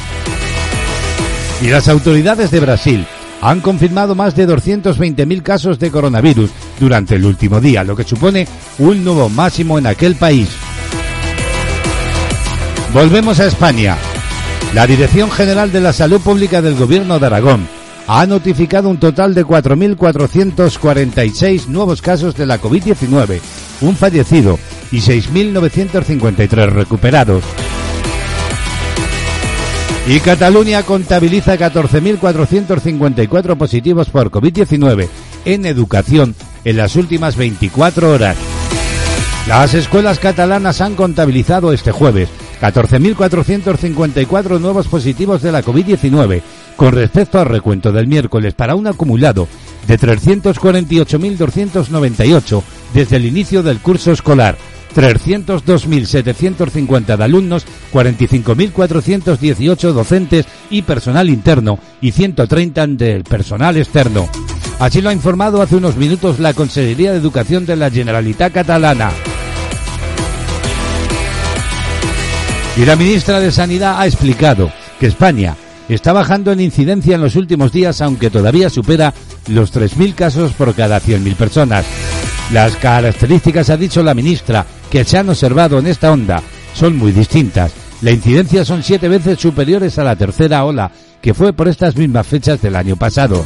Y 1.61 1.69
las 1.69 1.89
autoridades 1.89 2.51
de 2.51 2.61
Brasil 2.61 3.07
han 3.41 3.61
confirmado 3.61 4.15
más 4.15 4.37
de 4.37 4.49
220.000 4.49 5.43
casos 5.43 5.79
de 5.79 5.91
coronavirus 5.91 6.51
durante 6.79 7.17
el 7.17 7.25
último 7.25 7.61
día, 7.61 7.83
lo 7.83 7.97
que 7.97 8.05
supone 8.05 8.47
un 8.79 9.05
nuevo 9.05 9.29
máximo 9.29 9.79
en 9.79 9.87
aquel 9.87 10.15
país. 10.15 10.49
Volvemos 12.93 13.41
a 13.41 13.47
España. 13.47 13.97
La 14.75 14.87
Dirección 14.87 15.31
General 15.31 15.71
de 15.71 15.81
la 15.81 15.93
Salud 15.93 16.23
Pública 16.23 16.63
del 16.63 16.77
Gobierno 16.77 17.19
de 17.19 17.27
Aragón 17.27 17.69
ha 18.07 18.25
notificado 18.25 18.89
un 18.89 18.97
total 18.97 19.35
de 19.35 19.45
4.446 19.45 21.67
nuevos 21.67 22.01
casos 22.01 22.35
de 22.35 22.47
la 22.47 22.59
COVID-19, 22.59 23.39
un 23.83 23.97
fallecido 23.97 24.59
y 24.91 25.01
6.953 25.01 26.71
recuperados. 26.71 27.45
Y 30.09 30.21
Cataluña 30.21 30.85
contabiliza 30.85 31.59
14.454 31.59 33.59
positivos 33.59 34.09
por 34.09 34.31
COVID-19 34.31 35.07
en 35.45 35.67
educación 35.67 36.35
en 36.65 36.79
las 36.79 36.97
últimas 36.97 37.37
24 37.37 38.11
horas. 38.11 38.39
Las 39.47 39.75
escuelas 39.75 40.19
catalanas 40.19 40.81
han 40.81 40.95
contabilizado 40.95 41.75
este 41.75 41.93
jueves 41.93 42.31
14.454 42.63 44.61
nuevos 44.61 44.87
positivos 44.87 45.43
de 45.43 45.51
la 45.51 45.65
COVID-19 45.65 46.43
con 46.77 46.93
respecto 46.93 47.41
al 47.41 47.47
recuento 47.47 47.91
del 47.91 48.07
miércoles 48.07 48.55
para 48.55 48.77
un 48.77 48.87
acumulado 48.87 49.49
de 49.89 49.99
348.298 49.99 52.63
desde 52.95 53.17
el 53.17 53.27
inicio 53.27 53.65
del 53.65 53.81
curso 53.81 54.13
escolar. 54.13 54.57
302.750 54.95 57.17
de 57.17 57.25
alumnos, 57.25 57.67
45.418 57.93 59.93
docentes 59.93 60.47
y 60.71 60.83
personal 60.83 61.29
interno 61.31 61.81
y 62.01 62.13
130 62.13 62.87
del 62.89 63.25
personal 63.25 63.77
externo. 63.77 64.29
Así 64.79 65.03
lo 65.03 65.09
ha 65.09 65.13
informado 65.13 65.63
hace 65.63 65.75
unos 65.77 65.97
minutos 65.97 66.39
la 66.39 66.55
Consejería 66.55 67.11
de 67.11 67.19
Educación 67.19 67.67
de 67.67 67.75
la 67.75 67.91
Generalitat 67.91 68.53
Catalana. 68.53 69.11
Y 72.77 72.85
la 72.87 72.97
ministra 72.97 73.39
de 73.39 73.53
Sanidad 73.53 74.01
ha 74.01 74.07
explicado 74.07 74.73
que 74.99 75.07
España 75.07 75.57
está 75.89 76.13
bajando 76.13 76.53
en 76.53 76.61
incidencia 76.61 77.17
en 77.17 77.21
los 77.21 77.37
últimos 77.37 77.71
días, 77.71 78.01
aunque 78.01 78.31
todavía 78.31 78.71
supera 78.71 79.13
los 79.49 79.75
3.000 79.75 80.15
casos 80.15 80.53
por 80.53 80.75
cada 80.75 81.01
100.000 81.01 81.35
personas. 81.37 81.85
Las 82.51 82.77
características, 82.77 83.71
ha 83.71 83.77
dicho 83.77 84.03
la 84.03 84.15
ministra, 84.15 84.65
que 84.91 85.05
se 85.05 85.19
han 85.19 85.29
observado 85.29 85.79
en 85.79 85.87
esta 85.87 86.13
onda 86.13 86.43
son 86.75 86.97
muy 86.97 87.13
distintas. 87.13 87.73
La 88.01 88.11
incidencia 88.11 88.65
son 88.65 88.83
siete 88.83 89.09
veces 89.09 89.39
superiores 89.39 89.99
a 89.99 90.05
la 90.05 90.17
tercera 90.17 90.65
ola, 90.65 90.91
que 91.21 91.35
fue 91.35 91.53
por 91.53 91.69
estas 91.69 91.97
mismas 91.97 92.27
fechas 92.27 92.61
del 92.61 92.77
año 92.77 92.97
pasado. 92.97 93.45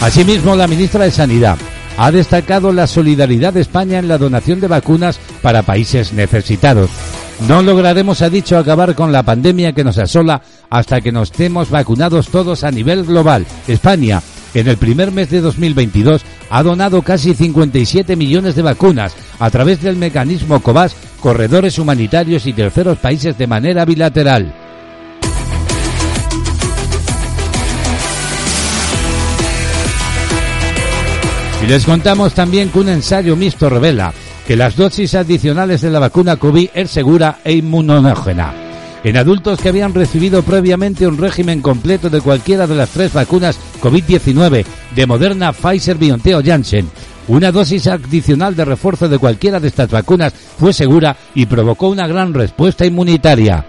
Asimismo, 0.00 0.56
la 0.56 0.66
ministra 0.66 1.04
de 1.04 1.10
Sanidad 1.10 1.58
ha 1.96 2.10
destacado 2.10 2.72
la 2.72 2.86
solidaridad 2.86 3.52
de 3.52 3.60
España 3.60 3.98
en 3.98 4.08
la 4.08 4.18
donación 4.18 4.60
de 4.60 4.68
vacunas 4.68 5.18
para 5.42 5.62
países 5.62 6.12
necesitados. 6.12 6.90
No 7.46 7.62
lograremos, 7.62 8.20
ha 8.22 8.30
dicho, 8.30 8.58
acabar 8.58 8.94
con 8.94 9.12
la 9.12 9.22
pandemia 9.22 9.72
que 9.72 9.84
nos 9.84 9.98
asola 9.98 10.42
hasta 10.70 11.00
que 11.00 11.12
nos 11.12 11.30
estemos 11.30 11.70
vacunados 11.70 12.28
todos 12.28 12.64
a 12.64 12.70
nivel 12.70 13.04
global. 13.04 13.46
España, 13.68 14.20
en 14.54 14.66
el 14.66 14.76
primer 14.76 15.12
mes 15.12 15.30
de 15.30 15.40
2022, 15.40 16.22
ha 16.50 16.62
donado 16.62 17.02
casi 17.02 17.34
57 17.34 18.16
millones 18.16 18.56
de 18.56 18.62
vacunas 18.62 19.14
a 19.38 19.50
través 19.50 19.80
del 19.80 19.96
mecanismo 19.96 20.60
COVAS, 20.60 20.96
corredores 21.20 21.78
humanitarios 21.78 22.44
y 22.46 22.52
terceros 22.52 22.98
países 22.98 23.38
de 23.38 23.46
manera 23.46 23.84
bilateral. 23.84 24.52
Y 31.62 31.66
les 31.66 31.84
contamos 31.84 32.34
también 32.34 32.70
que 32.70 32.78
un 32.78 32.88
ensayo 32.88 33.36
mixto 33.36 33.68
revela 33.70 34.12
que 34.48 34.56
las 34.56 34.76
dosis 34.76 35.14
adicionales 35.14 35.82
de 35.82 35.90
la 35.90 35.98
vacuna 35.98 36.36
COVID 36.36 36.70
es 36.72 36.90
segura 36.90 37.40
e 37.44 37.52
inmunógena. 37.52 38.54
En 39.04 39.18
adultos 39.18 39.60
que 39.60 39.68
habían 39.68 39.92
recibido 39.92 40.42
previamente 40.42 41.06
un 41.06 41.18
régimen 41.18 41.60
completo 41.60 42.08
de 42.08 42.22
cualquiera 42.22 42.66
de 42.66 42.74
las 42.74 42.88
tres 42.88 43.12
vacunas 43.12 43.58
COVID-19 43.82 44.64
de 44.96 45.06
Moderna, 45.06 45.52
Pfizer, 45.52 45.98
BioNTech 45.98 46.36
o 46.36 46.42
Janssen, 46.42 46.88
una 47.28 47.52
dosis 47.52 47.88
adicional 47.88 48.56
de 48.56 48.64
refuerzo 48.64 49.06
de 49.06 49.18
cualquiera 49.18 49.60
de 49.60 49.68
estas 49.68 49.90
vacunas 49.90 50.32
fue 50.32 50.72
segura 50.72 51.14
y 51.34 51.44
provocó 51.44 51.90
una 51.90 52.06
gran 52.06 52.32
respuesta 52.32 52.86
inmunitaria. 52.86 53.66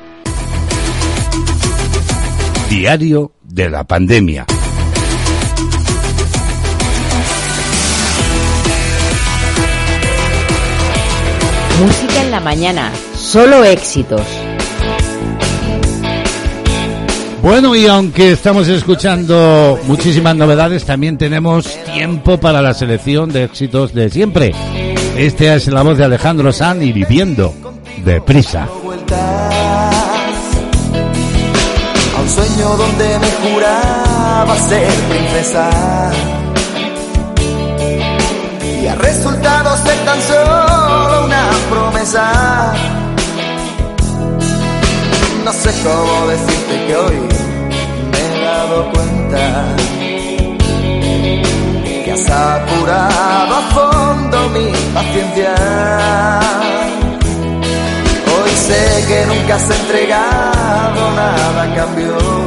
Diario 2.69 3.33
de 3.43 3.69
la 3.69 3.83
pandemia. 3.83 4.45
Música 11.79 12.21
en 12.21 12.31
la 12.31 12.39
mañana, 12.39 12.91
solo 13.15 13.63
éxitos. 13.63 14.21
Bueno, 17.41 17.73
y 17.75 17.87
aunque 17.87 18.33
estamos 18.33 18.67
escuchando 18.67 19.79
muchísimas 19.87 20.35
novedades, 20.35 20.83
también 20.83 21.17
tenemos 21.17 21.65
tiempo 21.85 22.37
para 22.37 22.61
la 22.61 22.73
selección 22.73 23.31
de 23.31 23.45
éxitos 23.45 23.93
de 23.93 24.09
siempre. 24.09 24.53
Este 25.15 25.53
es 25.55 25.67
la 25.67 25.81
voz 25.81 25.97
de 25.97 26.03
Alejandro 26.03 26.51
San 26.51 26.83
y 26.83 26.91
Viviendo 26.91 27.53
deprisa. 28.03 28.67
A 32.15 32.21
un 32.21 32.29
sueño 32.29 32.75
donde 32.75 33.19
me 33.19 33.31
juraba 33.49 34.55
ser 34.57 34.87
princesa. 35.09 36.11
Y 38.81 38.87
ha 38.87 38.95
resultado 38.95 39.77
ser 39.77 39.97
tan 40.05 40.21
solo 40.21 40.58
No 42.11 42.15
sé 45.53 45.71
cómo 45.83 46.27
decirte 46.27 46.87
que 46.87 46.95
hoy 46.95 47.19
me 48.11 48.19
he 48.19 48.41
dado 48.41 48.89
cuenta 48.91 49.75
que 52.03 52.11
has 52.11 52.29
apurado 52.31 53.55
a 53.55 53.61
fondo 53.75 54.49
mi 54.49 54.71
paciencia. 54.91 55.53
Hoy 58.25 58.51
sé 58.55 59.05
que 59.07 59.25
nunca 59.27 59.55
has 59.55 59.69
entregado 59.69 61.11
nada 61.11 61.75
a. 61.75 62.38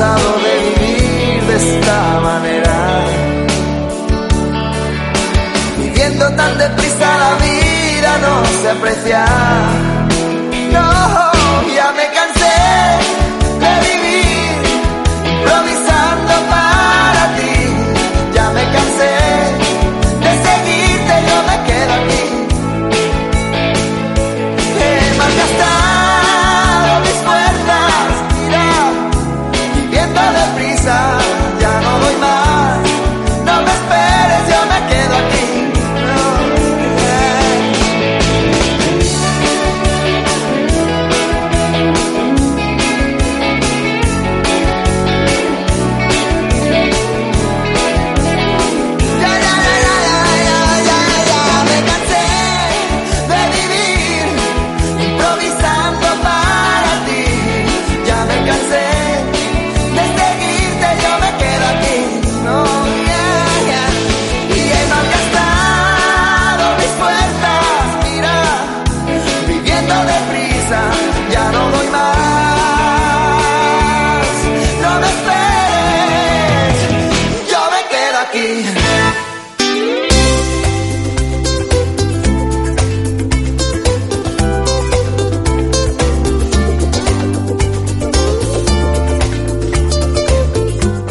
de 0.00 0.54
vivir 0.64 1.42
de 1.44 1.56
esta 1.56 2.20
manera, 2.20 3.04
viviendo 5.76 6.30
tan 6.36 6.56
deprisa 6.56 7.18
la 7.18 7.34
vida 7.44 8.18
no 8.18 8.62
se 8.62 8.70
aprecia. 8.70 9.89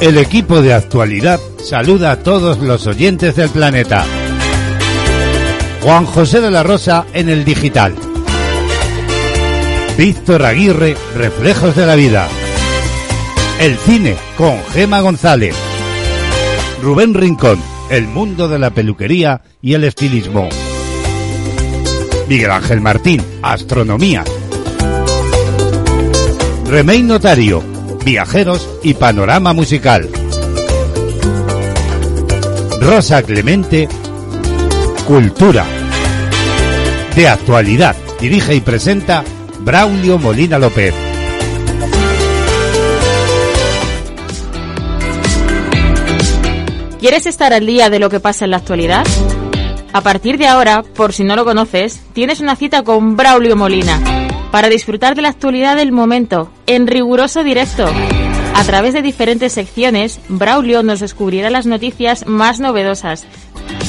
El 0.02 0.18
equipo 0.18 0.62
de 0.62 0.74
actualidad 0.74 1.42
saluda 1.62 2.12
a 2.12 2.20
todos 2.24 2.60
los 2.60 2.88
oyentes 2.88 3.36
del 3.36 3.50
planeta. 3.50 4.06
Juan 5.82 6.06
José 6.06 6.40
de 6.40 6.50
la 6.50 6.64
Rosa 6.64 7.06
en 7.14 7.28
el 7.28 7.44
digital. 7.44 7.96
Víctor 9.98 10.46
Aguirre, 10.46 10.96
Reflejos 11.16 11.76
de 11.76 11.86
la 11.86 11.96
Vida. 11.96 12.30
El 13.60 13.78
cine 13.78 14.16
con 14.38 14.58
Gema 14.72 15.02
González. 15.02 15.54
Rubén 16.82 17.14
Rincón, 17.14 17.60
El 17.90 18.08
mundo 18.08 18.48
de 18.48 18.58
la 18.58 18.70
peluquería 18.70 19.42
y 19.62 19.74
el 19.74 19.84
estilismo. 19.84 20.48
Miguel 22.30 22.52
Ángel 22.52 22.80
Martín, 22.80 23.22
Astronomía. 23.42 24.24
Remey 26.68 27.04
Notario, 27.04 27.62
Viajeros 28.04 28.68
y 28.84 28.94
Panorama 28.94 29.54
Musical. 29.54 30.10
Rosa 32.82 33.22
Clemente, 33.24 33.88
Cultura. 35.06 35.66
De 37.16 37.28
actualidad, 37.28 37.96
dirige 38.20 38.56
y 38.56 38.62
presenta 38.62 39.24
Braulio 39.60 40.18
Molina 40.18 40.58
López. 40.58 40.94
¿Quieres 47.00 47.26
estar 47.28 47.54
al 47.54 47.66
día 47.66 47.90
de 47.90 48.00
lo 48.00 48.10
que 48.10 48.20
pasa 48.20 48.46
en 48.46 48.52
la 48.52 48.58
actualidad? 48.58 49.06
A 49.94 50.02
partir 50.02 50.38
de 50.38 50.48
ahora, 50.48 50.84
por 50.84 51.14
si 51.14 51.24
no 51.24 51.36
lo 51.36 51.46
conoces, 51.46 52.02
tienes 52.14 52.40
una 52.40 52.56
cita 52.56 52.84
con 52.84 53.16
Braulio 53.18 53.56
Molina 53.56 54.19
para 54.52 54.70
disfrutar 54.70 55.16
de 55.16 55.22
la 55.22 55.30
actualidad 55.30 55.76
del 55.76 55.92
momento, 55.92 56.52
en 56.68 56.88
riguroso 56.88 57.44
directo. 57.44 57.86
A 58.56 58.64
través 58.64 58.94
de 58.94 59.02
diferentes 59.02 59.54
secciones, 59.54 60.20
Braulio 60.28 60.84
nos 60.84 61.00
descubrirá 61.00 61.50
las 61.50 61.66
noticias 61.66 62.28
más 62.28 62.60
novedosas. 62.60 63.26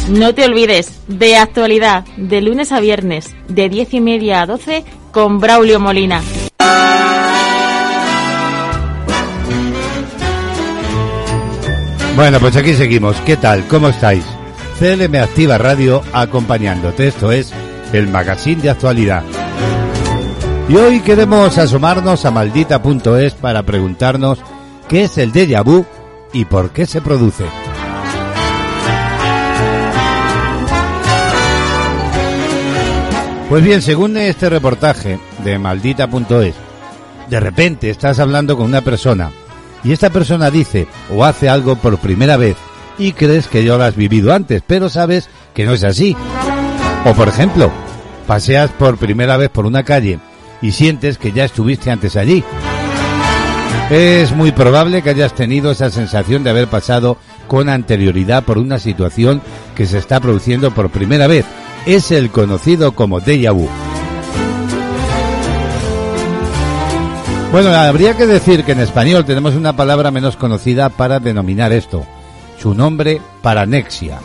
No 0.08 0.34
te 0.34 0.44
olvides, 0.44 1.00
de 1.08 1.36
actualidad, 1.36 2.04
de 2.16 2.40
lunes 2.40 2.72
a 2.72 2.80
viernes, 2.80 3.34
de 3.48 3.68
10 3.68 3.94
y 3.94 4.00
media 4.00 4.42
a 4.42 4.46
12, 4.46 4.84
con 5.12 5.40
Braulio 5.40 5.80
Molina. 5.80 6.20
Bueno, 12.16 12.38
pues 12.38 12.56
aquí 12.56 12.74
seguimos. 12.74 13.16
¿Qué 13.22 13.36
tal? 13.36 13.66
¿Cómo 13.66 13.88
estáis? 13.88 14.24
CLM 14.78 15.14
Activa 15.16 15.58
Radio 15.58 16.02
acompañándote. 16.12 17.08
Esto 17.08 17.32
es 17.32 17.52
el 17.92 18.08
magazine 18.08 18.62
de 18.62 18.70
actualidad. 18.70 19.22
Y 20.70 20.76
hoy 20.76 21.00
queremos 21.00 21.58
asomarnos 21.58 22.24
a 22.24 22.30
maldita.es 22.30 23.34
para 23.34 23.64
preguntarnos 23.64 24.38
qué 24.88 25.02
es 25.02 25.18
el 25.18 25.32
déjà 25.32 25.64
vu 25.64 25.84
y 26.32 26.44
por 26.44 26.70
qué 26.70 26.86
se 26.86 27.00
produce. 27.00 27.44
Pues 33.48 33.64
bien, 33.64 33.82
según 33.82 34.16
este 34.16 34.48
reportaje, 34.48 35.18
de 35.42 35.58
maldita.es. 35.58 36.54
De 37.28 37.40
repente 37.40 37.90
estás 37.90 38.20
hablando 38.20 38.56
con 38.56 38.66
una 38.66 38.82
persona 38.82 39.32
y 39.82 39.90
esta 39.90 40.10
persona 40.10 40.52
dice 40.52 40.86
o 41.12 41.24
hace 41.24 41.48
algo 41.48 41.74
por 41.74 41.98
primera 41.98 42.36
vez 42.36 42.56
y 42.96 43.10
crees 43.10 43.48
que 43.48 43.64
ya 43.64 43.76
lo 43.76 43.82
has 43.82 43.96
vivido 43.96 44.32
antes, 44.32 44.62
pero 44.64 44.88
sabes 44.88 45.30
que 45.52 45.64
no 45.64 45.72
es 45.72 45.82
así. 45.82 46.16
O 47.04 47.12
por 47.14 47.26
ejemplo, 47.26 47.72
paseas 48.28 48.70
por 48.70 48.98
primera 48.98 49.36
vez 49.36 49.50
por 49.50 49.66
una 49.66 49.82
calle 49.82 50.20
y 50.62 50.72
sientes 50.72 51.18
que 51.18 51.32
ya 51.32 51.44
estuviste 51.44 51.90
antes 51.90 52.16
allí. 52.16 52.44
Es 53.90 54.32
muy 54.32 54.52
probable 54.52 55.02
que 55.02 55.10
hayas 55.10 55.34
tenido 55.34 55.72
esa 55.72 55.90
sensación 55.90 56.44
de 56.44 56.50
haber 56.50 56.68
pasado 56.68 57.16
con 57.48 57.68
anterioridad 57.68 58.44
por 58.44 58.58
una 58.58 58.78
situación 58.78 59.42
que 59.74 59.86
se 59.86 59.98
está 59.98 60.20
produciendo 60.20 60.70
por 60.70 60.90
primera 60.90 61.26
vez. 61.26 61.44
Es 61.86 62.12
el 62.12 62.30
conocido 62.30 62.92
como 62.92 63.20
déjà 63.20 63.52
vu. 63.52 63.68
Bueno, 67.50 67.70
habría 67.70 68.16
que 68.16 68.26
decir 68.26 68.62
que 68.62 68.72
en 68.72 68.80
español 68.80 69.24
tenemos 69.24 69.56
una 69.56 69.74
palabra 69.74 70.12
menos 70.12 70.36
conocida 70.36 70.88
para 70.88 71.18
denominar 71.18 71.72
esto. 71.72 72.06
Su 72.60 72.74
nombre, 72.74 73.20
paranexia. 73.42 74.20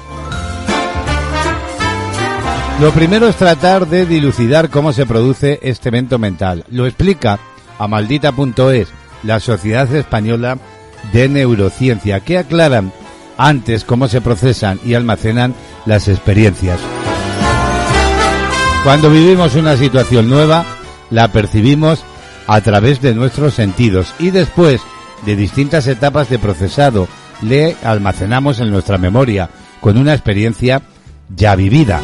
Lo 2.80 2.92
primero 2.92 3.30
es 3.30 3.38
tratar 3.38 3.88
de 3.88 4.06
dilucidar 4.06 4.70
cómo 4.70 4.92
se 4.92 5.06
produce 5.06 5.60
este 5.64 5.88
evento 5.88 6.20
mental. 6.20 6.66
Lo 6.70 6.86
explica 6.86 7.40
a 7.80 7.88
maldita.es, 7.88 8.90
la 9.24 9.40
Sociedad 9.40 9.94
Española 9.96 10.58
de 11.14 11.30
Neurociencia, 11.30 12.20
que 12.20 12.38
aclaran 12.38 12.92
antes 13.38 13.86
cómo 13.86 14.10
se 14.10 14.20
procesan 14.20 14.78
y 14.86 14.94
almacenan 14.94 15.56
las 15.86 16.10
experiencias. 16.10 16.80
Cuando 18.84 19.10
vivimos 19.10 19.56
una 19.56 19.78
situación 19.78 20.30
nueva, 20.30 20.66
la 21.10 21.30
percibimos 21.30 22.04
a 22.46 22.60
través 22.60 23.02
de 23.02 23.16
nuestros 23.16 23.54
sentidos 23.54 24.14
y 24.20 24.32
después 24.32 24.82
de 25.26 25.38
distintas 25.38 25.88
etapas 25.88 26.30
de 26.30 26.40
procesado 26.40 27.08
le 27.42 27.78
almacenamos 27.84 28.60
en 28.60 28.70
nuestra 28.70 28.98
memoria 28.98 29.50
con 29.80 29.98
una 29.98 30.14
experiencia 30.14 30.82
ya 31.36 31.56
vivida. 31.56 32.02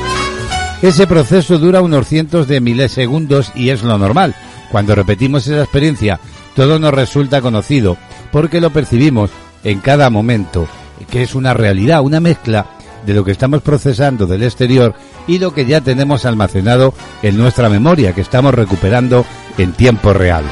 Ese 0.81 1.05
proceso 1.05 1.59
dura 1.59 1.81
unos 1.81 2.07
cientos 2.07 2.47
de 2.47 2.59
milisegundos 2.59 3.51
y 3.53 3.69
es 3.69 3.83
lo 3.83 3.99
normal. 3.99 4.35
Cuando 4.71 4.95
repetimos 4.95 5.45
esa 5.45 5.61
experiencia, 5.61 6.19
todo 6.55 6.79
nos 6.79 6.91
resulta 6.91 7.39
conocido 7.39 7.97
porque 8.31 8.59
lo 8.59 8.71
percibimos 8.71 9.29
en 9.63 9.79
cada 9.79 10.09
momento, 10.09 10.67
que 11.11 11.21
es 11.21 11.35
una 11.35 11.53
realidad, 11.53 12.01
una 12.01 12.19
mezcla 12.19 12.65
de 13.05 13.13
lo 13.13 13.23
que 13.23 13.31
estamos 13.31 13.61
procesando 13.61 14.25
del 14.25 14.41
exterior 14.41 14.95
y 15.27 15.37
lo 15.37 15.53
que 15.53 15.67
ya 15.67 15.81
tenemos 15.81 16.25
almacenado 16.25 16.95
en 17.21 17.37
nuestra 17.37 17.69
memoria, 17.69 18.13
que 18.13 18.21
estamos 18.21 18.53
recuperando 18.53 19.23
en 19.59 19.73
tiempo 19.73 20.13
real. 20.13 20.43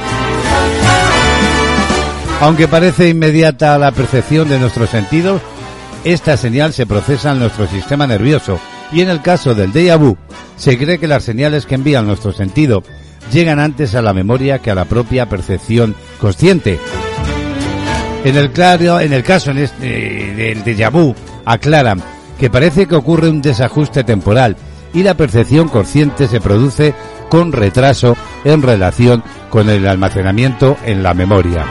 Aunque 2.41 2.67
parece 2.67 3.09
inmediata 3.09 3.79
la 3.79 3.91
percepción 3.91 4.47
de 4.47 4.59
nuestros 4.59 4.91
sentidos, 4.91 5.41
esta 6.03 6.37
señal 6.37 6.71
se 6.71 6.85
procesa 6.85 7.31
en 7.31 7.39
nuestro 7.39 7.67
sistema 7.67 8.05
nervioso 8.05 8.59
y 8.91 9.01
en 9.01 9.09
el 9.09 9.21
caso 9.21 9.55
del 9.55 9.71
déjà 9.71 9.97
vu, 9.97 10.17
se 10.55 10.77
cree 10.77 10.99
que 10.99 11.07
las 11.07 11.23
señales 11.23 11.65
que 11.65 11.75
envían 11.75 12.07
nuestro 12.07 12.31
sentido 12.31 12.83
llegan 13.31 13.59
antes 13.59 13.95
a 13.95 14.01
la 14.01 14.13
memoria 14.13 14.59
que 14.59 14.71
a 14.71 14.75
la 14.75 14.85
propia 14.85 15.27
percepción 15.27 15.95
consciente. 16.19 16.79
En 18.23 18.35
el, 18.35 18.51
caso 18.51 19.51
este, 19.51 20.33
del 20.35 20.63
déjà 20.63 20.91
vu, 20.91 21.15
aclaran 21.45 22.01
que 22.37 22.49
parece 22.49 22.85
que 22.87 22.95
ocurre 22.95 23.29
un 23.29 23.41
desajuste 23.41 24.03
temporal 24.03 24.57
y 24.93 25.03
la 25.03 25.13
percepción 25.13 25.69
consciente 25.69 26.27
se 26.27 26.41
produce 26.41 26.93
con 27.29 27.51
retraso 27.51 28.17
en 28.43 28.61
relación 28.61 29.23
con 29.49 29.69
el 29.69 29.87
almacenamiento 29.87 30.77
en 30.85 31.03
la 31.03 31.13
memoria. 31.13 31.65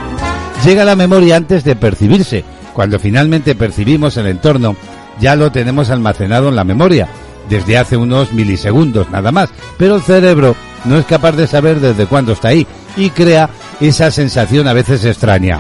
Llega 0.64 0.84
la 0.84 0.96
memoria 0.96 1.36
antes 1.36 1.64
de 1.64 1.76
percibirse. 1.76 2.44
Cuando 2.72 2.98
finalmente 2.98 3.54
percibimos 3.54 4.16
el 4.16 4.28
entorno, 4.28 4.76
ya 5.20 5.36
lo 5.36 5.52
tenemos 5.52 5.90
almacenado 5.90 6.48
en 6.48 6.56
la 6.56 6.64
memoria, 6.64 7.08
desde 7.48 7.78
hace 7.78 7.96
unos 7.96 8.32
milisegundos 8.32 9.10
nada 9.10 9.32
más, 9.32 9.50
pero 9.76 9.96
el 9.96 10.02
cerebro 10.02 10.54
no 10.84 10.98
es 10.98 11.06
capaz 11.06 11.32
de 11.32 11.46
saber 11.46 11.80
desde 11.80 12.06
cuándo 12.06 12.32
está 12.32 12.48
ahí 12.48 12.66
y 12.96 13.10
crea 13.10 13.50
esa 13.80 14.10
sensación 14.10 14.68
a 14.68 14.72
veces 14.72 15.04
extraña. 15.04 15.58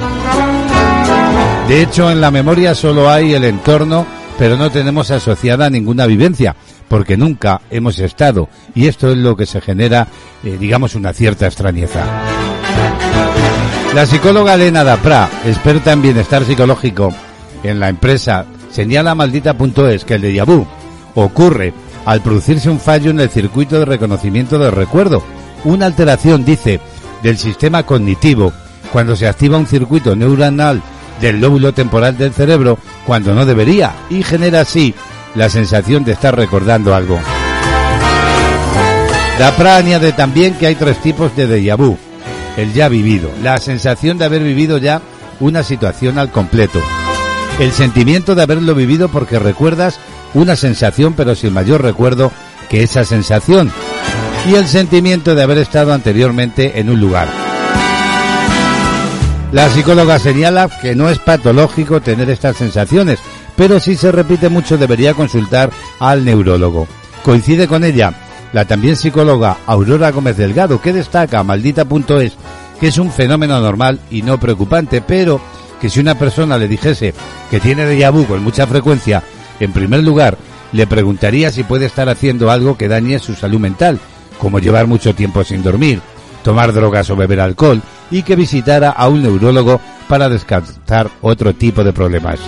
De 1.68 1.82
hecho, 1.82 2.10
en 2.10 2.20
la 2.20 2.30
memoria 2.30 2.74
solo 2.74 3.10
hay 3.10 3.34
el 3.34 3.44
entorno, 3.44 4.06
pero 4.38 4.56
no 4.56 4.70
tenemos 4.70 5.10
asociada 5.10 5.68
ninguna 5.68 6.06
vivencia, 6.06 6.56
porque 6.88 7.16
nunca 7.16 7.60
hemos 7.70 7.98
estado, 7.98 8.48
y 8.74 8.86
esto 8.86 9.10
es 9.10 9.18
lo 9.18 9.36
que 9.36 9.46
se 9.46 9.60
genera, 9.60 10.08
eh, 10.42 10.56
digamos, 10.58 10.94
una 10.94 11.12
cierta 11.12 11.46
extrañeza. 11.46 12.04
La 13.94 14.06
psicóloga 14.06 14.54
Elena 14.54 14.84
Dapra, 14.84 15.28
experta 15.44 15.92
en 15.92 16.02
bienestar 16.02 16.44
psicológico 16.44 17.12
en 17.62 17.80
la 17.80 17.88
empresa 17.88 18.46
señala 18.70 19.12
a 19.12 19.14
maldita.es 19.14 20.04
que 20.04 20.14
el 20.14 20.22
déjà 20.22 20.44
vu 20.44 20.66
ocurre 21.14 21.72
al 22.04 22.22
producirse 22.22 22.70
un 22.70 22.80
fallo 22.80 23.10
en 23.10 23.20
el 23.20 23.28
circuito 23.28 23.78
de 23.78 23.84
reconocimiento 23.84 24.58
del 24.58 24.72
recuerdo, 24.72 25.22
una 25.64 25.86
alteración, 25.86 26.44
dice, 26.44 26.80
del 27.22 27.36
sistema 27.36 27.82
cognitivo, 27.82 28.52
cuando 28.92 29.16
se 29.16 29.28
activa 29.28 29.58
un 29.58 29.66
circuito 29.66 30.16
neuronal 30.16 30.82
del 31.20 31.40
lóbulo 31.40 31.72
temporal 31.74 32.16
del 32.16 32.32
cerebro 32.32 32.78
cuando 33.06 33.34
no 33.34 33.44
debería 33.44 33.92
y 34.08 34.22
genera 34.22 34.60
así 34.60 34.94
la 35.34 35.48
sensación 35.48 36.04
de 36.04 36.12
estar 36.12 36.36
recordando 36.36 36.94
algo. 36.94 37.18
Dapra 39.38 39.76
añade 39.76 40.12
también 40.12 40.54
que 40.54 40.66
hay 40.66 40.74
tres 40.74 41.00
tipos 41.00 41.34
de 41.36 41.46
déjà. 41.46 41.96
El 42.56 42.72
ya 42.72 42.88
vivido, 42.88 43.30
la 43.42 43.58
sensación 43.58 44.18
de 44.18 44.24
haber 44.24 44.42
vivido 44.42 44.78
ya 44.78 45.00
una 45.38 45.62
situación 45.62 46.18
al 46.18 46.30
completo. 46.32 46.80
El 47.58 47.72
sentimiento 47.72 48.36
de 48.36 48.42
haberlo 48.42 48.74
vivido 48.74 49.08
porque 49.08 49.38
recuerdas 49.38 49.98
una 50.34 50.54
sensación 50.54 51.14
pero 51.14 51.34
sin 51.34 51.52
mayor 51.52 51.82
recuerdo 51.82 52.30
que 52.68 52.82
esa 52.82 53.04
sensación. 53.04 53.72
Y 54.48 54.54
el 54.54 54.66
sentimiento 54.68 55.34
de 55.34 55.42
haber 55.42 55.58
estado 55.58 55.92
anteriormente 55.92 56.78
en 56.78 56.88
un 56.88 57.00
lugar. 57.00 57.28
La 59.50 59.68
psicóloga 59.70 60.18
señala 60.18 60.68
que 60.68 60.94
no 60.94 61.08
es 61.08 61.18
patológico 61.18 62.00
tener 62.00 62.30
estas 62.30 62.56
sensaciones, 62.56 63.18
pero 63.56 63.80
si 63.80 63.96
se 63.96 64.12
repite 64.12 64.48
mucho 64.48 64.78
debería 64.78 65.14
consultar 65.14 65.70
al 65.98 66.24
neurólogo. 66.24 66.86
Coincide 67.24 67.66
con 67.66 67.82
ella 67.82 68.12
la 68.52 68.66
también 68.66 68.96
psicóloga 68.96 69.56
Aurora 69.66 70.10
Gómez 70.10 70.36
Delgado, 70.36 70.80
que 70.80 70.92
destaca 70.92 71.42
maldita.es 71.42 72.36
que 72.78 72.88
es 72.88 72.98
un 72.98 73.10
fenómeno 73.10 73.60
normal 73.60 73.98
y 74.10 74.22
no 74.22 74.38
preocupante, 74.38 75.00
pero 75.00 75.40
que 75.80 75.90
si 75.90 76.00
una 76.00 76.16
persona 76.16 76.58
le 76.58 76.68
dijese 76.68 77.14
que 77.50 77.60
tiene 77.60 77.86
déjà 77.86 78.10
vu 78.10 78.26
con 78.26 78.42
mucha 78.42 78.66
frecuencia, 78.66 79.22
en 79.60 79.72
primer 79.72 80.02
lugar, 80.02 80.36
le 80.72 80.86
preguntaría 80.86 81.50
si 81.50 81.62
puede 81.64 81.86
estar 81.86 82.08
haciendo 82.08 82.50
algo 82.50 82.76
que 82.76 82.88
dañe 82.88 83.18
su 83.18 83.34
salud 83.34 83.58
mental, 83.58 83.98
como 84.38 84.58
llevar 84.58 84.86
mucho 84.86 85.14
tiempo 85.14 85.44
sin 85.44 85.62
dormir, 85.62 86.00
tomar 86.42 86.72
drogas 86.72 87.10
o 87.10 87.16
beber 87.16 87.40
alcohol, 87.40 87.82
y 88.10 88.22
que 88.22 88.36
visitara 88.36 88.90
a 88.90 89.08
un 89.08 89.22
neurólogo 89.22 89.80
para 90.08 90.28
descartar 90.28 91.10
otro 91.20 91.54
tipo 91.54 91.84
de 91.84 91.92
problemas. 91.92 92.38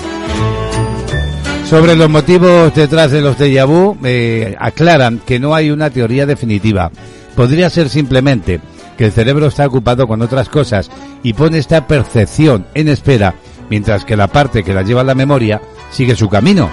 Sobre 1.69 1.95
los 1.95 2.11
motivos 2.11 2.75
detrás 2.75 3.13
de 3.13 3.21
los 3.21 3.39
déjà 3.39 3.65
vu, 3.65 3.97
eh, 4.05 4.57
aclaran 4.59 5.21
que 5.25 5.39
no 5.39 5.55
hay 5.55 5.71
una 5.71 5.91
teoría 5.91 6.27
definitiva. 6.27 6.91
Podría 7.37 7.71
ser 7.71 7.89
simplemente 7.89 8.61
que 9.01 9.07
el 9.07 9.13
cerebro 9.13 9.47
está 9.47 9.67
ocupado 9.67 10.07
con 10.07 10.21
otras 10.21 10.51
cosas 10.51 10.91
y 11.23 11.33
pone 11.33 11.57
esta 11.57 11.87
percepción 11.87 12.67
en 12.75 12.87
espera, 12.87 13.35
mientras 13.71 14.05
que 14.05 14.15
la 14.15 14.27
parte 14.27 14.63
que 14.63 14.75
la 14.75 14.83
lleva 14.83 15.03
la 15.03 15.15
memoria 15.15 15.59
sigue 15.91 16.15
su 16.15 16.29
camino. 16.29 16.69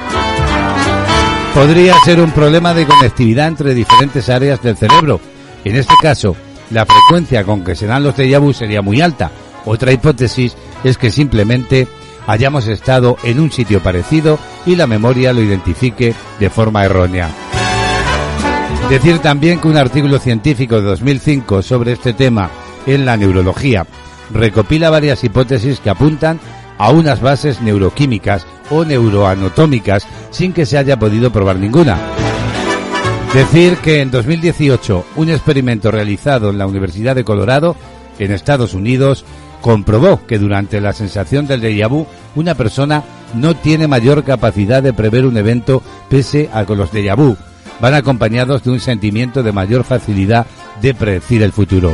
Podría 1.53 1.95
ser 2.03 2.19
un 2.19 2.31
problema 2.31 2.73
de 2.73 2.85
conectividad 2.85 3.47
entre 3.47 3.73
diferentes 3.73 4.27
áreas 4.27 4.61
del 4.61 4.75
cerebro. 4.75 5.21
En 5.63 5.77
este 5.77 5.93
caso, 6.01 6.35
la 6.69 6.85
frecuencia 6.85 7.45
con 7.45 7.63
que 7.63 7.75
se 7.75 7.87
dan 7.87 8.03
los 8.03 8.17
déjà 8.17 8.41
vu 8.41 8.51
sería 8.51 8.81
muy 8.81 8.99
alta. 8.99 9.31
Otra 9.63 9.93
hipótesis 9.93 10.57
es 10.83 10.97
que 10.97 11.11
simplemente 11.11 11.87
hayamos 12.27 12.67
estado 12.67 13.15
en 13.23 13.39
un 13.39 13.53
sitio 13.53 13.81
parecido 13.81 14.37
y 14.65 14.75
la 14.75 14.85
memoria 14.85 15.31
lo 15.31 15.41
identifique 15.41 16.13
de 16.41 16.49
forma 16.49 16.83
errónea. 16.83 17.29
Decir 18.89 19.19
también 19.19 19.59
que 19.59 19.67
un 19.67 19.75
artículo 19.75 20.17
científico 20.17 20.75
de 20.77 20.83
2005 20.83 21.61
sobre 21.61 21.91
este 21.91 22.13
tema 22.13 22.49
en 22.85 23.05
la 23.05 23.17
neurología 23.17 23.85
recopila 24.33 24.89
varias 24.89 25.25
hipótesis 25.25 25.81
que 25.81 25.89
apuntan 25.89 26.39
a 26.77 26.91
unas 26.91 27.19
bases 27.19 27.61
neuroquímicas 27.61 28.47
o 28.71 28.85
neuroanatómicas 28.85 30.07
sin 30.31 30.53
que 30.53 30.65
se 30.65 30.77
haya 30.77 30.97
podido 30.97 31.31
probar 31.31 31.57
ninguna. 31.57 31.97
Decir 33.33 33.75
que 33.77 33.99
en 33.99 34.09
2018 34.09 35.05
un 35.17 35.29
experimento 35.31 35.91
realizado 35.91 36.49
en 36.49 36.57
la 36.57 36.65
Universidad 36.65 37.13
de 37.13 37.25
Colorado, 37.25 37.75
en 38.19 38.31
Estados 38.31 38.73
Unidos, 38.73 39.25
comprobó 39.59 40.25
que 40.25 40.39
durante 40.39 40.79
la 40.79 40.93
sensación 40.93 41.45
del 41.45 41.61
déjà 41.61 41.89
vu 41.89 42.07
una 42.35 42.55
persona 42.55 43.03
no 43.33 43.53
tiene 43.53 43.87
mayor 43.89 44.23
capacidad 44.23 44.81
de 44.81 44.93
prever 44.93 45.25
un 45.25 45.35
evento 45.35 45.83
pese 46.09 46.49
a 46.53 46.65
que 46.65 46.75
los 46.75 46.93
déjà 46.93 47.17
vu 47.17 47.35
van 47.79 47.93
acompañados 47.93 48.63
de 48.63 48.71
un 48.71 48.79
sentimiento 48.79 49.43
de 49.43 49.51
mayor 49.51 49.83
facilidad 49.83 50.45
de 50.81 50.93
predecir 50.93 51.43
el 51.43 51.51
futuro. 51.51 51.93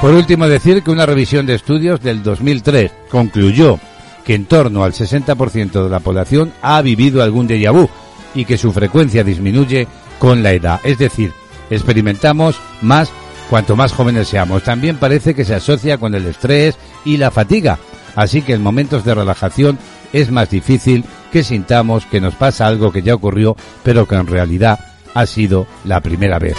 Por 0.00 0.12
último, 0.12 0.46
decir 0.46 0.82
que 0.82 0.90
una 0.90 1.06
revisión 1.06 1.46
de 1.46 1.54
estudios 1.54 2.00
del 2.02 2.22
2003 2.22 2.92
concluyó 3.10 3.80
que 4.24 4.34
en 4.34 4.44
torno 4.44 4.84
al 4.84 4.92
60% 4.92 5.84
de 5.84 5.88
la 5.88 6.00
población 6.00 6.52
ha 6.60 6.82
vivido 6.82 7.22
algún 7.22 7.48
déjà 7.48 7.72
vu 7.72 7.88
y 8.34 8.44
que 8.44 8.58
su 8.58 8.72
frecuencia 8.72 9.24
disminuye 9.24 9.86
con 10.18 10.42
la 10.42 10.52
edad. 10.52 10.80
Es 10.84 10.98
decir, 10.98 11.32
experimentamos 11.70 12.56
más 12.82 13.10
cuanto 13.48 13.76
más 13.76 13.92
jóvenes 13.92 14.28
seamos. 14.28 14.62
También 14.64 14.98
parece 14.98 15.34
que 15.34 15.44
se 15.44 15.54
asocia 15.54 15.98
con 15.98 16.14
el 16.14 16.26
estrés 16.26 16.76
y 17.04 17.16
la 17.16 17.30
fatiga. 17.30 17.78
Así 18.14 18.42
que 18.42 18.54
en 18.54 18.62
momentos 18.62 19.04
de 19.04 19.14
relajación 19.14 19.78
es 20.12 20.30
más 20.30 20.50
difícil 20.50 21.04
que 21.30 21.44
sintamos 21.44 22.06
que 22.06 22.20
nos 22.20 22.34
pasa 22.34 22.66
algo 22.66 22.92
que 22.92 23.02
ya 23.02 23.14
ocurrió, 23.14 23.56
pero 23.82 24.06
que 24.06 24.16
en 24.16 24.26
realidad 24.26 24.78
ha 25.14 25.26
sido 25.26 25.66
la 25.84 26.00
primera 26.00 26.38
vez. 26.38 26.56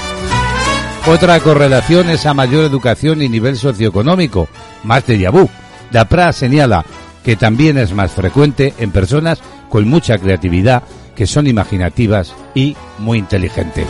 Otra 1.08 1.40
correlación 1.40 2.10
es 2.10 2.26
a 2.26 2.34
mayor 2.34 2.66
educación 2.66 3.22
y 3.22 3.30
nivel 3.30 3.56
socioeconómico, 3.56 4.50
más 4.84 5.06
de 5.06 5.20
yabú. 5.20 5.50
DAPRA 5.92 6.34
señala 6.34 6.86
que 7.24 7.36
también 7.36 7.78
es 7.78 7.94
más 7.94 8.12
frecuente 8.12 8.74
en 8.78 8.92
personas 8.92 9.40
con 9.70 9.88
mucha 9.88 10.18
creatividad, 10.18 10.84
que 11.16 11.28
son 11.28 11.48
imaginativas 11.48 12.34
y 12.54 12.76
muy 13.00 13.18
inteligentes. 13.20 13.88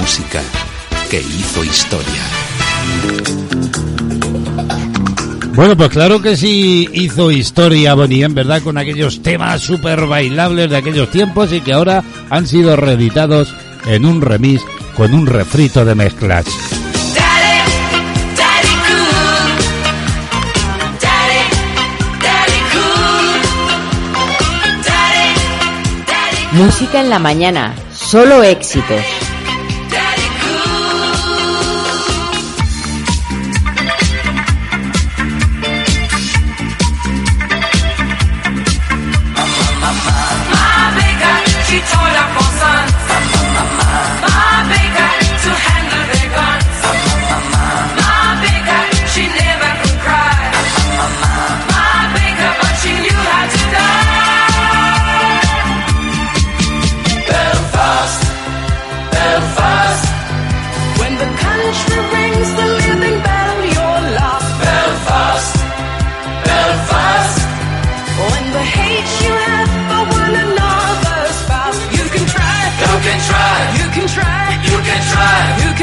Música 0.00 0.42
que 1.10 1.20
hizo 1.20 1.64
historia. 1.64 2.22
Bueno, 5.54 5.76
pues 5.76 5.90
claro 5.90 6.22
que 6.22 6.36
sí 6.36 6.88
hizo 6.92 7.30
historia 7.30 7.94
Bonnie, 7.94 8.22
en 8.22 8.34
verdad, 8.34 8.62
con 8.62 8.78
aquellos 8.78 9.22
temas 9.22 9.60
súper 9.60 10.06
bailables 10.06 10.70
de 10.70 10.76
aquellos 10.76 11.10
tiempos 11.10 11.52
y 11.52 11.60
que 11.60 11.72
ahora 11.72 12.04
han 12.30 12.46
sido 12.46 12.76
reeditados 12.76 13.52
en 13.86 14.04
un 14.04 14.20
remix 14.20 14.62
con 14.96 15.14
un 15.14 15.26
refrito 15.26 15.84
de 15.84 15.94
mezclas. 15.94 16.46
Música 26.52 27.00
en 27.00 27.10
la 27.10 27.18
mañana, 27.18 27.74
solo 27.94 28.42
éxitos. 28.42 29.27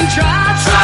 Try. 0.10 0.22
You 0.22 0.46
can 0.46 0.64
try 0.64 0.75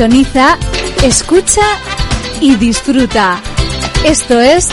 Sintoniza, 0.00 0.58
escucha 1.04 1.60
y 2.40 2.54
disfruta. 2.54 3.38
Esto 4.02 4.40
es 4.40 4.70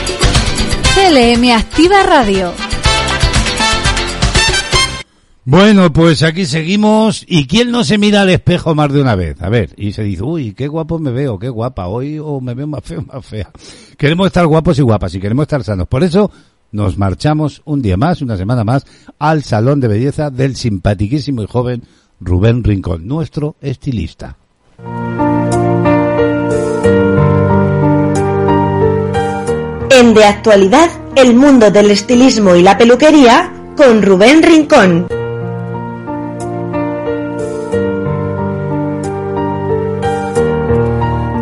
CLM 0.95 1.51
Activa 1.51 2.01
Radio. 2.03 2.53
Bueno, 5.43 5.91
pues 5.91 6.23
aquí 6.23 6.45
seguimos. 6.45 7.25
¿Y 7.27 7.45
quién 7.45 7.71
no 7.71 7.83
se 7.83 7.97
mira 7.97 8.21
al 8.21 8.29
espejo 8.29 8.73
más 8.73 8.93
de 8.93 9.01
una 9.01 9.15
vez? 9.15 9.41
A 9.41 9.49
ver, 9.49 9.73
y 9.75 9.91
se 9.91 10.03
dice, 10.03 10.23
uy, 10.23 10.53
qué 10.53 10.69
guapo 10.69 10.97
me 10.97 11.11
veo, 11.11 11.37
qué 11.37 11.49
guapa. 11.49 11.87
Hoy 11.87 12.19
o 12.19 12.39
me 12.39 12.53
veo 12.53 12.67
más 12.67 12.85
feo, 12.85 13.01
más 13.01 13.25
fea. 13.25 13.51
Queremos 13.97 14.27
estar 14.27 14.47
guapos 14.47 14.79
y 14.79 14.81
guapas 14.81 15.13
y 15.13 15.19
queremos 15.19 15.43
estar 15.43 15.61
sanos. 15.61 15.89
Por 15.89 16.05
eso 16.05 16.31
nos 16.71 16.97
marchamos 16.97 17.61
un 17.65 17.81
día 17.81 17.97
más, 17.97 18.21
una 18.21 18.37
semana 18.37 18.63
más, 18.63 18.85
al 19.19 19.43
Salón 19.43 19.81
de 19.81 19.89
Belleza 19.89 20.29
del 20.29 20.55
simpatiquísimo 20.55 21.43
y 21.43 21.47
joven 21.47 21.83
Rubén 22.21 22.63
Rincón, 22.63 23.05
nuestro 23.05 23.57
estilista. 23.59 24.37
En 29.99 30.13
De 30.13 30.25
Actualidad, 30.25 30.91
el 31.15 31.33
mundo 31.33 31.71
del 31.71 31.89
estilismo 31.89 32.55
y 32.55 32.61
la 32.61 32.77
peluquería 32.77 33.51
con 33.75 34.03
Rubén 34.03 34.43
Rincón. 34.43 35.07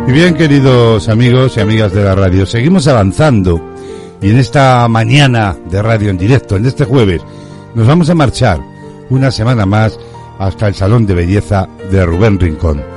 Y 0.08 0.10
bien, 0.10 0.34
queridos 0.36 1.06
amigos 1.10 1.54
y 1.58 1.60
amigas 1.60 1.92
de 1.92 2.02
la 2.02 2.14
radio, 2.14 2.46
seguimos 2.46 2.86
avanzando 2.86 3.60
y 4.22 4.30
en 4.30 4.38
esta 4.38 4.88
mañana 4.88 5.54
de 5.70 5.82
radio 5.82 6.08
en 6.08 6.16
directo, 6.16 6.56
en 6.56 6.64
este 6.64 6.86
jueves, 6.86 7.20
nos 7.74 7.86
vamos 7.86 8.08
a 8.08 8.14
marchar 8.14 8.58
una 9.10 9.30
semana 9.30 9.66
más 9.66 9.98
hasta 10.38 10.68
el 10.68 10.74
Salón 10.74 11.04
de 11.04 11.12
Belleza 11.12 11.68
de 11.90 12.06
Rubén 12.06 12.40
Rincón. 12.40 12.95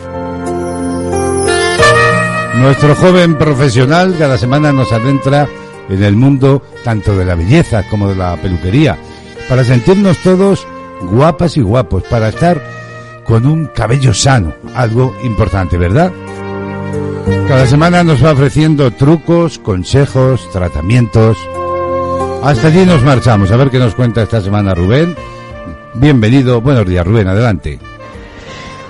Nuestro 2.59 2.93
joven 2.95 3.37
profesional 3.37 4.15
cada 4.19 4.37
semana 4.37 4.73
nos 4.73 4.91
adentra 4.91 5.47
en 5.89 6.03
el 6.03 6.15
mundo 6.15 6.61
tanto 6.83 7.15
de 7.15 7.25
la 7.25 7.35
belleza 7.35 7.83
como 7.89 8.09
de 8.09 8.15
la 8.15 8.35
peluquería, 8.35 8.97
para 9.47 9.63
sentirnos 9.63 10.17
todos 10.19 10.67
guapas 11.01 11.55
y 11.57 11.61
guapos, 11.61 12.03
para 12.03 12.29
estar 12.29 12.61
con 13.23 13.45
un 13.45 13.67
cabello 13.67 14.13
sano, 14.13 14.53
algo 14.75 15.15
importante, 15.23 15.77
¿verdad? 15.77 16.11
Cada 17.47 17.65
semana 17.65 18.03
nos 18.03 18.23
va 18.23 18.33
ofreciendo 18.33 18.91
trucos, 18.91 19.57
consejos, 19.59 20.47
tratamientos. 20.51 21.37
Hasta 22.43 22.67
allí 22.67 22.85
nos 22.85 23.01
marchamos. 23.03 23.51
A 23.51 23.57
ver 23.57 23.69
qué 23.69 23.79
nos 23.79 23.95
cuenta 23.95 24.23
esta 24.23 24.41
semana 24.41 24.75
Rubén. 24.75 25.15
Bienvenido. 25.93 26.61
Buenos 26.61 26.85
días, 26.85 27.05
Rubén. 27.05 27.27
Adelante. 27.27 27.79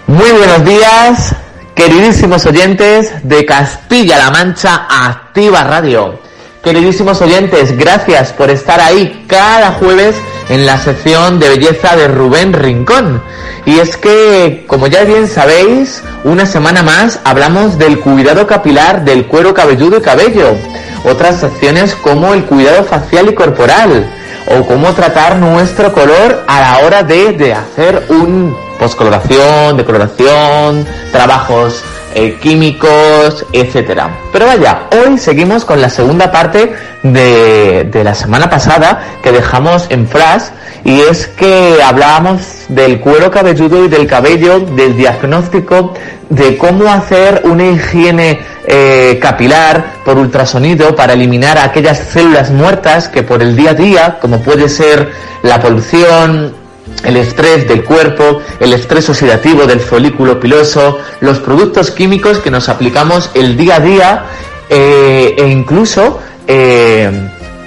Muy 0.08 0.32
buenos 0.32 0.66
días, 0.66 1.36
queridísimos 1.80 2.46
oyentes 2.46 3.14
de 3.24 3.46
Castilla-La 3.46 4.32
Mancha 4.32 4.86
Activa 4.90 5.64
Radio. 5.64 6.20
Queridísimos 6.62 7.22
oyentes, 7.22 7.78
gracias 7.78 8.34
por 8.34 8.50
estar 8.50 8.82
ahí 8.82 9.24
cada 9.30 9.72
jueves 9.72 10.14
en 10.50 10.66
la 10.66 10.78
sección 10.78 11.40
de 11.40 11.48
belleza 11.48 11.96
de 11.96 12.10
Rubén 12.10 12.52
Rincón. 12.52 13.24
Y 13.66 13.80
es 13.80 13.96
que, 13.96 14.66
como 14.68 14.88
ya 14.88 15.06
bien 15.06 15.30
sabéis, 15.30 16.04
una 16.26 16.46
semana 16.46 16.84
más 16.84 17.22
hablamos 17.24 17.78
del 17.78 18.02
cuidado 18.02 18.46
capilar 18.46 19.06
del 19.06 19.26
cuero 19.26 19.54
cabelludo 19.54 20.00
y 20.00 20.02
cabello. 20.02 20.58
Otras 21.06 21.40
secciones 21.40 21.96
como 21.96 22.34
el 22.34 22.44
cuidado 22.44 22.84
facial 22.84 23.30
y 23.30 23.34
corporal. 23.34 24.06
O 24.48 24.66
cómo 24.66 24.92
tratar 24.92 25.38
nuestro 25.38 25.94
color 25.94 26.44
a 26.46 26.60
la 26.60 26.80
hora 26.80 27.04
de, 27.04 27.32
de 27.32 27.54
hacer 27.54 28.06
un 28.10 28.69
poscoloración, 28.80 29.78
decoloración, 29.78 30.88
trabajos 31.12 31.84
eh, 32.16 32.38
químicos, 32.42 33.46
etcétera. 33.54 34.10
Pero 34.34 34.48
vaya, 34.48 34.88
hoy 34.92 35.20
seguimos 35.20 35.64
con 35.64 35.80
la 35.80 35.90
segunda 35.90 36.32
parte 36.32 36.74
de, 37.04 38.02
la 38.04 38.16
semana 38.16 38.50
pasada 38.50 39.04
que 39.22 39.32
dejamos 39.32 39.86
en 39.90 40.08
flash 40.08 40.46
y 40.84 41.02
es 41.02 41.28
que 41.28 41.78
hablábamos 41.84 42.66
del 42.70 43.00
cuero 43.00 43.30
cabelludo 43.30 43.86
y 43.86 43.90
del 43.90 44.08
cabello, 44.08 44.60
del 44.60 44.98
diagnóstico, 44.98 45.94
de 46.30 46.58
cómo 46.58 46.92
hacer 46.92 47.42
una 47.44 47.66
higiene 47.68 48.40
eh, 48.66 49.20
capilar 49.22 49.98
por 50.04 50.18
ultrasonido 50.18 50.96
para 50.96 51.14
eliminar 51.14 51.60
aquellas 51.60 52.00
células 52.00 52.50
muertas 52.50 53.08
que 53.08 53.22
por 53.22 53.44
el 53.44 53.56
día 53.56 53.72
a 53.72 53.76
día, 53.76 54.18
como 54.20 54.42
puede 54.42 54.68
ser 54.68 55.12
la 55.44 55.60
polución, 55.60 56.56
el 57.04 57.18
estrés 57.18 57.68
del 57.68 57.84
cuerpo, 57.84 58.42
el 58.60 58.74
estrés 58.74 59.10
oxidativo 59.10 59.66
del 59.66 59.80
folículo 59.80 60.40
piloso, 60.40 60.98
los 61.22 61.40
productos 61.40 61.92
químicos 61.92 62.40
que 62.40 62.52
nos 62.52 62.70
aplicamos 62.70 63.30
el 63.34 63.56
día 63.58 63.76
a 63.76 63.80
día 63.80 64.26
eh, 64.70 65.36
e 65.38 65.48
incluso 65.48 66.20
eh, 66.48 67.10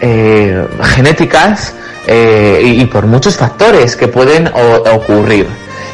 eh, 0.00 0.66
genéticas 0.82 1.74
y, 2.04 2.84
por 2.86 3.06
muchos 3.06 3.36
factores 3.36 3.94
que 3.94 4.08
pueden 4.08 4.50
ocurrir. 4.92 5.46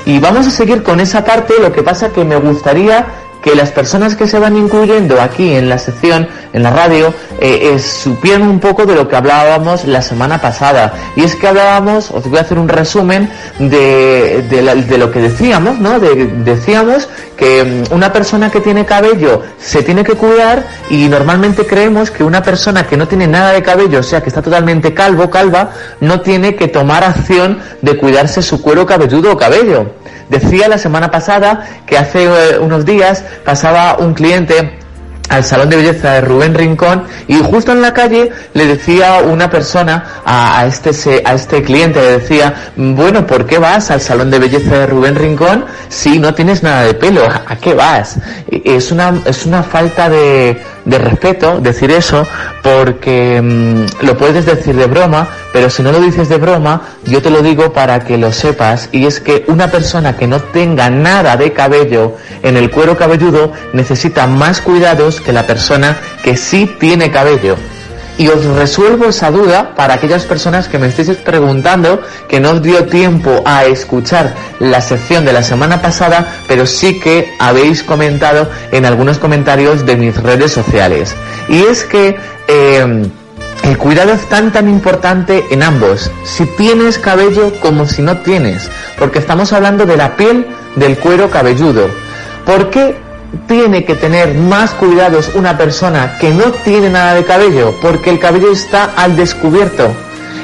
Y 0.06 0.18
vamos 0.18 0.46
a 0.46 0.50
seguir 0.50 0.82
con 0.82 1.00
esa 1.00 1.22
parte, 1.22 1.52
lo 1.60 1.70
que 1.70 1.82
pasa 1.82 2.10
que 2.10 2.24
me 2.24 2.36
gustaría 2.36 3.06
que 3.42 3.54
las 3.54 3.70
personas 3.70 4.16
que 4.16 4.26
se 4.26 4.38
van 4.38 4.56
incluyendo 4.56 5.20
aquí 5.20 5.54
en 5.54 5.68
la 5.68 5.78
sección, 5.78 6.28
en 6.52 6.62
la 6.62 6.70
radio, 6.70 7.14
eh, 7.40 7.70
eh, 7.74 7.78
supieran 7.78 8.42
un 8.42 8.58
poco 8.58 8.84
de 8.86 8.94
lo 8.94 9.06
que 9.06 9.16
hablábamos 9.16 9.84
la 9.84 10.02
semana 10.02 10.40
pasada. 10.40 10.92
Y 11.16 11.22
es 11.22 11.36
que 11.36 11.46
hablábamos, 11.46 12.10
os 12.10 12.24
voy 12.28 12.38
a 12.38 12.42
hacer 12.42 12.58
un 12.58 12.68
resumen 12.68 13.30
de, 13.58 14.42
de 14.48 14.98
lo 14.98 15.10
que 15.10 15.20
decíamos, 15.20 15.78
¿no? 15.78 16.00
De- 16.00 16.26
decíamos 16.44 17.08
que 17.36 17.64
mm, 17.90 17.94
una 17.94 18.12
persona 18.12 18.50
que 18.50 18.60
tiene 18.60 18.84
cabello 18.84 19.42
se 19.58 19.82
tiene 19.82 20.02
que 20.04 20.14
cuidar 20.14 20.64
y 20.90 21.06
normalmente 21.08 21.66
creemos 21.66 22.10
que 22.10 22.24
una 22.24 22.42
persona 22.42 22.86
que 22.86 22.96
no 22.96 23.06
tiene 23.06 23.26
nada 23.28 23.52
de 23.52 23.62
cabello, 23.62 24.00
o 24.00 24.02
sea, 24.02 24.20
que 24.22 24.28
está 24.28 24.42
totalmente 24.42 24.94
calvo, 24.94 25.30
calva, 25.30 25.70
no 26.00 26.20
tiene 26.20 26.56
que 26.56 26.68
tomar 26.68 27.04
acción 27.04 27.60
de 27.82 27.96
cuidarse 27.96 28.42
su 28.42 28.60
cuero 28.60 28.84
cabelludo 28.86 29.32
o 29.32 29.36
cabello. 29.36 29.92
Decía 30.28 30.68
la 30.68 30.78
semana 30.78 31.10
pasada 31.10 31.66
que 31.86 31.96
hace 31.96 32.24
eh, 32.24 32.58
unos 32.58 32.84
días 32.84 33.24
pasaba 33.44 33.96
un 33.98 34.14
cliente 34.14 34.78
al 35.28 35.44
salón 35.44 35.68
de 35.68 35.76
belleza 35.76 36.12
de 36.12 36.20
Rubén 36.22 36.54
Rincón 36.54 37.04
y 37.26 37.34
justo 37.34 37.72
en 37.72 37.82
la 37.82 37.92
calle 37.92 38.30
le 38.54 38.66
decía 38.66 39.20
una 39.24 39.50
persona 39.50 40.22
a, 40.24 40.64
este 40.66 40.90
a 41.24 41.34
este 41.34 41.62
cliente 41.62 42.00
le 42.00 42.18
decía 42.18 42.72
bueno 42.76 43.26
¿por 43.26 43.46
qué 43.46 43.58
vas 43.58 43.90
al 43.90 44.00
salón 44.00 44.30
de 44.30 44.38
belleza 44.38 44.78
de 44.78 44.86
Rubén 44.86 45.16
Rincón 45.16 45.66
si 45.88 46.18
no 46.18 46.34
tienes 46.34 46.62
nada 46.62 46.82
de 46.84 46.94
pelo 46.94 47.22
a 47.24 47.56
qué 47.56 47.74
vas 47.74 48.16
es 48.50 48.90
una 48.90 49.20
es 49.26 49.44
una 49.44 49.62
falta 49.62 50.08
de, 50.08 50.62
de 50.84 50.98
respeto 50.98 51.60
decir 51.60 51.90
eso 51.90 52.26
porque 52.62 53.40
mm, 53.42 54.06
lo 54.06 54.16
puedes 54.16 54.46
decir 54.46 54.74
de 54.76 54.86
broma 54.86 55.28
pero 55.52 55.70
si 55.70 55.82
no 55.82 55.92
lo 55.92 56.00
dices 56.00 56.28
de 56.28 56.36
broma 56.36 56.82
yo 57.04 57.22
te 57.22 57.30
lo 57.30 57.42
digo 57.42 57.72
para 57.72 58.00
que 58.00 58.18
lo 58.18 58.32
sepas 58.32 58.88
y 58.92 59.06
es 59.06 59.20
que 59.20 59.44
una 59.48 59.70
persona 59.70 60.16
que 60.16 60.26
no 60.26 60.40
tenga 60.40 60.90
nada 60.90 61.36
de 61.36 61.52
cabello 61.52 62.16
en 62.42 62.56
el 62.56 62.70
cuero 62.70 62.96
cabelludo 62.96 63.52
necesita 63.72 64.26
más 64.26 64.60
cuidados 64.60 65.20
que 65.20 65.32
la 65.32 65.46
persona 65.46 65.96
que 66.22 66.36
sí 66.36 66.70
tiene 66.78 67.10
cabello. 67.10 67.56
Y 68.18 68.26
os 68.28 68.44
resuelvo 68.44 69.06
esa 69.06 69.30
duda 69.30 69.76
para 69.76 69.94
aquellas 69.94 70.24
personas 70.24 70.66
que 70.66 70.76
me 70.76 70.88
estéis 70.88 71.16
preguntando 71.18 72.02
que 72.28 72.40
no 72.40 72.50
os 72.50 72.62
dio 72.62 72.86
tiempo 72.86 73.42
a 73.44 73.64
escuchar 73.64 74.34
la 74.58 74.80
sección 74.80 75.24
de 75.24 75.32
la 75.32 75.44
semana 75.44 75.80
pasada, 75.80 76.26
pero 76.48 76.66
sí 76.66 76.98
que 76.98 77.32
habéis 77.38 77.84
comentado 77.84 78.50
en 78.72 78.86
algunos 78.86 79.18
comentarios 79.18 79.86
de 79.86 79.94
mis 79.94 80.16
redes 80.20 80.52
sociales. 80.52 81.14
Y 81.48 81.62
es 81.62 81.84
que 81.84 82.16
eh, 82.48 83.08
el 83.64 83.76
cuidado 83.76 84.12
es 84.12 84.28
tan 84.28 84.52
tan 84.52 84.68
importante 84.68 85.44
en 85.50 85.62
ambos, 85.62 86.10
si 86.24 86.46
tienes 86.46 86.98
cabello 86.98 87.52
como 87.60 87.86
si 87.86 88.02
no 88.02 88.18
tienes, 88.18 88.70
porque 88.98 89.18
estamos 89.18 89.52
hablando 89.52 89.84
de 89.86 89.96
la 89.96 90.16
piel 90.16 90.46
del 90.76 90.96
cuero 90.98 91.30
cabelludo. 91.30 91.88
¿Por 92.46 92.70
qué 92.70 92.96
tiene 93.46 93.84
que 93.84 93.94
tener 93.94 94.34
más 94.34 94.70
cuidados 94.70 95.30
una 95.34 95.58
persona 95.58 96.16
que 96.18 96.30
no 96.30 96.44
tiene 96.64 96.88
nada 96.88 97.14
de 97.14 97.24
cabello? 97.24 97.74
Porque 97.82 98.10
el 98.10 98.18
cabello 98.18 98.52
está 98.52 98.84
al 98.96 99.16
descubierto. 99.16 99.92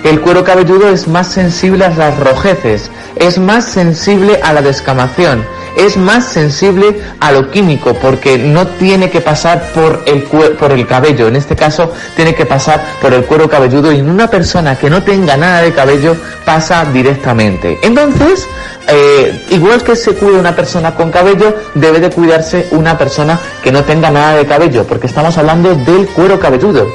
El 0.03 0.21
cuero 0.21 0.45
cabelludo 0.45 0.91
es 0.91 1.09
más 1.09 1.29
sensible 1.29 1.87
a 1.87 1.91
las 1.91 2.19
rojeces, 2.19 2.91
es 3.17 3.39
más 3.39 3.65
sensible 3.65 4.39
a 4.43 4.53
la 4.53 4.61
descamación, 4.61 5.47
es 5.77 5.97
más 5.97 6.25
sensible 6.25 7.01
a 7.21 7.33
lo 7.33 7.51
químico 7.51 7.95
porque 7.95 8.39
no 8.39 8.67
tiene 8.67 9.11
que 9.11 9.21
pasar 9.21 9.71
por 9.73 10.03
el, 10.07 10.23
por 10.23 10.73
el 10.73 10.87
cabello, 10.87 11.29
en 11.29 11.37
este 11.37 11.57
caso 11.57 11.93
tiene 12.17 12.35
que 12.35 12.47
pasar 12.47 12.85
por 13.01 13.13
el 13.13 13.25
cuero 13.25 13.49
cabelludo 13.49 13.93
y 13.93 13.99
en 13.99 14.11
una 14.11 14.29
persona 14.29 14.77
que 14.77 14.91
no 14.91 15.03
tenga 15.03 15.37
nada 15.37 15.63
de 15.63 15.73
cabello 15.73 16.17
pasa 16.45 16.85
directamente. 16.93 17.79
Entonces, 17.83 18.47
eh, 18.89 19.47
igual 19.51 19.83
que 19.83 19.97
se 19.97 20.15
cuida 20.15 20.39
una 20.39 20.55
persona 20.55 20.95
con 20.95 21.11
cabello, 21.11 21.55
debe 21.75 22.01
de 22.01 22.11
cuidarse 22.11 22.69
una 22.73 22.99
persona 22.99 23.41
que 23.63 23.73
no 23.73 23.83
tenga 23.85 24.11
nada 24.11 24.37
de 24.37 24.47
cabello 24.47 24.85
porque 24.85 25.07
estamos 25.07 25.37
hablando 25.39 25.75
del 25.75 26.07
cuero 26.09 26.39
cabelludo. 26.39 26.87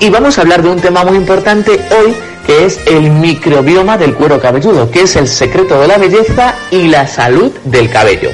Y 0.00 0.10
vamos 0.10 0.36
a 0.36 0.42
hablar 0.42 0.62
de 0.62 0.68
un 0.68 0.80
tema 0.80 1.04
muy 1.04 1.16
importante 1.16 1.80
hoy, 1.90 2.14
que 2.46 2.64
es 2.64 2.80
el 2.86 3.10
microbioma 3.10 3.98
del 3.98 4.14
cuero 4.14 4.40
cabelludo, 4.40 4.90
que 4.90 5.02
es 5.02 5.16
el 5.16 5.28
secreto 5.28 5.80
de 5.80 5.88
la 5.88 5.98
belleza 5.98 6.54
y 6.70 6.88
la 6.88 7.06
salud 7.06 7.52
del 7.64 7.90
cabello. 7.90 8.30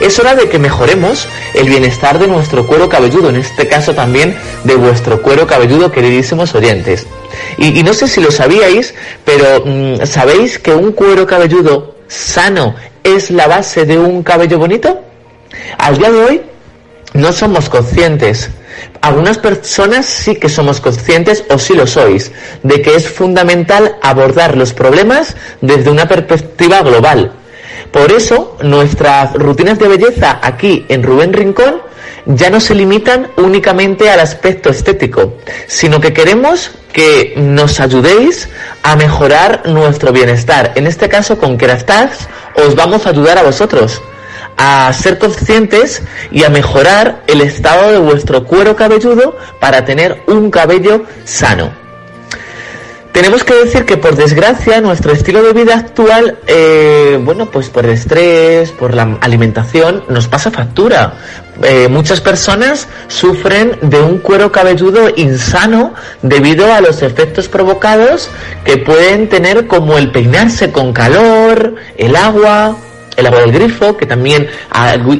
Es 0.00 0.18
hora 0.18 0.34
de 0.34 0.48
que 0.48 0.58
mejoremos 0.58 1.28
el 1.54 1.68
bienestar 1.68 2.18
de 2.18 2.26
nuestro 2.26 2.66
cuero 2.66 2.88
cabelludo, 2.88 3.28
en 3.28 3.36
este 3.36 3.68
caso 3.68 3.94
también 3.94 4.36
de 4.64 4.74
vuestro 4.74 5.22
cuero 5.22 5.46
cabelludo, 5.46 5.92
queridísimos 5.92 6.54
oyentes. 6.54 7.06
Y, 7.58 7.82
no 7.82 7.94
sé 7.94 8.08
si 8.08 8.20
lo 8.20 8.30
sabíais, 8.30 8.94
pero 9.24 9.64
mm, 9.64 10.04
¿sabéis 10.04 10.58
que 10.58 10.74
un 10.74 10.92
cuero 10.92 11.26
cabelludo 11.26 11.96
sano 12.08 12.74
es 13.02 13.30
la 13.30 13.46
base 13.46 13.84
de 13.84 13.98
un 13.98 14.22
cabello 14.22 14.58
bonito? 14.58 15.00
Al 15.78 15.98
día 15.98 16.10
de 16.10 16.24
hoy 16.24 16.42
no 17.12 17.32
somos 17.32 17.68
conscientes. 17.68 18.50
Algunas 19.04 19.36
personas 19.36 20.06
sí 20.06 20.36
que 20.36 20.48
somos 20.48 20.80
conscientes 20.80 21.44
o 21.50 21.58
sí 21.58 21.74
lo 21.74 21.86
sois 21.86 22.32
de 22.62 22.80
que 22.80 22.94
es 22.94 23.06
fundamental 23.06 23.96
abordar 24.00 24.56
los 24.56 24.72
problemas 24.72 25.36
desde 25.60 25.90
una 25.90 26.08
perspectiva 26.08 26.80
global. 26.80 27.32
Por 27.92 28.10
eso 28.12 28.56
nuestras 28.62 29.34
rutinas 29.34 29.78
de 29.78 29.88
belleza 29.88 30.38
aquí 30.40 30.86
en 30.88 31.02
Rubén 31.02 31.34
Rincón 31.34 31.82
ya 32.24 32.48
no 32.48 32.60
se 32.60 32.74
limitan 32.74 33.28
únicamente 33.36 34.08
al 34.08 34.20
aspecto 34.20 34.70
estético, 34.70 35.34
sino 35.66 36.00
que 36.00 36.14
queremos 36.14 36.70
que 36.94 37.34
nos 37.36 37.80
ayudéis 37.80 38.48
a 38.82 38.96
mejorar 38.96 39.68
nuestro 39.68 40.12
bienestar. 40.12 40.72
En 40.76 40.86
este 40.86 41.10
caso 41.10 41.36
con 41.36 41.58
Kerastaz 41.58 42.26
os 42.54 42.74
vamos 42.74 43.04
a 43.04 43.10
ayudar 43.10 43.36
a 43.36 43.42
vosotros 43.42 44.00
a 44.56 44.92
ser 44.92 45.18
conscientes 45.18 46.02
y 46.30 46.44
a 46.44 46.50
mejorar 46.50 47.22
el 47.26 47.40
estado 47.40 47.92
de 47.92 47.98
vuestro 47.98 48.44
cuero 48.44 48.76
cabelludo 48.76 49.36
para 49.60 49.84
tener 49.84 50.22
un 50.26 50.50
cabello 50.50 51.04
sano. 51.24 51.84
Tenemos 53.14 53.44
que 53.44 53.54
decir 53.54 53.84
que 53.84 53.96
por 53.96 54.16
desgracia 54.16 54.80
nuestro 54.80 55.12
estilo 55.12 55.40
de 55.44 55.52
vida 55.52 55.76
actual, 55.76 56.36
eh, 56.48 57.16
bueno, 57.22 57.48
pues 57.48 57.68
por 57.68 57.84
el 57.84 57.92
estrés, 57.92 58.72
por 58.72 58.92
la 58.92 59.18
alimentación, 59.20 60.02
nos 60.08 60.26
pasa 60.26 60.50
factura. 60.50 61.14
Eh, 61.62 61.86
muchas 61.88 62.20
personas 62.20 62.88
sufren 63.06 63.78
de 63.82 64.00
un 64.00 64.18
cuero 64.18 64.50
cabelludo 64.50 65.10
insano 65.14 65.94
debido 66.22 66.74
a 66.74 66.80
los 66.80 67.02
efectos 67.02 67.48
provocados 67.48 68.30
que 68.64 68.78
pueden 68.78 69.28
tener 69.28 69.68
como 69.68 69.96
el 69.96 70.10
peinarse 70.10 70.72
con 70.72 70.92
calor, 70.92 71.76
el 71.96 72.16
agua, 72.16 72.76
el 73.16 73.26
agua 73.26 73.40
del 73.40 73.52
grifo, 73.52 73.96
que 73.96 74.06
también 74.06 74.48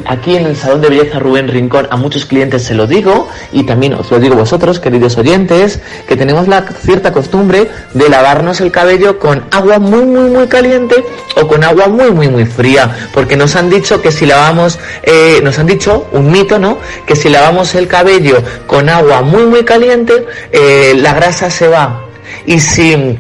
aquí 0.07 0.37
en 0.37 0.47
el 0.47 0.57
Salón 0.57 0.81
de 0.81 0.89
Belleza 0.89 1.19
Rubén 1.19 1.49
Rincón 1.49 1.87
a 1.91 1.97
muchos 1.97 2.25
clientes 2.27 2.63
se 2.63 2.75
lo 2.75 2.87
digo 2.87 3.29
y 3.53 3.65
también 3.65 3.95
os 3.95 4.11
lo 4.11 4.19
digo 4.19 4.35
vosotros, 4.35 4.81
queridos 4.81 5.17
oyentes, 5.17 5.81
que 6.09 6.17
tenemos 6.17 6.49
la 6.49 6.63
cierta 6.63 7.13
costumbre 7.13 7.71
de 7.93 8.09
lavarnos 8.09 8.61
el 8.61 8.71
cabello 8.71 9.19
con 9.19 9.45
agua 9.51 9.79
muy 9.79 10.05
muy 10.05 10.31
muy 10.31 10.47
caliente 10.47 11.05
o 11.41 11.47
con 11.47 11.65
agua 11.65 11.89
muy 11.89 12.11
muy 12.11 12.29
muy 12.29 12.47
fría, 12.47 13.09
porque 13.13 13.37
nos 13.37 13.57
han 13.57 13.71
dicho 13.71 14.01
que 14.03 14.11
si 14.11 14.27
lavamos, 14.27 14.79
eh, 15.03 15.41
nos 15.43 15.59
han 15.59 15.67
dicho 15.67 16.09
un 16.13 16.31
mito, 16.31 16.59
¿no? 16.59 16.79
Que 17.07 17.17
si 17.17 17.29
lavamos 17.29 17.75
el 17.75 17.89
cabello 17.89 18.43
con 18.67 18.89
agua 18.89 19.23
muy 19.23 19.45
muy 19.45 19.65
caliente, 19.65 20.27
eh, 20.53 20.95
la 20.97 21.15
grasa 21.15 21.51
se 21.51 21.69
va. 21.69 22.05
Y 22.47 22.61
si 22.61 23.19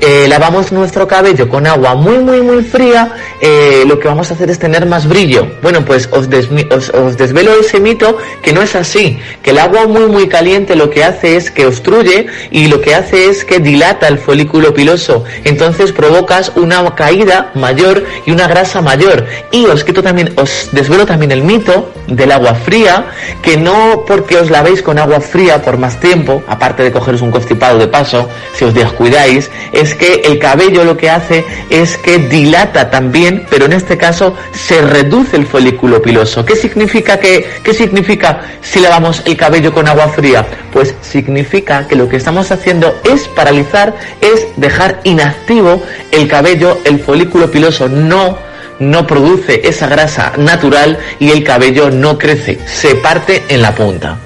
eh, 0.00 0.26
lavamos 0.28 0.72
nuestro 0.72 1.06
cabello 1.06 1.48
con 1.48 1.66
agua 1.66 1.94
muy 1.94 2.18
muy 2.18 2.40
muy 2.40 2.62
fría, 2.62 3.12
eh, 3.40 3.84
lo 3.86 3.98
que 3.98 4.08
vamos 4.08 4.30
a 4.30 4.34
hacer 4.34 4.50
es 4.50 4.58
tener 4.58 4.86
más 4.86 5.06
brillo. 5.06 5.46
Bueno, 5.62 5.84
pues 5.84 6.08
os, 6.10 6.28
desvelo 6.28 7.52
ese 7.60 7.80
mito 7.80 8.18
que 8.42 8.52
no 8.52 8.62
es 8.62 8.74
así, 8.74 9.18
que 9.42 9.50
el 9.50 9.58
agua 9.58 9.86
muy 9.86 10.06
muy 10.06 10.28
caliente 10.28 10.76
lo 10.76 10.90
que 10.90 11.04
hace 11.04 11.36
es 11.36 11.50
que 11.50 11.66
obstruye 11.66 12.26
y 12.50 12.68
lo 12.68 12.80
que 12.80 12.94
hace 12.94 13.28
es 13.28 13.44
que 13.44 13.58
dilata 13.58 14.08
el 14.08 14.18
folículo 14.18 14.72
piloso. 14.74 15.24
Entonces 15.44 15.92
provocas 15.92 16.52
una 16.56 16.94
caída 16.94 17.50
mayor 17.54 18.04
y 18.26 18.32
una 18.32 18.48
grasa 18.48 18.80
mayor. 18.80 19.26
Y 19.50 19.66
os 19.66 19.84
quito 19.84 20.02
también, 20.02 20.32
os 20.36 20.68
desvelo 20.72 21.06
también 21.06 21.32
el 21.32 21.42
mito 21.42 21.92
del 22.06 22.32
agua 22.32 22.54
fría, 22.54 23.06
que 23.42 23.56
no 23.56 24.04
porque 24.06 24.36
os 24.38 24.50
lavéis 24.50 24.82
con 24.82 24.98
agua 24.98 25.20
fría 25.20 25.62
por 25.62 25.78
más 25.78 26.00
tiempo, 26.00 26.42
aparte 26.46 26.82
de 26.82 26.92
cogeros 26.92 27.22
un 27.22 27.30
constipado 27.30 27.78
de 27.78 27.88
paso, 27.88 28.28
si 28.54 28.64
os 28.64 28.74
descuidáis, 28.74 29.50
es 29.82 29.94
que 29.94 30.22
el 30.24 30.38
cabello 30.38 30.84
lo 30.84 30.96
que 30.96 31.10
hace 31.10 31.44
es 31.68 31.98
que 31.98 32.18
dilata 32.18 32.90
también, 32.90 33.46
pero 33.50 33.66
en 33.66 33.72
este 33.72 33.98
caso 33.98 34.36
se 34.52 34.80
reduce 34.80 35.36
el 35.36 35.46
folículo 35.46 36.00
piloso. 36.00 36.44
¿Qué 36.44 36.56
significa 36.56 37.18
que, 37.18 37.46
qué 37.62 37.74
significa 37.74 38.42
si 38.62 38.80
lavamos 38.80 39.22
el 39.26 39.36
cabello 39.36 39.72
con 39.72 39.88
agua 39.88 40.08
fría? 40.08 40.46
Pues 40.72 40.94
significa 41.02 41.88
que 41.88 41.96
lo 41.96 42.08
que 42.08 42.16
estamos 42.16 42.50
haciendo 42.52 42.94
es 43.04 43.26
paralizar, 43.28 43.94
es 44.20 44.46
dejar 44.56 45.00
inactivo 45.04 45.82
el 46.12 46.28
cabello, 46.28 46.78
el 46.84 47.00
folículo 47.00 47.50
piloso 47.50 47.88
no 47.88 48.38
no 48.78 49.06
produce 49.06 49.60
esa 49.68 49.86
grasa 49.86 50.32
natural 50.38 50.98
y 51.20 51.30
el 51.30 51.44
cabello 51.44 51.90
no 51.90 52.18
crece, 52.18 52.58
se 52.66 52.96
parte 52.96 53.44
en 53.48 53.62
la 53.62 53.74
punta. 53.74 54.18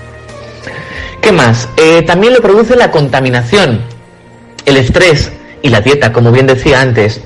¿Qué 1.20 1.30
más? 1.30 1.68
Eh, 1.76 2.02
también 2.02 2.32
lo 2.32 2.40
produce 2.40 2.74
la 2.74 2.90
contaminación, 2.90 3.82
el 4.64 4.76
estrés 4.76 5.30
y 5.66 5.68
la 5.68 5.80
dieta, 5.80 6.12
como 6.12 6.30
bien 6.30 6.46
decía 6.46 6.80
antes. 6.80 7.20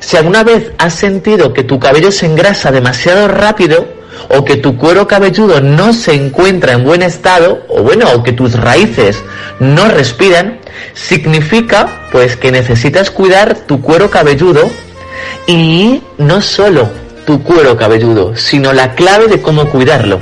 Si 0.00 0.16
alguna 0.16 0.42
vez 0.42 0.72
has 0.78 0.94
sentido 0.94 1.52
que 1.52 1.62
tu 1.62 1.78
cabello 1.78 2.10
se 2.10 2.26
engrasa 2.26 2.72
demasiado 2.72 3.28
rápido 3.28 3.86
o 4.36 4.44
que 4.44 4.56
tu 4.56 4.76
cuero 4.76 5.06
cabelludo 5.06 5.60
no 5.60 5.92
se 5.92 6.14
encuentra 6.14 6.72
en 6.72 6.84
buen 6.84 7.02
estado 7.02 7.64
o 7.68 7.82
bueno, 7.82 8.06
o 8.12 8.24
que 8.24 8.32
tus 8.32 8.54
raíces 8.54 9.22
no 9.60 9.86
respiran, 9.88 10.58
significa 10.92 12.08
pues 12.10 12.36
que 12.36 12.50
necesitas 12.50 13.12
cuidar 13.12 13.54
tu 13.54 13.80
cuero 13.80 14.10
cabelludo 14.10 14.68
y 15.46 16.02
no 16.18 16.40
solo 16.40 16.90
tu 17.26 17.44
cuero 17.44 17.76
cabelludo, 17.76 18.36
sino 18.36 18.72
la 18.72 18.94
clave 18.94 19.28
de 19.28 19.40
cómo 19.40 19.70
cuidarlo. 19.70 20.20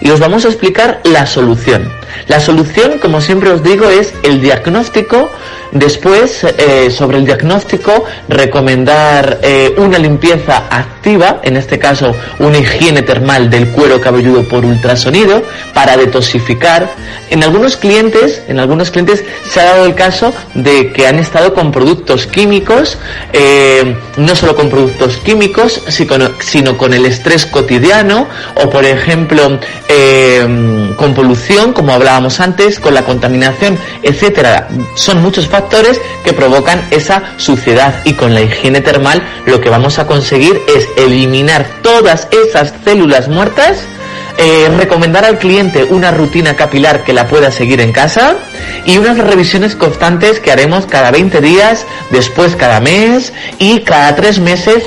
Y 0.00 0.10
os 0.10 0.18
vamos 0.18 0.44
a 0.44 0.48
explicar 0.48 1.00
la 1.04 1.26
solución. 1.26 1.88
La 2.26 2.40
solución, 2.40 2.98
como 3.00 3.20
siempre 3.20 3.50
os 3.50 3.62
digo, 3.62 3.88
es 3.88 4.12
el 4.22 4.40
diagnóstico. 4.40 5.30
Después, 5.72 6.44
eh, 6.44 6.90
sobre 6.90 7.16
el 7.16 7.24
diagnóstico, 7.24 8.04
recomendar 8.28 9.38
eh, 9.42 9.74
una 9.78 9.98
limpieza 9.98 10.64
activa, 10.68 11.40
en 11.42 11.56
este 11.56 11.78
caso 11.78 12.14
una 12.40 12.58
higiene 12.58 13.00
termal 13.00 13.48
del 13.48 13.68
cuero 13.68 13.98
cabelludo 13.98 14.46
por 14.46 14.66
ultrasonido, 14.66 15.42
para 15.72 15.96
detoxificar. 15.96 16.90
En 17.30 17.42
algunos 17.42 17.78
clientes, 17.78 18.42
en 18.48 18.60
algunos 18.60 18.90
clientes 18.90 19.24
se 19.48 19.60
ha 19.60 19.64
dado 19.64 19.86
el 19.86 19.94
caso 19.94 20.34
de 20.52 20.92
que 20.92 21.06
han 21.06 21.18
estado 21.18 21.54
con 21.54 21.72
productos 21.72 22.26
químicos, 22.26 22.98
eh, 23.32 23.96
no 24.18 24.36
solo 24.36 24.54
con 24.54 24.68
productos 24.68 25.16
químicos, 25.16 25.82
sino, 25.88 26.76
con 26.76 26.92
el 26.92 27.06
estrés 27.06 27.46
cotidiano, 27.46 28.28
o 28.62 28.68
por 28.68 28.84
ejemplo, 28.84 29.58
con 30.96 31.14
polución, 31.14 31.72
como 31.72 31.94
hablábamos 31.94 32.40
antes, 32.40 32.78
con 32.78 32.92
la 32.92 33.04
contaminación, 33.04 33.78
etcétera. 34.02 34.68
Son 34.94 35.22
muchos 35.22 35.46
factores 35.48 35.61
que 36.24 36.32
provocan 36.32 36.86
esa 36.90 37.22
suciedad. 37.36 38.00
Y 38.04 38.14
con 38.14 38.34
la 38.34 38.42
higiene 38.42 38.80
termal 38.80 39.22
lo 39.46 39.60
que 39.60 39.70
vamos 39.70 39.98
a 39.98 40.06
conseguir 40.06 40.60
es 40.68 40.88
eliminar 40.96 41.66
todas 41.82 42.28
esas 42.30 42.72
células 42.84 43.28
muertas 43.28 43.84
eh, 44.38 44.70
recomendar 44.76 45.24
al 45.24 45.38
cliente 45.38 45.84
una 45.84 46.10
rutina 46.10 46.56
capilar 46.56 47.04
que 47.04 47.12
la 47.12 47.28
pueda 47.28 47.50
seguir 47.50 47.80
en 47.80 47.92
casa 47.92 48.36
y 48.86 48.96
unas 48.96 49.18
revisiones 49.18 49.76
constantes 49.76 50.40
que 50.40 50.50
haremos 50.50 50.86
cada 50.86 51.10
20 51.10 51.40
días, 51.40 51.84
después 52.10 52.56
cada 52.56 52.80
mes 52.80 53.32
y 53.58 53.80
cada 53.80 54.16
tres 54.16 54.40
meses 54.40 54.84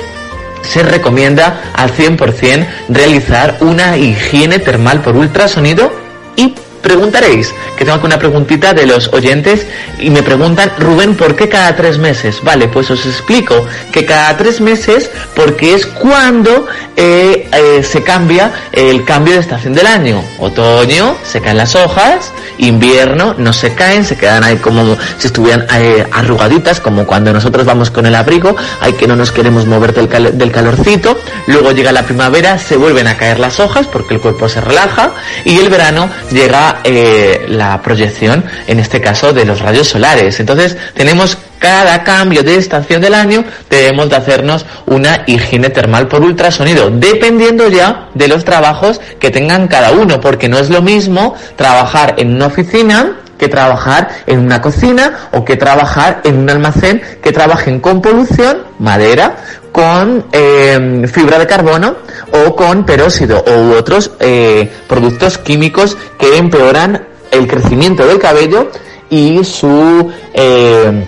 se 0.62 0.82
recomienda 0.82 1.62
al 1.74 1.92
100% 1.94 2.66
realizar 2.88 3.58
una 3.60 3.96
higiene 3.96 4.58
termal 4.58 5.00
por 5.00 5.16
ultrasonido 5.16 5.92
y 6.34 6.54
preguntaréis, 6.86 7.52
que 7.76 7.84
tengo 7.84 7.96
aquí 7.96 8.06
una 8.06 8.18
preguntita 8.20 8.72
de 8.72 8.86
los 8.86 9.08
oyentes 9.12 9.66
y 9.98 10.08
me 10.10 10.22
preguntan, 10.22 10.70
Rubén, 10.78 11.16
¿por 11.16 11.34
qué 11.34 11.48
cada 11.48 11.74
tres 11.74 11.98
meses? 11.98 12.40
Vale, 12.44 12.68
pues 12.68 12.88
os 12.90 13.04
explico 13.04 13.66
que 13.90 14.04
cada 14.04 14.36
tres 14.36 14.60
meses 14.60 15.10
porque 15.34 15.74
es 15.74 15.84
cuando 15.84 16.68
eh, 16.96 17.48
eh, 17.52 17.82
se 17.82 18.02
cambia 18.04 18.52
el 18.72 19.04
cambio 19.04 19.34
de 19.34 19.40
estación 19.40 19.74
del 19.74 19.86
año. 19.88 20.22
Otoño, 20.38 21.16
se 21.24 21.40
caen 21.40 21.56
las 21.56 21.74
hojas, 21.74 22.32
invierno, 22.58 23.34
no 23.36 23.52
se 23.52 23.74
caen, 23.74 24.04
se 24.04 24.16
quedan 24.16 24.44
ahí 24.44 24.56
como 24.58 24.96
si 25.18 25.26
estuvieran 25.26 25.66
eh, 25.74 26.06
arrugaditas, 26.12 26.78
como 26.80 27.04
cuando 27.04 27.32
nosotros 27.32 27.66
vamos 27.66 27.90
con 27.90 28.06
el 28.06 28.14
abrigo, 28.14 28.54
hay 28.80 28.92
que 28.92 29.08
no 29.08 29.16
nos 29.16 29.32
queremos 29.32 29.66
mover 29.66 29.92
del, 29.92 30.08
cal- 30.08 30.38
del 30.38 30.52
calorcito, 30.52 31.18
luego 31.48 31.72
llega 31.72 31.90
la 31.90 32.04
primavera, 32.04 32.58
se 32.58 32.76
vuelven 32.76 33.08
a 33.08 33.16
caer 33.16 33.40
las 33.40 33.58
hojas 33.58 33.86
porque 33.88 34.14
el 34.14 34.20
cuerpo 34.20 34.48
se 34.48 34.60
relaja 34.60 35.12
y 35.44 35.58
el 35.58 35.68
verano 35.68 36.08
llega 36.30 36.75
eh, 36.84 37.46
la 37.48 37.80
proyección, 37.82 38.44
en 38.66 38.78
este 38.78 39.00
caso, 39.00 39.32
de 39.32 39.44
los 39.44 39.60
rayos 39.60 39.88
solares. 39.88 40.40
Entonces 40.40 40.76
tenemos 40.94 41.38
cada 41.58 42.04
cambio 42.04 42.42
de 42.42 42.56
estación 42.56 43.00
del 43.00 43.14
año 43.14 43.44
debemos 43.70 44.10
de 44.10 44.16
hacernos 44.16 44.66
una 44.86 45.22
higiene 45.26 45.70
termal 45.70 46.06
por 46.06 46.22
ultrasonido, 46.22 46.90
dependiendo 46.90 47.68
ya 47.68 48.08
de 48.14 48.28
los 48.28 48.44
trabajos 48.44 49.00
que 49.18 49.30
tengan 49.30 49.68
cada 49.68 49.92
uno, 49.92 50.20
porque 50.20 50.48
no 50.48 50.58
es 50.58 50.70
lo 50.70 50.82
mismo 50.82 51.34
trabajar 51.56 52.14
en 52.18 52.34
una 52.34 52.46
oficina 52.46 53.16
que 53.38 53.48
trabajar 53.48 54.08
en 54.26 54.40
una 54.40 54.62
cocina 54.62 55.28
o 55.32 55.44
que 55.44 55.56
trabajar 55.56 56.22
en 56.24 56.38
un 56.38 56.50
almacén 56.50 57.02
que 57.22 57.32
trabajen 57.32 57.80
con 57.80 58.00
polución, 58.00 58.64
madera, 58.78 59.36
con 59.76 60.24
eh, 60.32 61.06
fibra 61.12 61.38
de 61.38 61.46
carbono 61.46 61.96
o 62.32 62.56
con 62.56 62.86
peróxido 62.86 63.44
u 63.46 63.74
otros 63.74 64.10
eh, 64.20 64.70
productos 64.88 65.36
químicos 65.36 65.98
que 66.18 66.38
empeoran 66.38 67.06
el 67.30 67.46
crecimiento 67.46 68.06
del 68.06 68.18
cabello 68.18 68.70
y 69.10 69.44
su 69.44 70.10
eh, 70.32 71.04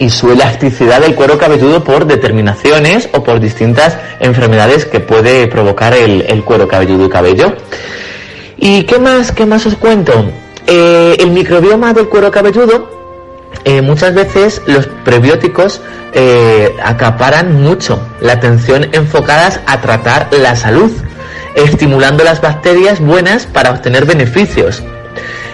y 0.00 0.10
su 0.10 0.32
elasticidad 0.32 1.00
del 1.00 1.14
cuero 1.14 1.38
cabelludo 1.38 1.84
por 1.84 2.04
determinaciones 2.06 3.08
o 3.12 3.22
por 3.22 3.38
distintas 3.38 3.96
enfermedades 4.18 4.84
que 4.84 4.98
puede 4.98 5.46
provocar 5.46 5.94
el, 5.94 6.22
el 6.22 6.42
cuero 6.42 6.66
cabelludo 6.66 7.06
y 7.06 7.08
cabello. 7.08 7.54
¿Y 8.56 8.82
qué 8.82 8.98
más, 8.98 9.30
qué 9.30 9.46
más 9.46 9.64
os 9.66 9.76
cuento? 9.76 10.12
El 10.66 11.30
microbioma 11.30 11.92
del 11.92 12.08
cuero 12.08 12.32
cabelludo, 12.32 13.01
eh, 13.64 13.80
muchas 13.82 14.14
veces 14.14 14.60
los 14.66 14.86
prebióticos 15.04 15.80
eh, 16.14 16.74
acaparan 16.82 17.62
mucho 17.62 18.00
la 18.20 18.34
atención 18.34 18.88
enfocadas 18.92 19.60
a 19.66 19.80
tratar 19.80 20.28
la 20.32 20.56
salud, 20.56 20.90
estimulando 21.54 22.24
las 22.24 22.40
bacterias 22.40 23.00
buenas 23.00 23.46
para 23.46 23.70
obtener 23.70 24.04
beneficios. 24.04 24.82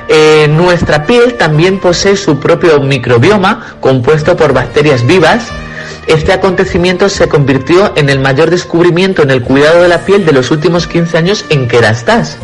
Eh, 0.08 0.48
nuestra 0.48 1.04
piel 1.04 1.34
también 1.34 1.78
posee 1.80 2.16
su 2.16 2.40
propio 2.40 2.80
microbioma 2.80 3.76
compuesto 3.80 4.36
por 4.36 4.54
bacterias 4.54 5.06
vivas. 5.06 5.48
Este 6.06 6.32
acontecimiento 6.32 7.08
se 7.08 7.28
convirtió 7.28 7.92
en 7.96 8.08
el 8.08 8.18
mayor 8.18 8.50
descubrimiento 8.50 9.22
en 9.22 9.30
el 9.30 9.42
cuidado 9.42 9.82
de 9.82 9.88
la 9.88 10.04
piel 10.04 10.24
de 10.24 10.32
los 10.32 10.50
últimos 10.50 10.86
15 10.86 11.18
años 11.18 11.44
en 11.50 11.68
Kerastase. 11.68 12.38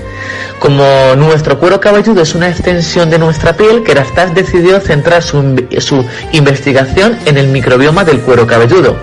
Como 0.59 0.85
nuestro 1.17 1.59
cuero 1.59 1.81
cabelludo 1.81 2.23
es 2.23 2.35
una 2.35 2.49
extensión 2.49 3.11
de 3.11 3.19
nuestra 3.19 3.57
piel, 3.57 3.83
Kerastase 3.83 4.35
decidió 4.35 4.81
centrar 4.81 5.23
su, 5.23 5.67
su 5.79 6.05
investigación 6.33 7.19
en 7.27 7.39
el 7.39 7.49
microbioma 7.49 8.05
del 8.05 8.21
cuero 8.21 8.47
cabelludo. 8.47 8.97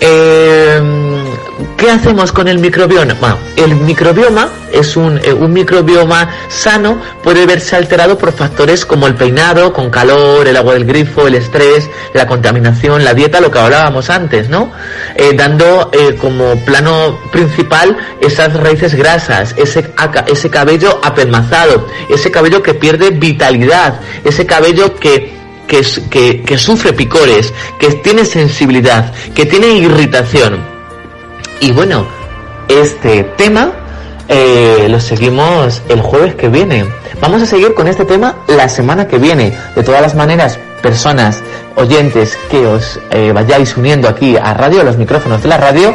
Eh, 0.00 1.03
¿Qué 1.76 1.90
hacemos 1.90 2.32
con 2.32 2.48
el 2.48 2.58
microbioma? 2.58 3.38
El 3.56 3.76
microbioma 3.76 4.48
es 4.72 4.96
un, 4.96 5.18
eh, 5.18 5.32
un 5.32 5.52
microbioma 5.52 6.28
sano, 6.48 7.00
puede 7.22 7.46
verse 7.46 7.76
alterado 7.76 8.18
por 8.18 8.32
factores 8.32 8.84
como 8.84 9.06
el 9.06 9.14
peinado, 9.14 9.72
con 9.72 9.90
calor, 9.90 10.48
el 10.48 10.56
agua 10.56 10.74
del 10.74 10.84
grifo, 10.84 11.26
el 11.26 11.36
estrés, 11.36 11.88
la 12.12 12.26
contaminación, 12.26 13.04
la 13.04 13.14
dieta, 13.14 13.40
lo 13.40 13.50
que 13.50 13.58
hablábamos 13.60 14.10
antes, 14.10 14.48
¿no? 14.48 14.72
Eh, 15.14 15.32
dando 15.36 15.90
eh, 15.92 16.16
como 16.20 16.56
plano 16.64 17.20
principal 17.30 17.96
esas 18.20 18.54
raíces 18.54 18.94
grasas, 18.94 19.54
ese, 19.56 19.92
ese 20.26 20.50
cabello 20.50 21.00
apelmazado, 21.04 21.86
ese 22.08 22.30
cabello 22.30 22.62
que 22.62 22.74
pierde 22.74 23.10
vitalidad, 23.10 24.00
ese 24.24 24.44
cabello 24.44 24.96
que 24.96 25.34
que, 25.66 26.42
que 26.42 26.58
sufre 26.58 26.92
picores, 26.92 27.52
que 27.80 27.88
tiene 27.94 28.24
sensibilidad, 28.24 29.12
que 29.34 29.46
tiene 29.46 29.68
irritación. 29.68 30.73
Y 31.64 31.72
bueno, 31.72 32.04
este 32.68 33.24
tema 33.38 33.72
eh, 34.28 34.86
lo 34.90 35.00
seguimos 35.00 35.80
el 35.88 36.02
jueves 36.02 36.34
que 36.34 36.50
viene. 36.50 36.84
Vamos 37.22 37.40
a 37.40 37.46
seguir 37.46 37.72
con 37.72 37.88
este 37.88 38.04
tema 38.04 38.34
la 38.48 38.68
semana 38.68 39.08
que 39.08 39.16
viene. 39.16 39.56
De 39.74 39.82
todas 39.82 40.02
las 40.02 40.14
maneras, 40.14 40.58
personas, 40.82 41.38
oyentes 41.76 42.36
que 42.50 42.66
os 42.66 43.00
eh, 43.10 43.32
vayáis 43.32 43.78
uniendo 43.78 44.10
aquí 44.10 44.36
a 44.36 44.52
radio, 44.52 44.82
a 44.82 44.84
los 44.84 44.98
micrófonos 44.98 45.42
de 45.42 45.48
la 45.48 45.56
radio, 45.56 45.94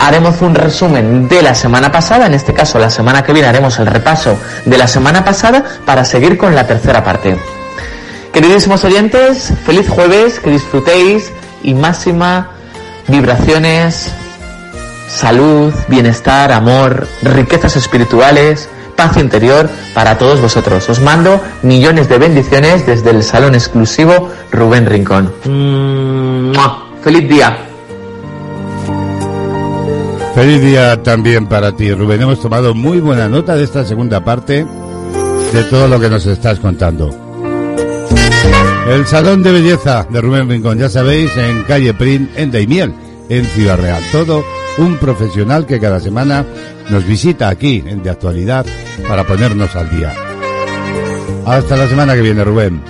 haremos 0.00 0.42
un 0.42 0.54
resumen 0.54 1.28
de 1.28 1.40
la 1.40 1.54
semana 1.54 1.90
pasada. 1.90 2.26
En 2.26 2.34
este 2.34 2.52
caso, 2.52 2.78
la 2.78 2.90
semana 2.90 3.22
que 3.22 3.32
viene 3.32 3.48
haremos 3.48 3.78
el 3.78 3.86
repaso 3.86 4.36
de 4.66 4.76
la 4.76 4.86
semana 4.86 5.24
pasada 5.24 5.64
para 5.86 6.04
seguir 6.04 6.36
con 6.36 6.54
la 6.54 6.66
tercera 6.66 7.02
parte. 7.02 7.38
Queridísimos 8.34 8.84
oyentes, 8.84 9.50
feliz 9.64 9.88
jueves, 9.88 10.40
que 10.40 10.50
disfrutéis 10.50 11.32
y 11.62 11.72
máxima 11.72 12.50
vibraciones, 13.08 14.12
salud, 15.08 15.72
bienestar, 15.88 16.52
amor, 16.52 17.06
riquezas 17.22 17.76
espirituales, 17.76 18.68
paz 18.96 19.16
interior 19.16 19.68
para 19.94 20.18
todos 20.18 20.40
vosotros. 20.40 20.88
Os 20.88 21.00
mando 21.00 21.40
millones 21.62 22.08
de 22.08 22.18
bendiciones 22.18 22.86
desde 22.86 23.10
el 23.10 23.22
salón 23.22 23.54
exclusivo 23.54 24.30
Rubén 24.50 24.86
Rincón. 24.86 25.32
¡Mua! 26.52 26.86
¡Feliz 27.02 27.28
día! 27.28 27.58
Feliz 30.34 30.60
día 30.60 31.02
también 31.02 31.46
para 31.46 31.72
ti, 31.72 31.92
Rubén. 31.94 32.22
Hemos 32.22 32.40
tomado 32.40 32.74
muy 32.74 33.00
buena 33.00 33.28
nota 33.28 33.54
de 33.54 33.64
esta 33.64 33.84
segunda 33.84 34.22
parte 34.22 34.66
de 35.52 35.62
todo 35.64 35.88
lo 35.88 35.98
que 35.98 36.10
nos 36.10 36.26
estás 36.26 36.58
contando. 36.58 37.10
El 38.88 39.06
Salón 39.06 39.42
de 39.42 39.52
Belleza 39.52 40.06
de 40.08 40.20
Rubén 40.20 40.48
Rincón, 40.48 40.78
ya 40.78 40.88
sabéis, 40.88 41.34
en 41.36 41.62
calle 41.62 41.94
Prin, 41.94 42.30
en 42.36 42.50
Daimiel, 42.52 42.94
en 43.28 43.44
Ciudad 43.46 43.78
Real. 43.78 44.02
Todo 44.12 44.44
un 44.78 44.98
profesional 44.98 45.66
que 45.66 45.80
cada 45.80 46.00
semana 46.00 46.44
nos 46.90 47.06
visita 47.06 47.48
aquí 47.48 47.82
en 47.86 48.02
De 48.02 48.10
Actualidad 48.10 48.66
para 49.08 49.24
ponernos 49.24 49.74
al 49.74 49.90
día. 49.90 50.14
Hasta 51.44 51.76
la 51.76 51.88
semana 51.88 52.14
que 52.14 52.22
viene, 52.22 52.44
Rubén. 52.44 52.82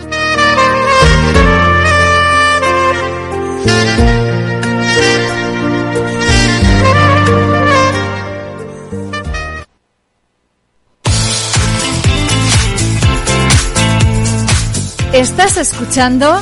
Estás 15.12 15.56
escuchando 15.56 16.40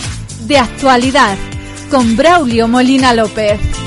De 0.48 0.58
Actualidad 0.58 1.36
con 1.90 2.16
Braulio 2.16 2.66
Molina 2.66 3.14
López. 3.14 3.83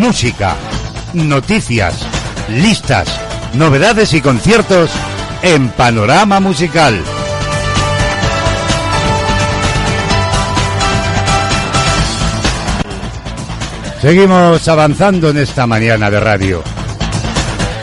Música, 0.00 0.56
noticias, 1.12 2.06
listas, 2.48 3.06
novedades 3.52 4.14
y 4.14 4.22
conciertos 4.22 4.90
en 5.42 5.68
Panorama 5.68 6.40
Musical. 6.40 6.98
Seguimos 14.00 14.66
avanzando 14.68 15.28
en 15.28 15.36
esta 15.36 15.66
mañana 15.66 16.10
de 16.10 16.18
radio. 16.18 16.62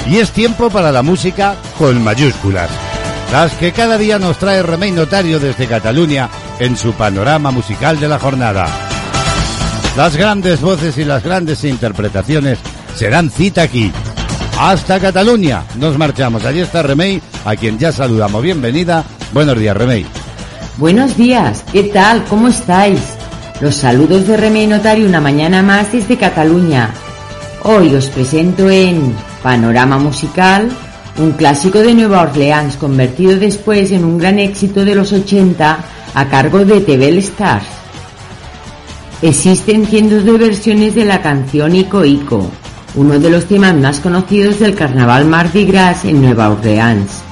Y 0.07 0.17
es 0.17 0.31
tiempo 0.31 0.71
para 0.71 0.91
la 0.91 1.03
música 1.03 1.55
con 1.77 2.03
mayúsculas. 2.03 2.71
Las 3.31 3.53
que 3.53 3.71
cada 3.73 3.99
día 3.99 4.17
nos 4.17 4.39
trae 4.39 4.63
Remey 4.63 4.91
Notario 4.91 5.39
desde 5.39 5.67
Cataluña 5.67 6.29
en 6.57 6.77
su 6.77 6.93
panorama 6.93 7.51
musical 7.51 7.99
de 7.99 8.07
la 8.07 8.17
jornada. 8.17 8.86
Las 9.97 10.15
grandes 10.15 10.61
voces 10.61 10.95
y 10.99 11.03
las 11.03 11.23
grandes 11.23 11.63
interpretaciones 11.63 12.59
se 12.95 13.09
dan 13.09 13.31
cita 13.31 13.63
aquí. 13.63 13.91
Hasta 14.59 14.99
Cataluña 14.99 15.63
nos 15.79 15.97
marchamos. 15.97 16.45
Allí 16.45 16.59
está 16.59 16.83
Remey, 16.83 17.19
a 17.43 17.55
quien 17.55 17.79
ya 17.79 17.91
saludamos. 17.91 18.43
Bienvenida. 18.43 19.03
Buenos 19.33 19.57
días, 19.57 19.75
Remey. 19.75 20.05
Buenos 20.77 21.17
días, 21.17 21.63
¿qué 21.73 21.85
tal? 21.85 22.23
¿Cómo 22.25 22.47
estáis? 22.47 22.99
Los 23.59 23.73
saludos 23.73 24.27
de 24.27 24.37
Remey 24.37 24.67
Notario 24.67 25.07
una 25.07 25.19
mañana 25.19 25.63
más 25.63 25.91
desde 25.91 26.15
Cataluña. 26.15 26.91
Hoy 27.63 27.95
os 27.95 28.05
presento 28.09 28.69
en 28.69 29.15
Panorama 29.41 29.97
Musical 29.97 30.69
un 31.17 31.31
clásico 31.31 31.79
de 31.79 31.95
Nueva 31.95 32.21
Orleans 32.21 32.77
convertido 32.77 33.35
después 33.39 33.91
en 33.91 34.05
un 34.05 34.19
gran 34.19 34.37
éxito 34.37 34.85
de 34.85 34.93
los 34.93 35.11
80 35.11 35.79
a 36.13 36.29
cargo 36.29 36.63
de 36.65 36.81
Tebel 36.81 37.17
Stars. 37.17 37.86
Existen 39.23 39.87
cientos 39.87 40.25
de 40.25 40.33
versiones 40.33 40.93
de 40.93 41.03
la 41.03 41.23
canción 41.23 41.75
Ico 41.75 42.05
Ico, 42.05 42.51
uno 42.93 43.17
de 43.17 43.31
los 43.31 43.45
temas 43.45 43.73
más 43.73 43.99
conocidos 43.99 44.59
del 44.59 44.75
carnaval 44.75 45.25
Mardi 45.25 45.65
Gras 45.65 46.05
en 46.05 46.21
Nueva 46.21 46.51
Orleans, 46.51 47.23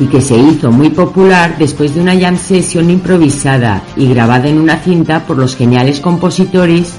y 0.00 0.06
que 0.06 0.20
se 0.20 0.36
hizo 0.36 0.72
muy 0.72 0.90
popular 0.90 1.54
después 1.56 1.94
de 1.94 2.00
una 2.00 2.18
jam 2.18 2.36
session 2.36 2.90
improvisada 2.90 3.84
y 3.96 4.08
grabada 4.08 4.48
en 4.48 4.58
una 4.58 4.78
cinta 4.78 5.24
por 5.24 5.38
los 5.38 5.54
geniales 5.54 6.00
compositores 6.00 6.94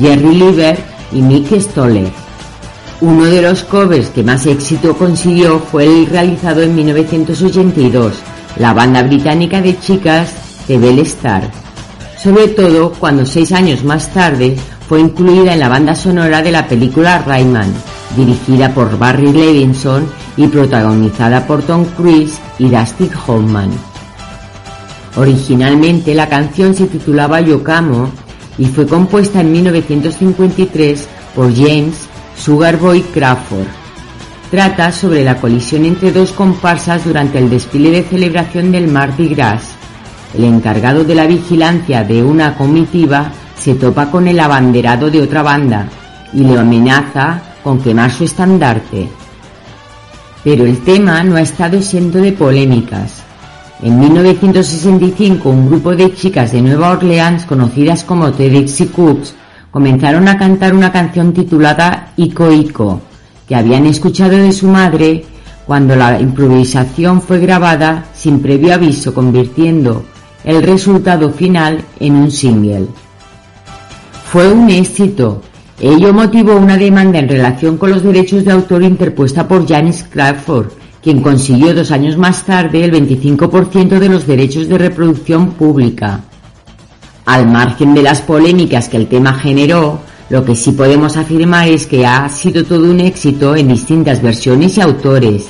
Jerry 0.00 0.36
Lieber 0.36 0.78
y 1.12 1.20
Mick 1.20 1.52
Stoller. 1.60 2.10
Uno 3.02 3.26
de 3.26 3.42
los 3.42 3.62
covers 3.62 4.08
que 4.08 4.22
más 4.22 4.46
éxito 4.46 4.96
consiguió 4.96 5.58
fue 5.58 5.84
el 5.84 6.06
realizado 6.06 6.62
en 6.62 6.74
1982, 6.74 8.14
la 8.56 8.72
banda 8.72 9.02
británica 9.02 9.60
de 9.60 9.78
chicas 9.78 10.32
The 10.66 10.78
Bell 10.78 11.00
Star, 11.00 11.61
sobre 12.22 12.48
todo 12.48 12.92
cuando 12.92 13.26
seis 13.26 13.52
años 13.52 13.82
más 13.82 14.12
tarde 14.12 14.56
fue 14.88 15.00
incluida 15.00 15.54
en 15.54 15.60
la 15.60 15.68
banda 15.68 15.94
sonora 15.94 16.42
de 16.42 16.52
la 16.52 16.68
película 16.68 17.18
Rayman, 17.18 17.72
dirigida 18.16 18.72
por 18.72 18.96
Barry 18.98 19.32
Levinson 19.32 20.06
y 20.36 20.46
protagonizada 20.46 21.46
por 21.46 21.62
Tom 21.62 21.84
Cruise 21.96 22.38
y 22.58 22.68
Dustin 22.68 23.10
Hoffman. 23.26 23.70
Originalmente 25.16 26.14
la 26.14 26.28
canción 26.28 26.74
se 26.74 26.86
titulaba 26.86 27.40
Yokamo 27.40 28.10
y 28.56 28.66
fue 28.66 28.86
compuesta 28.86 29.40
en 29.40 29.52
1953 29.52 31.08
por 31.34 31.54
James 31.54 32.06
Sugar 32.36 32.78
Boy 32.78 33.02
Crawford. 33.02 33.66
Trata 34.50 34.92
sobre 34.92 35.24
la 35.24 35.40
colisión 35.40 35.86
entre 35.86 36.12
dos 36.12 36.32
comparsas 36.32 37.04
durante 37.04 37.38
el 37.38 37.50
desfile 37.50 37.90
de 37.90 38.02
celebración 38.02 38.70
del 38.70 38.88
Mardi 38.88 39.28
Gras. 39.28 39.81
El 40.34 40.44
encargado 40.44 41.04
de 41.04 41.14
la 41.14 41.26
vigilancia 41.26 42.04
de 42.04 42.22
una 42.22 42.54
comitiva 42.54 43.30
se 43.58 43.74
topa 43.74 44.10
con 44.10 44.26
el 44.28 44.40
abanderado 44.40 45.10
de 45.10 45.20
otra 45.20 45.42
banda 45.42 45.86
y 46.32 46.40
le 46.40 46.58
amenaza 46.58 47.42
con 47.62 47.80
quemar 47.80 48.10
su 48.10 48.24
estandarte. 48.24 49.08
Pero 50.42 50.64
el 50.64 50.82
tema 50.82 51.22
no 51.22 51.36
ha 51.36 51.42
estado 51.42 51.76
exento 51.76 52.18
de 52.18 52.32
polémicas. 52.32 53.22
En 53.82 53.98
1965 53.98 55.50
un 55.50 55.68
grupo 55.68 55.94
de 55.94 56.14
chicas 56.14 56.52
de 56.52 56.62
Nueva 56.62 56.90
Orleans 56.90 57.44
conocidas 57.44 58.02
como 58.04 58.32
The 58.32 58.48
Dixie 58.48 58.88
Cooks 58.88 59.34
comenzaron 59.70 60.28
a 60.28 60.38
cantar 60.38 60.74
una 60.74 60.90
canción 60.90 61.32
titulada 61.32 62.12
Ico 62.16 62.50
Ico, 62.50 63.00
que 63.46 63.54
habían 63.54 63.86
escuchado 63.86 64.36
de 64.36 64.52
su 64.52 64.66
madre 64.68 65.24
cuando 65.66 65.94
la 65.94 66.20
improvisación 66.20 67.20
fue 67.20 67.38
grabada 67.38 68.06
sin 68.14 68.40
previo 68.40 68.74
aviso, 68.74 69.14
convirtiendo 69.14 70.04
el 70.44 70.62
resultado 70.62 71.30
final 71.30 71.84
en 72.00 72.16
un 72.16 72.30
single. 72.30 72.86
Fue 74.24 74.52
un 74.52 74.70
éxito. 74.70 75.42
Ello 75.80 76.12
motivó 76.12 76.56
una 76.56 76.76
demanda 76.76 77.18
en 77.18 77.28
relación 77.28 77.76
con 77.76 77.90
los 77.90 78.02
derechos 78.02 78.44
de 78.44 78.52
autor 78.52 78.82
interpuesta 78.82 79.46
por 79.46 79.66
Janis 79.66 80.04
Crawford, 80.08 80.68
quien 81.02 81.20
consiguió 81.20 81.74
dos 81.74 81.90
años 81.90 82.16
más 82.16 82.44
tarde 82.44 82.84
el 82.84 82.92
25% 82.92 83.98
de 83.98 84.08
los 84.08 84.26
derechos 84.26 84.68
de 84.68 84.78
reproducción 84.78 85.50
pública. 85.50 86.20
Al 87.26 87.46
margen 87.46 87.94
de 87.94 88.02
las 88.02 88.20
polémicas 88.20 88.88
que 88.88 88.96
el 88.96 89.08
tema 89.08 89.34
generó, 89.34 90.00
lo 90.30 90.44
que 90.44 90.54
sí 90.54 90.72
podemos 90.72 91.16
afirmar 91.16 91.68
es 91.68 91.86
que 91.86 92.06
ha 92.06 92.28
sido 92.28 92.64
todo 92.64 92.90
un 92.90 93.00
éxito 93.00 93.54
en 93.54 93.68
distintas 93.68 94.22
versiones 94.22 94.78
y 94.78 94.80
autores. 94.80 95.48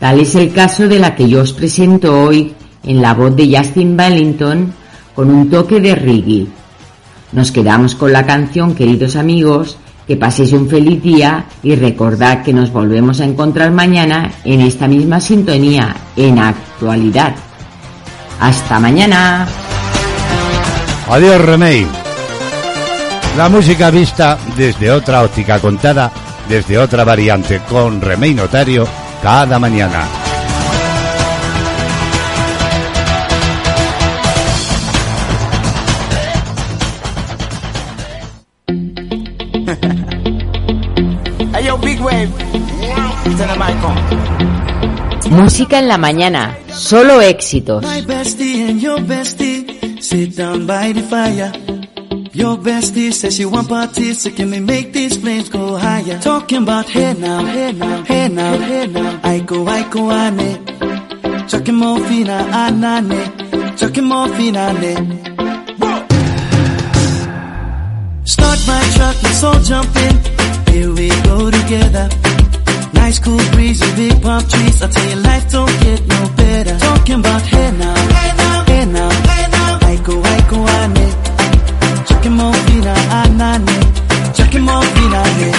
Tal 0.00 0.20
es 0.20 0.34
el 0.34 0.52
caso 0.52 0.88
de 0.88 0.98
la 0.98 1.14
que 1.14 1.28
yo 1.28 1.42
os 1.42 1.52
presento 1.52 2.22
hoy 2.22 2.54
en 2.84 3.02
la 3.02 3.14
voz 3.14 3.34
de 3.36 3.56
Justin 3.56 3.98
Wellington 3.98 4.72
con 5.14 5.30
un 5.30 5.50
toque 5.50 5.80
de 5.80 5.94
reggae. 5.94 6.46
Nos 7.32 7.52
quedamos 7.52 7.94
con 7.94 8.12
la 8.12 8.24
canción, 8.24 8.74
queridos 8.74 9.16
amigos, 9.16 9.78
que 10.06 10.16
paséis 10.16 10.52
un 10.52 10.68
feliz 10.68 11.02
día 11.02 11.44
y 11.62 11.74
recordad 11.74 12.42
que 12.42 12.54
nos 12.54 12.72
volvemos 12.72 13.20
a 13.20 13.24
encontrar 13.24 13.70
mañana 13.70 14.30
en 14.44 14.62
esta 14.62 14.88
misma 14.88 15.20
sintonía, 15.20 15.94
en 16.16 16.38
actualidad. 16.38 17.34
Hasta 18.40 18.80
mañana. 18.80 19.46
Adiós, 21.10 21.40
Remey. 21.42 21.86
La 23.36 23.48
música 23.48 23.90
vista 23.90 24.38
desde 24.56 24.90
otra 24.90 25.22
óptica 25.22 25.58
contada, 25.58 26.10
desde 26.48 26.78
otra 26.78 27.04
variante, 27.04 27.60
con 27.68 28.00
Remey 28.00 28.34
Notario, 28.34 28.86
cada 29.22 29.58
mañana. 29.58 30.27
Música 45.30 45.78
en 45.78 45.88
la 45.88 45.98
mañana, 45.98 46.56
solo 46.72 47.20
éxitos. 47.20 47.84
My 47.84 48.00
bestie 48.00 48.70
and 48.70 48.80
your 48.80 48.98
bestie 49.00 49.66
sit 50.00 50.36
down 50.36 50.66
by 50.66 50.94
the 50.94 51.02
fire. 51.02 51.52
Your 52.32 52.56
bestie 52.56 53.12
says 53.12 53.36
she 53.36 53.44
want 53.44 53.68
parties, 53.68 54.22
so 54.22 54.30
can 54.30 54.50
we 54.50 54.60
make 54.60 54.94
these 54.94 55.18
flames 55.18 55.50
go 55.50 55.76
higher? 55.76 56.18
Talking 56.20 56.62
about 56.62 56.88
hey 56.88 57.12
now, 57.18 57.44
hey 57.44 57.72
now, 57.72 58.02
hey 58.04 58.28
now, 58.28 58.56
hey 58.58 58.86
now. 58.86 59.20
I 59.22 59.40
go, 59.40 59.66
I 59.66 59.82
go, 59.90 60.10
ane. 60.10 60.64
Chucking 61.46 61.74
morphina, 61.74 62.50
anane. 62.52 63.76
Chucking 63.76 64.04
morphina, 64.04 64.70
ane. 64.70 65.27
Start 68.34 68.58
my 68.66 68.82
truck, 68.94 69.16
let's 69.22 69.42
all 69.42 69.60
jump 69.70 69.96
in. 70.06 70.14
Here 70.72 70.92
we 70.92 71.08
go 71.28 71.50
together. 71.50 72.08
Nice 72.92 73.18
cool 73.20 73.40
breeze 73.52 73.80
and 73.80 73.96
big 73.96 74.20
palm 74.22 74.42
trees. 74.52 74.82
I 74.82 74.88
tell 74.88 75.08
you, 75.08 75.16
life 75.28 75.50
don't 75.50 75.76
get 75.84 76.00
no 76.06 76.20
better. 76.36 76.78
Talking 76.78 77.20
about 77.20 77.42
hey 77.42 77.70
now, 77.82 77.96
hey 78.16 78.32
now, 78.36 78.64
hey 78.70 78.84
now, 78.96 79.10
hey 79.28 79.46
now. 79.56 79.78
I 79.92 79.94
go, 80.04 80.14
I 80.34 80.38
go, 80.50 80.58
ane. 80.78 81.08
Chucking 82.08 82.36
morphina, 82.40 82.94
ah, 82.96 83.16
ah, 83.16 83.26
anane. 83.28 83.76
Chucking 84.36 84.64
morphina, 84.68 85.20
ane. 85.30 85.50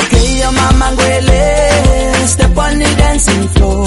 Okay, 0.00 0.26
your 0.40 0.52
mama 0.52 0.86
ngwele, 0.94 1.42
step 2.34 2.56
on 2.56 2.78
the 2.78 2.90
dancing 3.02 3.44
floor. 3.54 3.84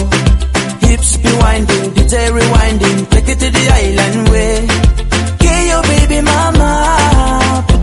Hips 0.83 1.17
be 1.23 1.31
winding, 1.41 1.87
DJ 1.95 2.13
rewinding, 2.35 3.09
take 3.11 3.29
it 3.29 3.39
to 3.39 3.49
the 3.57 3.65
island 3.79 4.29
way. 4.29 4.67
Okay, 5.35 5.59
your 5.71 5.83
baby 5.83 6.19
mama, 6.21 6.69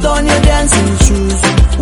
on 0.07 0.27
your 0.27 0.41
dancing 0.41 0.91
shoes. 1.07 1.41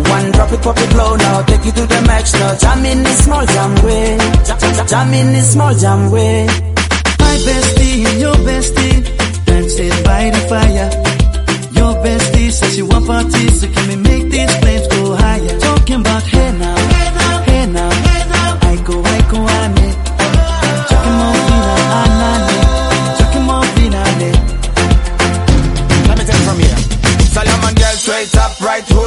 One 0.09 0.31
drop 0.31 0.51
it, 0.51 0.61
pop 0.61 0.77
it 0.77 0.95
low 0.95 1.15
now, 1.15 1.41
take 1.43 1.65
it 1.65 1.75
to 1.75 1.85
the 1.85 2.01
max 2.07 2.33
now. 2.33 2.55
Jam 2.57 2.85
in 2.85 3.03
this 3.03 3.23
small 3.23 3.45
jam 3.45 3.73
way, 3.83 4.17
jam, 4.87 5.13
in 5.13 5.27
this 5.33 5.53
small 5.53 5.73
jam 5.75 6.11
way. 6.11 6.45
My 7.19 7.35
bestie 7.45 8.19
your 8.19 8.35
bestie 8.47 9.45
dancing 9.45 10.03
by 10.03 10.29
the 10.29 10.41
fire. 10.51 10.89
Your 11.77 11.93
bestie 12.03 12.51
says 12.51 12.75
she 12.75 12.81
want 12.81 13.05
parties, 13.07 13.61
so 13.61 13.67
can 13.67 13.87
we 13.89 13.95
make 13.95 14.29
these 14.31 14.55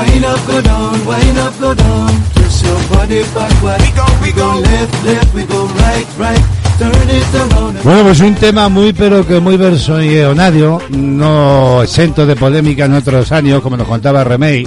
Wind 0.00 0.24
up, 0.24 0.46
go 0.46 0.62
down, 0.62 1.06
wind 1.06 1.38
up, 1.38 1.60
go 1.60 1.74
down. 1.74 2.10
Twist 2.34 2.64
your 2.64 2.80
body 2.88 3.22
backward. 3.34 3.80
We 3.82 3.90
go, 3.92 4.06
we 4.22 4.32
go 4.32 4.48
left, 4.60 5.04
left, 5.04 5.34
we 5.34 5.44
go 5.44 5.66
right, 5.66 6.06
right. 6.18 6.40
Turn 6.78 7.10
it 7.10 7.34
around. 7.34 7.82
Bueno, 7.84 8.04
pues 8.04 8.20
un 8.20 8.34
tema 8.34 8.70
muy 8.70 8.94
pero 8.94 9.26
que 9.26 9.40
muy 9.40 9.58
versionario, 9.58 10.80
no 10.88 11.82
exento 11.82 12.24
de 12.24 12.34
polémica 12.34 12.86
en 12.86 12.94
otros 12.94 13.30
años, 13.32 13.60
como 13.60 13.76
nos 13.76 13.86
contaba 13.86 14.24
Remey. 14.24 14.66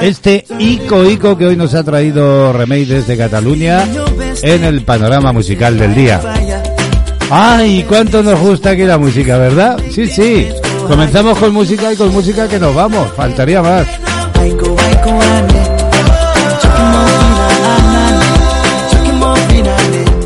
Este 0.00 0.46
Ico 0.58 1.04
Ico 1.04 1.36
que 1.36 1.46
hoy 1.46 1.56
nos 1.56 1.74
ha 1.74 1.84
traído 1.84 2.54
Remey 2.54 2.86
desde 2.86 3.14
Cataluña 3.18 3.84
en 4.42 4.64
el 4.64 4.82
panorama 4.82 5.32
musical 5.32 5.78
del 5.78 5.94
día. 5.94 6.22
¡Ay, 7.28 7.84
cuánto 7.86 8.22
nos 8.22 8.40
gusta 8.40 8.70
aquí 8.70 8.84
la 8.84 8.96
música, 8.96 9.36
verdad! 9.36 9.78
Sí, 9.90 10.06
sí. 10.06 10.48
Comenzamos 10.86 11.36
con 11.36 11.52
música 11.52 11.92
y 11.92 11.96
con 11.96 12.10
música 12.12 12.48
que 12.48 12.58
nos 12.58 12.74
vamos. 12.74 13.10
Faltaría 13.14 13.60
más. 13.60 13.86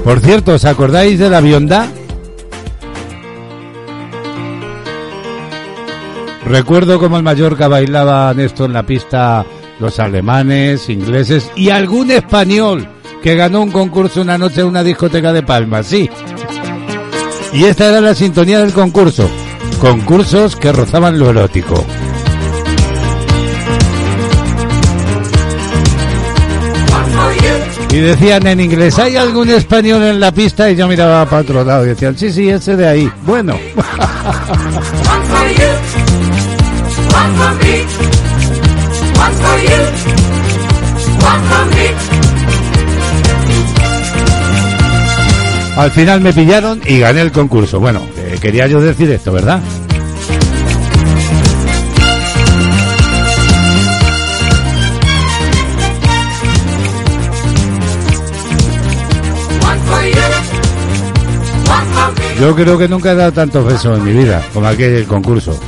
Por 0.04 0.20
cierto, 0.20 0.54
¿os 0.54 0.64
acordáis 0.64 1.18
de 1.18 1.30
la 1.30 1.40
Bionda? 1.40 1.86
Recuerdo 6.44 6.98
como 6.98 7.16
el 7.16 7.22
Mallorca 7.22 7.68
bailaban 7.68 8.40
esto 8.40 8.64
en 8.64 8.72
la 8.72 8.82
pista 8.82 9.46
los 9.78 10.00
alemanes, 10.00 10.88
ingleses 10.88 11.48
y 11.54 11.70
algún 11.70 12.10
español 12.10 12.88
que 13.22 13.36
ganó 13.36 13.62
un 13.62 13.70
concurso 13.70 14.22
una 14.22 14.36
noche 14.36 14.62
en 14.62 14.66
una 14.66 14.82
discoteca 14.82 15.32
de 15.32 15.44
Palma, 15.44 15.84
sí. 15.84 16.10
Y 17.52 17.64
esta 17.64 17.88
era 17.88 18.00
la 18.00 18.14
sintonía 18.14 18.60
del 18.60 18.72
concurso. 18.72 19.30
Concursos 19.80 20.56
que 20.56 20.72
rozaban 20.72 21.18
lo 21.18 21.30
erótico. 21.30 21.84
Y 27.92 27.98
decían 27.98 28.46
en 28.46 28.60
inglés, 28.60 28.98
¿hay 29.00 29.16
algún 29.16 29.50
español 29.50 30.02
en 30.04 30.20
la 30.20 30.32
pista? 30.32 30.70
Y 30.70 30.76
yo 30.76 30.86
miraba 30.86 31.24
para 31.24 31.42
otro 31.42 31.64
lado 31.64 31.84
y 31.84 31.88
decían, 31.88 32.16
sí, 32.16 32.32
sí, 32.32 32.48
ese 32.48 32.76
de 32.76 32.86
ahí. 32.86 33.12
Bueno. 33.26 33.58
Al 45.76 45.90
final 45.90 46.20
me 46.20 46.32
pillaron 46.32 46.80
y 46.86 46.98
gané 46.98 47.22
el 47.22 47.32
concurso. 47.32 47.80
Bueno, 47.80 48.02
eh, 48.18 48.36
quería 48.40 48.66
yo 48.66 48.80
decir 48.80 49.10
esto, 49.10 49.32
¿verdad? 49.32 49.60
Yo 62.40 62.56
creo 62.56 62.78
que 62.78 62.88
nunca 62.88 63.12
he 63.12 63.14
dado 63.14 63.32
tantos 63.32 63.66
besos 63.66 63.98
en 63.98 64.04
mi 64.04 64.12
vida 64.12 64.42
como 64.54 64.66
aquel 64.66 65.04
concurso. 65.06 65.60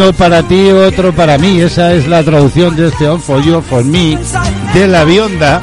Uno 0.00 0.14
para 0.14 0.42
ti, 0.42 0.70
otro 0.70 1.12
para 1.14 1.36
mí. 1.36 1.60
Esa 1.60 1.92
es 1.92 2.08
la 2.08 2.22
traducción 2.22 2.74
de 2.74 2.88
este 2.88 3.06
On 3.06 3.20
For 3.20 3.44
You, 3.44 3.60
For 3.60 3.84
Me 3.84 4.16
de 4.72 4.88
la 4.88 5.04
Bionda, 5.04 5.60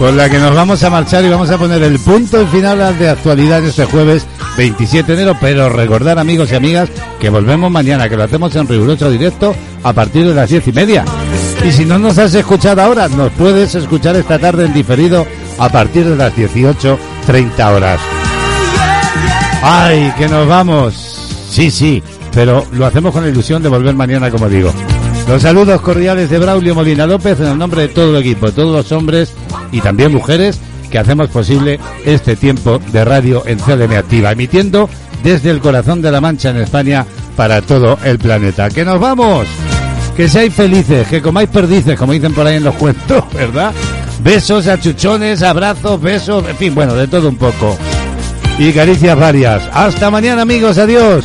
con 0.00 0.16
la 0.16 0.28
que 0.28 0.40
nos 0.40 0.52
vamos 0.52 0.82
a 0.82 0.90
marchar 0.90 1.24
y 1.24 1.28
vamos 1.28 1.48
a 1.48 1.56
poner 1.56 1.80
el 1.84 2.00
punto 2.00 2.44
final 2.48 2.98
de 2.98 3.08
actualidad 3.08 3.64
este 3.64 3.84
jueves 3.84 4.26
27 4.56 5.14
de 5.14 5.22
enero. 5.22 5.38
Pero 5.40 5.68
recordar, 5.68 6.18
amigos 6.18 6.50
y 6.50 6.56
amigas, 6.56 6.88
que 7.20 7.30
volvemos 7.30 7.70
mañana, 7.70 8.08
que 8.08 8.16
lo 8.16 8.24
hacemos 8.24 8.56
en 8.56 8.66
riguroso 8.66 9.08
directo 9.08 9.54
a 9.84 9.92
partir 9.92 10.26
de 10.26 10.34
las 10.34 10.50
diez 10.50 10.66
y 10.66 10.72
media. 10.72 11.04
Y 11.64 11.70
si 11.70 11.84
no 11.84 12.00
nos 12.00 12.18
has 12.18 12.34
escuchado 12.34 12.82
ahora, 12.82 13.06
nos 13.06 13.30
puedes 13.34 13.76
escuchar 13.76 14.16
esta 14.16 14.40
tarde 14.40 14.66
en 14.66 14.74
diferido 14.74 15.24
a 15.56 15.68
partir 15.68 16.04
de 16.04 16.16
las 16.16 16.34
18.30 16.34 17.76
horas. 17.76 18.00
¡Ay, 19.62 20.12
que 20.18 20.26
nos 20.26 20.48
vamos! 20.48 21.20
Sí, 21.48 21.68
sí, 21.70 22.02
pero 22.34 22.64
lo 22.72 22.86
hacemos 22.86 23.12
con 23.12 23.22
la 23.22 23.30
ilusión 23.30 23.62
de 23.62 23.68
volver 23.68 23.94
mañana, 23.94 24.30
como 24.30 24.48
digo. 24.48 24.72
Los 25.28 25.42
saludos 25.42 25.80
cordiales 25.80 26.30
de 26.30 26.38
Braulio 26.38 26.74
Molina 26.74 27.06
López 27.06 27.38
en 27.40 27.46
el 27.46 27.58
nombre 27.58 27.82
de 27.82 27.88
todo 27.88 28.16
el 28.16 28.22
equipo, 28.22 28.50
todos 28.52 28.74
los 28.74 28.92
hombres 28.92 29.32
y 29.70 29.80
también 29.80 30.12
mujeres 30.12 30.60
que 30.90 30.98
hacemos 30.98 31.28
posible 31.28 31.78
este 32.04 32.36
tiempo 32.36 32.80
de 32.92 33.04
radio 33.04 33.44
en 33.46 33.58
CLM 33.58 33.92
Activa, 33.96 34.32
emitiendo 34.32 34.90
desde 35.22 35.50
el 35.50 35.60
corazón 35.60 36.02
de 36.02 36.10
la 36.10 36.20
Mancha 36.20 36.50
en 36.50 36.56
España 36.56 37.06
para 37.36 37.62
todo 37.62 37.98
el 38.04 38.18
planeta. 38.18 38.68
¡Que 38.70 38.84
nos 38.84 38.98
vamos! 38.98 39.46
Que 40.16 40.28
seáis 40.28 40.52
felices, 40.52 41.06
que 41.06 41.22
comáis 41.22 41.48
perdices, 41.48 41.96
como 41.98 42.12
dicen 42.12 42.34
por 42.34 42.46
ahí 42.46 42.56
en 42.56 42.64
los 42.64 42.74
cuentos, 42.74 43.24
¿verdad? 43.32 43.72
Besos, 44.22 44.66
achuchones, 44.66 45.42
abrazos, 45.42 46.00
besos, 46.00 46.44
en 46.48 46.56
fin, 46.56 46.74
bueno, 46.74 46.94
de 46.94 47.06
todo 47.06 47.28
un 47.28 47.36
poco. 47.36 47.78
Y 48.58 48.72
caricias 48.72 49.18
varias. 49.18 49.62
Hasta 49.72 50.10
mañana, 50.10 50.42
amigos, 50.42 50.76
adiós. 50.76 51.24